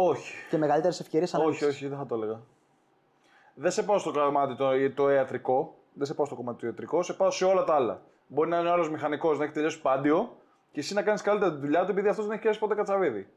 Όχι. 0.00 0.34
και 0.50 0.56
μεγαλύτερες 0.56 1.00
ευκαιρίες 1.00 1.34
Όχι, 1.34 1.64
όχι, 1.64 1.88
δεν 1.88 1.98
θα 1.98 2.06
το 2.06 2.14
έλεγα. 2.14 2.40
Δεν 3.54 3.70
σε 3.70 3.82
πάω 3.82 3.98
στο 3.98 4.12
κομμάτι 4.12 4.56
το, 4.56 4.92
το 4.94 5.10
ιατρικό, 5.10 5.74
δεν 5.92 6.06
σε 6.06 6.14
πάω 6.14 6.26
στο 6.26 6.34
κομμάτι 6.34 6.58
του 6.58 6.66
ιατρικό, 6.66 7.02
σε 7.02 7.12
πάω 7.12 7.30
σε 7.30 7.44
όλα 7.44 7.64
τα 7.64 7.74
άλλα. 7.74 8.00
Μπορεί 8.26 8.48
να 8.48 8.58
είναι 8.58 8.68
ο 8.68 8.72
άλλος 8.72 8.90
μηχανικός, 8.90 9.38
να 9.38 9.44
έχει 9.44 9.52
τελειώσει 9.52 9.80
πάντιο 9.80 10.36
και 10.72 10.80
εσύ 10.80 10.94
να 10.94 11.02
κάνεις 11.02 11.22
καλύτερα 11.22 11.52
τη 11.54 11.60
δουλειά 11.60 11.84
του 11.84 11.90
επειδή 11.90 12.08
αυτός 12.08 12.24
δεν 12.24 12.32
έχει 12.34 12.42
πιάσει 12.42 12.58
ποτέ 12.58 12.74
κατσαβίδι. 12.74 13.28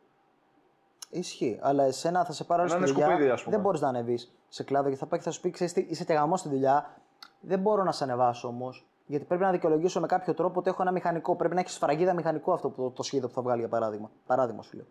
Ισχύει. 1.09 1.59
Αλλά 1.61 1.83
εσένα 1.83 2.25
θα 2.25 2.31
σε 2.31 2.43
πάρω 2.43 2.61
Να 2.61 2.67
στη 2.67 2.77
είναι 2.77 2.87
δουλειά. 2.87 3.05
σκουπίδι, 3.05 3.29
ας 3.29 3.43
πούμε. 3.43 3.55
Δεν 3.55 3.63
μπορείς 3.63 3.81
να 3.81 3.87
ανεβείς 3.87 4.31
σε 4.49 4.63
κλάδο 4.63 4.89
και 4.89 4.95
θα 4.95 5.05
πάει 5.05 5.19
και 5.19 5.25
θα 5.25 5.31
σου 5.31 5.41
πει: 5.41 5.49
Ξέρεις 5.49 5.73
τι, 5.73 5.85
είσαι 5.89 6.03
και 6.03 6.13
γαμός 6.13 6.39
στη 6.39 6.49
δουλειά. 6.49 6.97
Δεν 7.39 7.59
μπορώ 7.59 7.83
να 7.83 7.91
σε 7.91 8.03
ανεβάσω 8.03 8.47
όμως. 8.47 8.85
Γιατί 9.05 9.25
πρέπει 9.25 9.41
να 9.43 9.51
δικαιολογήσω 9.51 9.99
με 9.99 10.07
κάποιο 10.07 10.33
τρόπο 10.33 10.59
ότι 10.59 10.69
έχω 10.69 10.81
ένα 10.81 10.91
μηχανικό. 10.91 11.35
Πρέπει 11.35 11.53
να 11.53 11.59
έχεις 11.59 11.73
σφραγίδα 11.73 12.13
μηχανικό 12.13 12.53
αυτό 12.53 12.69
που, 12.69 12.91
το 12.95 13.03
σχέδιο 13.03 13.27
που 13.27 13.33
θα 13.33 13.41
βγάλει 13.41 13.59
για 13.59 13.69
παράδειγμα. 13.69 14.11
Παράδειγμα 14.25 14.61
σου 14.61 14.75
λέω. 14.75 14.85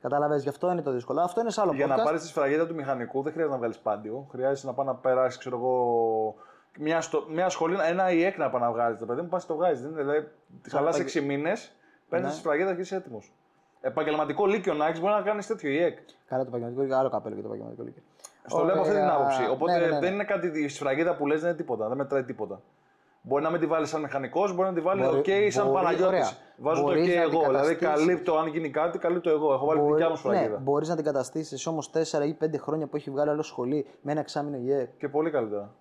Κατάλαβε, 0.00 0.36
γι' 0.36 0.48
αυτό 0.48 0.70
είναι 0.70 0.82
το 0.82 0.90
δύσκολο. 0.90 1.20
Αυτό 1.20 1.40
είναι 1.40 1.50
σε 1.50 1.60
άλλο 1.60 1.72
Για 1.72 1.86
podcast. 1.86 1.88
να 1.96 2.02
πάρεις 2.02 2.20
τη 2.20 2.26
σφραγίδα 2.26 2.66
του 2.66 2.74
μηχανικού 2.74 3.22
δεν 3.22 3.32
χρειάζεται 3.32 3.52
να 3.54 3.58
βγάλεις 3.60 3.78
πάντιο. 3.78 4.26
Χρειάζεται 4.30 4.66
να 4.66 4.74
πάει 4.74 4.86
να 4.86 4.94
περάσεις, 4.94 5.38
ξέρω 5.38 5.56
εγώ, 5.56 6.34
μια, 6.78 7.00
στο, 7.00 7.24
μια 7.30 7.48
σχολή, 7.48 7.76
ένα 7.88 8.10
ΙΕΚ 8.12 8.38
να 8.38 8.50
πάει 8.50 8.60
να 8.62 8.70
βγάλει. 8.72 8.96
Το 8.96 9.06
παιδί 9.06 9.20
μου 9.20 9.28
πας 9.28 9.46
το 9.46 9.54
βγάζεις. 9.54 9.80
Δεν 9.82 9.90
είναι, 9.90 10.00
δηλαδή, 10.00 10.28
τη 10.62 10.70
χαλάς 10.70 10.94
επαγγε- 10.94 11.22
6 11.22 11.26
μήνες, 11.26 11.72
παίρνεις 12.08 12.28
Ναι. 12.28 12.32
τη 12.34 12.38
σφραγίδα 12.40 12.74
και 12.74 12.80
είσαι 12.80 12.96
έτοιμος. 12.96 13.32
Επαγγελματικό 13.80 14.46
λύκειο 14.46 14.74
να 14.74 14.86
έχεις 14.86 15.00
μπορεί 15.00 15.12
να 15.12 15.22
κάνεις 15.22 15.46
τέτοιο 15.46 15.70
ΙΕΚ. 15.70 15.98
Καλά 16.28 16.42
το 16.42 16.48
επαγγελματικό 16.48 16.86
και 16.86 16.94
άλλο 16.94 17.10
καπέλο 17.10 17.34
και 17.34 17.40
το 17.40 17.46
επαγγελματικό 17.46 17.82
λύκειο. 17.84 18.02
Στο 18.46 18.64
λέω 18.64 18.72
από 18.74 18.80
αυτή 18.82 18.94
την 18.94 19.02
Ωραία. 19.02 19.14
άποψη. 19.14 19.46
Οπότε 19.50 19.72
Ναι, 19.72 19.78
ναι, 19.78 19.84
ναι, 19.86 19.92
ναι. 19.92 19.98
δεν 20.00 20.12
είναι 20.12 20.24
κάτι. 20.24 20.62
Η 20.64 20.68
σφραγίδα 20.68 21.16
που 21.16 21.26
λες 21.26 21.40
δεν 21.40 21.48
είναι 21.48 21.58
τίποτα. 21.58 21.88
Δεν 21.88 21.96
μετράει 21.96 22.24
τίποτα. 22.24 22.60
Μπορεί 23.28 23.42
να 23.42 23.50
μην 23.50 23.60
τη 23.60 23.66
βάλει 23.66 23.86
σαν 23.86 24.00
μηχανικός, 24.00 24.54
μπορεί 24.54 24.68
να 24.68 24.74
τη 24.74 24.80
βάλει 24.80 25.02
Μπορεί- 25.02 25.18
OK 25.20 25.48
σαν 25.50 25.64
μπορεί- 25.66 25.76
Παναγιώτη. 25.76 26.04
ωραία. 26.04 26.30
Βάζω 26.56 26.80
το 26.82 26.86
OK 26.86 26.90
Μπορείς 26.90 27.14
να 27.14 27.20
εγώ. 27.22 27.30
Δηλαδή 27.30 27.66
αντικαταστήσεις- 27.70 28.06
καλύπτω, 28.06 28.36
αν 28.36 28.46
γίνει 28.46 28.70
κάτι, 28.70 28.98
καλύπτω 28.98 29.30
εγώ. 29.30 29.52
Έχω 29.52 29.66
βάλει 29.66 29.80
τη 29.80 29.86
δικιά 29.86 30.08
μου 30.08 30.16
σφραγίδα. 30.16 30.48
Ναι, 30.48 30.56
μπορείς 30.56 30.88
να 30.88 30.94
την 30.96 31.04
καταστήσει 31.04 31.68
όμως 31.68 31.90
4 31.90 32.24
ή 32.26 32.34
5 32.34 32.58
χρόνια 32.58 32.86
που 32.86 32.96
έχει 32.96 33.10
βγάλει 33.10 33.30
άλλο 33.30 33.42
σχολή 33.42 33.86
με 34.02 34.10
ένα 34.12 34.20
εξάμεινο 34.20 34.56
ΙΕΚ. 34.56 34.96
Και 34.98 35.08
πολύ 35.08 35.30
καλύτερα. 35.30 35.74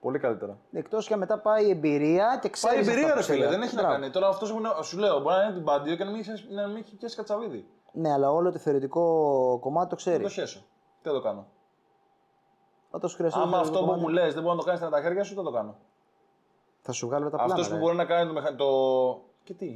Πολύ 0.00 0.18
καλύτερα. 0.18 0.58
Εκτός 0.72 1.06
και 1.06 1.16
μετά 1.16 1.38
πάει 1.38 1.66
η 1.66 1.70
εμπειρία 1.70 2.38
και 2.42 2.48
ξέρεις. 2.48 2.76
Πάει 2.86 2.86
εμπειρία, 2.94 3.14
ρε 3.14 3.22
φίλε, 3.22 3.46
δεν 3.48 3.62
έχει 3.62 3.74
να 3.76 3.82
κάνει. 3.82 4.10
Τώρα 4.10 4.28
αυτός 4.28 4.48
σου 4.82 4.98
λέω, 4.98 5.20
μπορεί 5.20 5.36
να 5.36 5.42
είναι 5.42 5.52
την 5.54 5.64
πάντιο 5.64 5.96
και 5.96 6.04
να 6.04 6.10
μην 6.10 6.20
έχει, 6.20 6.54
να 6.54 6.66
μην 6.66 6.76
έχει 6.76 6.96
πιάσει 6.96 7.16
κατσαβίδι. 7.16 7.66
Ναι, 7.92 8.12
αλλά 8.12 8.30
όλο 8.32 8.52
το 8.52 8.58
θεωρητικό 8.58 9.02
κομμάτι 9.60 9.88
το 9.88 9.96
Δεν 9.96 10.04
ξέρει. 10.04 10.22
το 10.22 10.28
χέσω. 10.28 10.58
Τι 11.02 11.08
θα 11.08 11.14
το 11.14 11.20
κάνω. 11.20 11.46
Όταν 12.90 13.10
σου 13.10 13.16
χρειαστεί. 13.16 13.38
Άμα 13.40 13.50
το 13.50 13.56
αυτό 13.56 13.78
που 13.78 13.84
κομμάτι, 13.84 14.00
μου 14.00 14.08
λες 14.08 14.34
δεν 14.34 14.42
μπορεί 14.42 14.56
να 14.56 14.62
το 14.62 14.66
κάνεις 14.70 14.86
στα 14.86 15.00
χέρια 15.02 15.24
σου, 15.24 15.30
τι 15.30 15.36
θα 15.36 15.42
το 15.44 15.50
κάνω. 15.50 15.76
Θα 16.86 16.92
σου 16.92 17.06
βγάλω 17.06 17.30
τα 17.30 17.36
πλάνα. 17.36 17.54
Αυτό 17.54 17.66
που 17.68 17.74
ρε. 17.74 17.80
μπορεί 17.80 17.96
να 17.96 18.04
κάνει 18.04 18.26
το. 18.26 18.32
μηχα- 18.32 18.54
το... 18.54 18.66
Και 19.44 19.54
τι; 19.54 19.66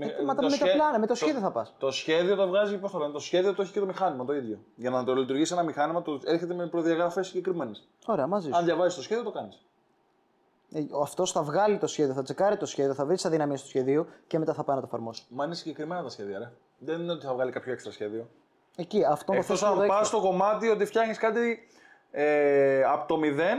Ε, 0.00 0.06
Με- 0.06 0.06
μα 0.24 0.34
το 0.34 0.40
τα- 0.40 0.42
με 0.42 0.48
τα 0.48 0.54
σχέ- 0.54 0.72
πλάνα, 0.74 0.98
με 0.98 1.06
το 1.06 1.12
το- 1.12 1.18
σχέδιο 1.18 1.40
θα 1.40 1.50
πας. 1.50 1.74
Το 1.78 1.90
σχέδιο 1.90 2.36
το 2.36 2.46
βγάζει, 2.46 2.78
πώς 2.78 2.90
το 2.90 2.98
λένε, 2.98 3.12
το 3.12 3.18
σχέδιο 3.18 3.54
το 3.54 3.62
έχει 3.62 3.72
και 3.72 3.80
το 3.80 3.86
μηχάνημα 3.86 4.24
το 4.24 4.34
ίδιο. 4.34 4.58
Για 4.74 4.90
να 4.90 5.04
το 5.04 5.14
λειτουργήσει 5.14 5.52
ένα 5.52 5.62
μηχάνημα, 5.62 6.02
το 6.02 6.20
έρχεται 6.24 6.54
με 6.54 6.66
προδιαγραφές 6.66 7.26
συγκεκριμένες. 7.26 7.88
Ωραία, 8.06 8.26
μαζί 8.26 8.48
Αν 8.48 8.54
σου. 8.58 8.64
διαβάζει 8.64 8.96
το 8.96 9.02
σχέδιο, 9.02 9.24
το 9.24 9.30
κάνεις. 9.30 9.62
Ε, 10.72 10.80
Αυτός 11.02 11.32
θα 11.32 11.42
βγάλει 11.42 11.78
το 11.78 11.86
σχέδιο, 11.86 12.14
θα 12.14 12.22
τσεκάρει 12.22 12.56
το 12.56 12.66
σχέδιο, 12.66 12.94
θα 12.94 13.04
βρει 13.04 13.14
τις 13.14 13.24
αδυναμίες 13.24 13.62
του 13.62 13.68
σχεδίου 13.68 14.06
και 14.26 14.38
μετά 14.38 14.52
θα 14.54 14.64
πάει 14.64 14.76
να 14.76 14.82
το 14.82 14.88
εφαρμόσει. 14.90 15.24
Μα 15.28 15.44
είναι 15.44 15.54
συγκεκριμένα 15.54 16.02
τα 16.02 16.08
σχέδια, 16.08 16.38
ρε. 16.38 16.50
Δεν 16.78 17.00
είναι 17.00 17.12
ότι 17.12 17.24
θα 17.26 17.32
βγάλει 17.34 17.50
κάποιο 17.50 17.72
έξτρα 17.72 17.92
σχέδιο. 17.92 18.28
Εκεί, 18.76 19.04
αυτό 19.04 19.24
το 19.32 19.38
Εκτός 19.38 19.46
θες 19.46 19.68
να 19.68 19.74
το 19.74 19.80
αν 19.80 19.86
πας 19.88 19.96
έχεις. 19.96 20.08
στο 20.08 20.20
κομμάτι 20.20 20.68
ότι 20.68 20.84
φτιάχνεις 20.84 21.18
κάτι 21.18 21.68
ε, 22.10 22.82
από 22.84 23.06
το 23.08 23.16
μηδέν, 23.16 23.58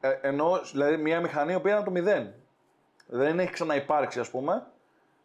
ε, 0.00 0.18
ενώ 0.22 0.60
δηλαδή 0.72 0.96
μια 0.96 1.20
μηχανή 1.20 1.52
η 1.52 1.54
οποία 1.54 1.70
είναι 1.70 1.80
από 1.80 1.88
το 1.88 1.94
μηδέν. 1.94 2.34
Δεν 3.06 3.38
έχει 3.38 3.52
ξαναυπάρξει, 3.52 4.20
ας 4.20 4.30
πούμε, 4.30 4.66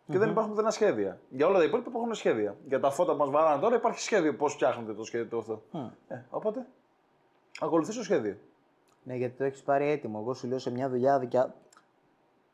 και 0.07 0.17
δεν 0.17 0.29
υπάρχουν 0.29 0.51
πουθενά 0.51 0.71
σχέδια. 0.71 1.19
Για 1.29 1.47
όλα 1.47 1.57
τα 1.57 1.63
υπόλοιπα 1.63 1.89
υπάρχουν 1.89 2.13
σχέδια. 2.13 2.55
Για 2.67 2.79
τα 2.79 2.91
φώτα 2.91 3.11
που 3.11 3.17
μας 3.17 3.29
βαράνε 3.29 3.61
τώρα 3.61 3.75
υπάρχει 3.75 3.99
σχέδιο 3.99 4.35
πώς 4.35 4.53
φτιάχνετε 4.53 4.93
το 4.93 5.03
σχέδιο 5.03 5.27
το 5.27 5.37
αυτό. 5.37 5.61
Ε, 6.07 6.15
οπότε, 6.29 6.65
ακολουθείς 7.59 7.95
το 7.95 8.03
σχέδιο. 8.03 8.37
Ναι, 9.03 9.15
γιατί 9.15 9.37
το 9.37 9.43
έχεις 9.43 9.61
πάρει 9.61 9.89
έτοιμο. 9.89 10.19
Εγώ 10.21 10.33
σου 10.33 10.47
λέω 10.47 10.59
σε 10.59 10.71
μια 10.71 10.89
δουλειά 10.89 11.19
δικιά. 11.19 11.53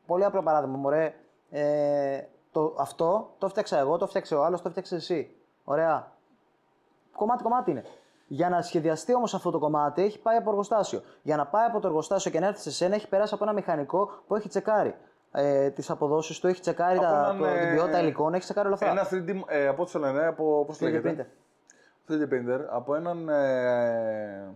Πολύ 0.06 0.24
απλό 0.24 0.42
παράδειγμα, 0.42 0.76
μωρέ. 0.76 1.14
Ε, 1.50 2.22
το, 2.52 2.74
αυτό 2.78 3.34
το 3.38 3.48
φτιάξα 3.48 3.78
εγώ, 3.78 3.96
το 3.98 4.06
φτιάξε 4.06 4.34
ο 4.34 4.44
άλλος, 4.44 4.62
το 4.62 4.70
φτιάξε 4.70 4.94
εσύ. 4.94 5.34
Ωραία. 5.64 6.12
Κομμάτι 7.12 7.42
κομμάτι 7.42 7.70
είναι. 7.70 7.84
Για 8.26 8.48
να 8.48 8.62
σχεδιαστεί 8.62 9.14
όμως 9.14 9.34
αυτό 9.34 9.50
το 9.50 9.58
κομμάτι 9.58 10.02
έχει 10.02 10.18
πάει 10.18 10.36
από 10.36 10.50
εργοστάσιο. 10.50 11.02
Για 11.22 11.36
να 11.36 11.46
πάει 11.46 11.66
από 11.66 11.80
το 11.80 11.86
εργοστάσιο 11.86 12.30
και 12.30 12.40
να 12.40 12.46
έρθει 12.46 12.60
σε 12.60 12.70
σένα 12.70 12.94
έχει 12.94 13.08
περάσει 13.08 13.34
από 13.34 13.44
ένα 13.44 13.52
μηχανικό 13.52 14.10
που 14.26 14.34
έχει 14.34 14.48
τσεκάρει 14.48 14.94
ε, 15.32 15.70
τις 15.70 15.90
αποδόσεις 15.90 16.40
του, 16.40 16.46
έχει 16.46 16.60
τσεκάρει 16.60 16.96
Από 16.96 17.06
τα, 17.06 17.18
έναν, 17.18 17.38
το, 17.38 17.44
την 17.44 17.68
ε, 17.68 17.72
ποιότητα 17.74 18.00
υλικών, 18.00 18.34
έχει 18.34 18.42
τσεκάρει 18.42 18.66
όλα 18.66 18.76
αυτά. 18.76 18.90
Ένα 18.90 19.08
3D, 19.10 19.42
ε, 19.46 19.66
από 19.66 19.82
ό,τι 19.82 19.92
το 19.92 19.98
λένε, 19.98 20.26
από 20.26 20.64
πώς 20.66 20.76
3D 20.76 20.82
λέγεται; 20.82 21.26
printer. 22.08 22.12
3D 22.12 22.22
printer, 22.32 22.60
από 22.70 22.94
έναν, 22.94 23.28
ε, 23.28 24.54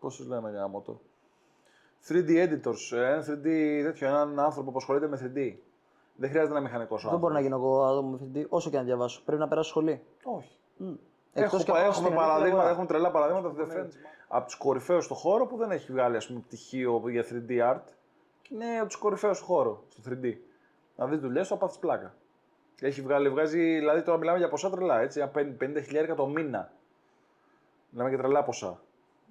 πώς 0.00 0.16
τους 0.16 0.26
λένε 0.26 0.50
γάμο 0.50 0.80
το, 0.80 1.00
3D 2.08 2.28
editors, 2.28 2.96
ε, 2.96 3.12
ένα 3.12 3.24
3D 3.28 3.46
τέτοιο, 3.84 4.08
έναν 4.08 4.40
άνθρωπο 4.40 4.70
που 4.70 4.76
ασχολείται 4.76 5.08
με 5.08 5.16
3D. 5.22 5.54
Δεν 6.16 6.28
χρειάζεται 6.28 6.52
ένα 6.52 6.60
μηχανικός 6.60 7.06
Δεν 7.10 7.18
μπορώ 7.18 7.34
να 7.34 7.40
γίνω 7.40 7.56
εγώ 7.56 7.84
άτομο 7.84 8.10
με 8.10 8.18
3D, 8.34 8.46
όσο 8.48 8.70
και 8.70 8.76
να 8.76 8.82
διαβάσω. 8.82 9.22
Πρέπει 9.24 9.40
να 9.40 9.48
περάσω 9.48 9.68
σχολή. 9.68 10.02
Όχι. 10.22 10.58
Εκτός 11.34 11.52
Έχω, 11.52 11.62
και 11.64 11.70
από 11.70 11.80
έχουμε 11.80 11.92
στην 11.94 12.06
ελεύθερη 12.06 12.26
παραδείγματα, 12.28 12.54
αγορά. 12.60 12.70
έχουμε 12.70 12.86
τρελά 12.86 13.10
παραδείγματα 13.10 13.48
δεν 13.48 13.66
φαίνεται. 13.66 13.96
Από 14.28 14.44
τους 14.46 14.54
κορυφαίους 14.56 15.04
στο 15.04 15.14
χώρο 15.14 15.46
που 15.46 15.56
δεν 15.56 15.70
έχει 15.70 15.92
βγάλει 15.92 16.16
ας 16.16 16.26
πούμε, 16.26 16.40
πτυχίο 16.40 17.02
για 17.08 17.24
3D 17.30 17.50
art 17.72 17.80
και 18.42 18.54
είναι 18.54 18.78
από 18.78 18.86
τους 18.86 18.96
κορυφαίους 18.96 19.36
στο 19.36 19.46
χώρο, 19.46 19.82
στο 19.88 20.02
3D. 20.10 20.32
Να 20.96 21.06
δεις 21.06 21.18
δουλειές 21.18 21.48
του 21.48 21.54
από 21.54 21.64
αυτή 21.64 21.78
πλάκα. 21.78 22.14
Έχει 22.80 23.00
βγάλει, 23.02 23.28
βγάζει, 23.28 23.58
δηλαδή 23.78 24.02
τώρα 24.02 24.18
μιλάμε 24.18 24.38
για 24.38 24.48
ποσά 24.48 24.70
τρελά, 24.70 25.00
έτσι, 25.00 25.18
για 25.18 25.30
50.000 25.34 26.14
το 26.16 26.26
μήνα. 26.26 26.72
Μιλάμε 27.90 28.08
για 28.10 28.18
τρελά 28.18 28.42
ποσά. 28.42 28.78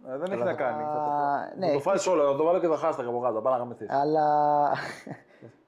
Ε, 0.08 0.18
δεν 0.18 0.32
έχει 0.32 0.44
να 0.44 0.54
κάνει. 0.54 0.84
Θα 0.84 0.94
το, 0.94 1.60
ναι, 1.60 1.66
θα 1.66 1.72
το 1.72 1.74
εκεί 1.74 1.82
φάσει 1.82 2.10
όλο, 2.10 2.32
θα 2.32 2.38
το 2.38 2.44
βάλω 2.44 2.60
και 2.60 2.68
τα 2.68 2.80
hashtag 2.84 3.06
από 3.08 3.20
κάτω, 3.20 3.42
πάμε 3.42 3.56
να 3.56 3.58
γαμηθείς. 3.64 3.90
Αλλά 3.90 4.70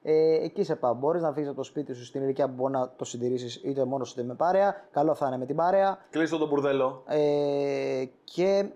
ε, 0.08 0.44
εκεί 0.44 0.62
σε 0.64 0.76
πάω. 0.76 0.94
Μπορείς 0.94 1.22
να 1.22 1.32
φύγεις 1.32 1.48
από 1.48 1.56
το 1.56 1.62
σπίτι 1.62 1.92
σου 1.94 2.04
στην 2.04 2.22
ηλικία 2.22 2.46
που 2.48 2.54
μπορεί 2.54 2.72
να 2.72 2.88
το 2.96 3.04
συντηρήσεις 3.04 3.56
είτε 3.64 3.84
μόνος 3.84 4.08
σου 4.08 4.14
είτε 4.18 4.28
με 4.28 4.34
παρέα. 4.34 4.84
Καλό 4.90 5.14
θα 5.14 5.26
είναι 5.26 5.36
με 5.38 5.46
την 5.46 5.56
παρέα. 5.56 5.98
Κλείστο 6.10 6.38
τον 6.38 6.48
μπουρδέλο. 6.48 7.02
Ε, 7.06 8.04
και 8.24 8.68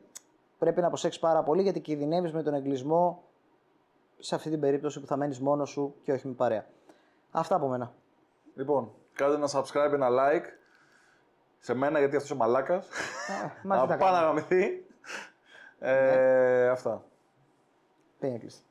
πρέπει 0.59 0.81
να 0.81 0.89
προσέξεις 0.89 1.21
πάρα 1.21 1.43
πολύ 1.43 1.63
γιατί 1.63 1.81
κινδυνεύεις 1.81 2.33
με 2.33 2.43
τον 2.43 2.55
εγκλισμό 2.55 3.23
σε 4.19 4.35
αυτή 4.35 4.51
την 4.51 4.61
περίπτωση 4.61 5.01
που 5.01 5.07
θα 5.07 5.17
μένεις 5.17 5.41
μόνος 5.41 5.71
σου 5.71 5.95
και 6.05 6.13
όχι 6.13 6.27
με 6.27 6.33
παρέα. 6.33 6.65
Αυτά 7.31 7.55
από 7.55 7.67
μένα. 7.69 7.93
Λοιπόν, 8.55 8.91
κάντε 9.13 9.35
ένα 9.35 9.49
subscribe, 9.53 9.93
ένα 9.93 10.09
like. 10.11 10.45
Σε 11.59 11.75
μένα 11.75 11.99
γιατί 11.99 12.17
αυτός 12.17 12.31
ο 12.31 12.37
μαλάκας. 12.37 12.87
μαζί 13.65 13.81
Να 13.83 13.87
τα 13.87 13.97
πάει 13.97 14.13
να 14.13 14.19
κάνουμε. 14.19 14.41
γαμηθεί. 14.41 14.85
Ε, 15.79 16.69
Αυτά. 16.69 17.03
Πήγαινε 18.19 18.39
κλειστή. 18.39 18.63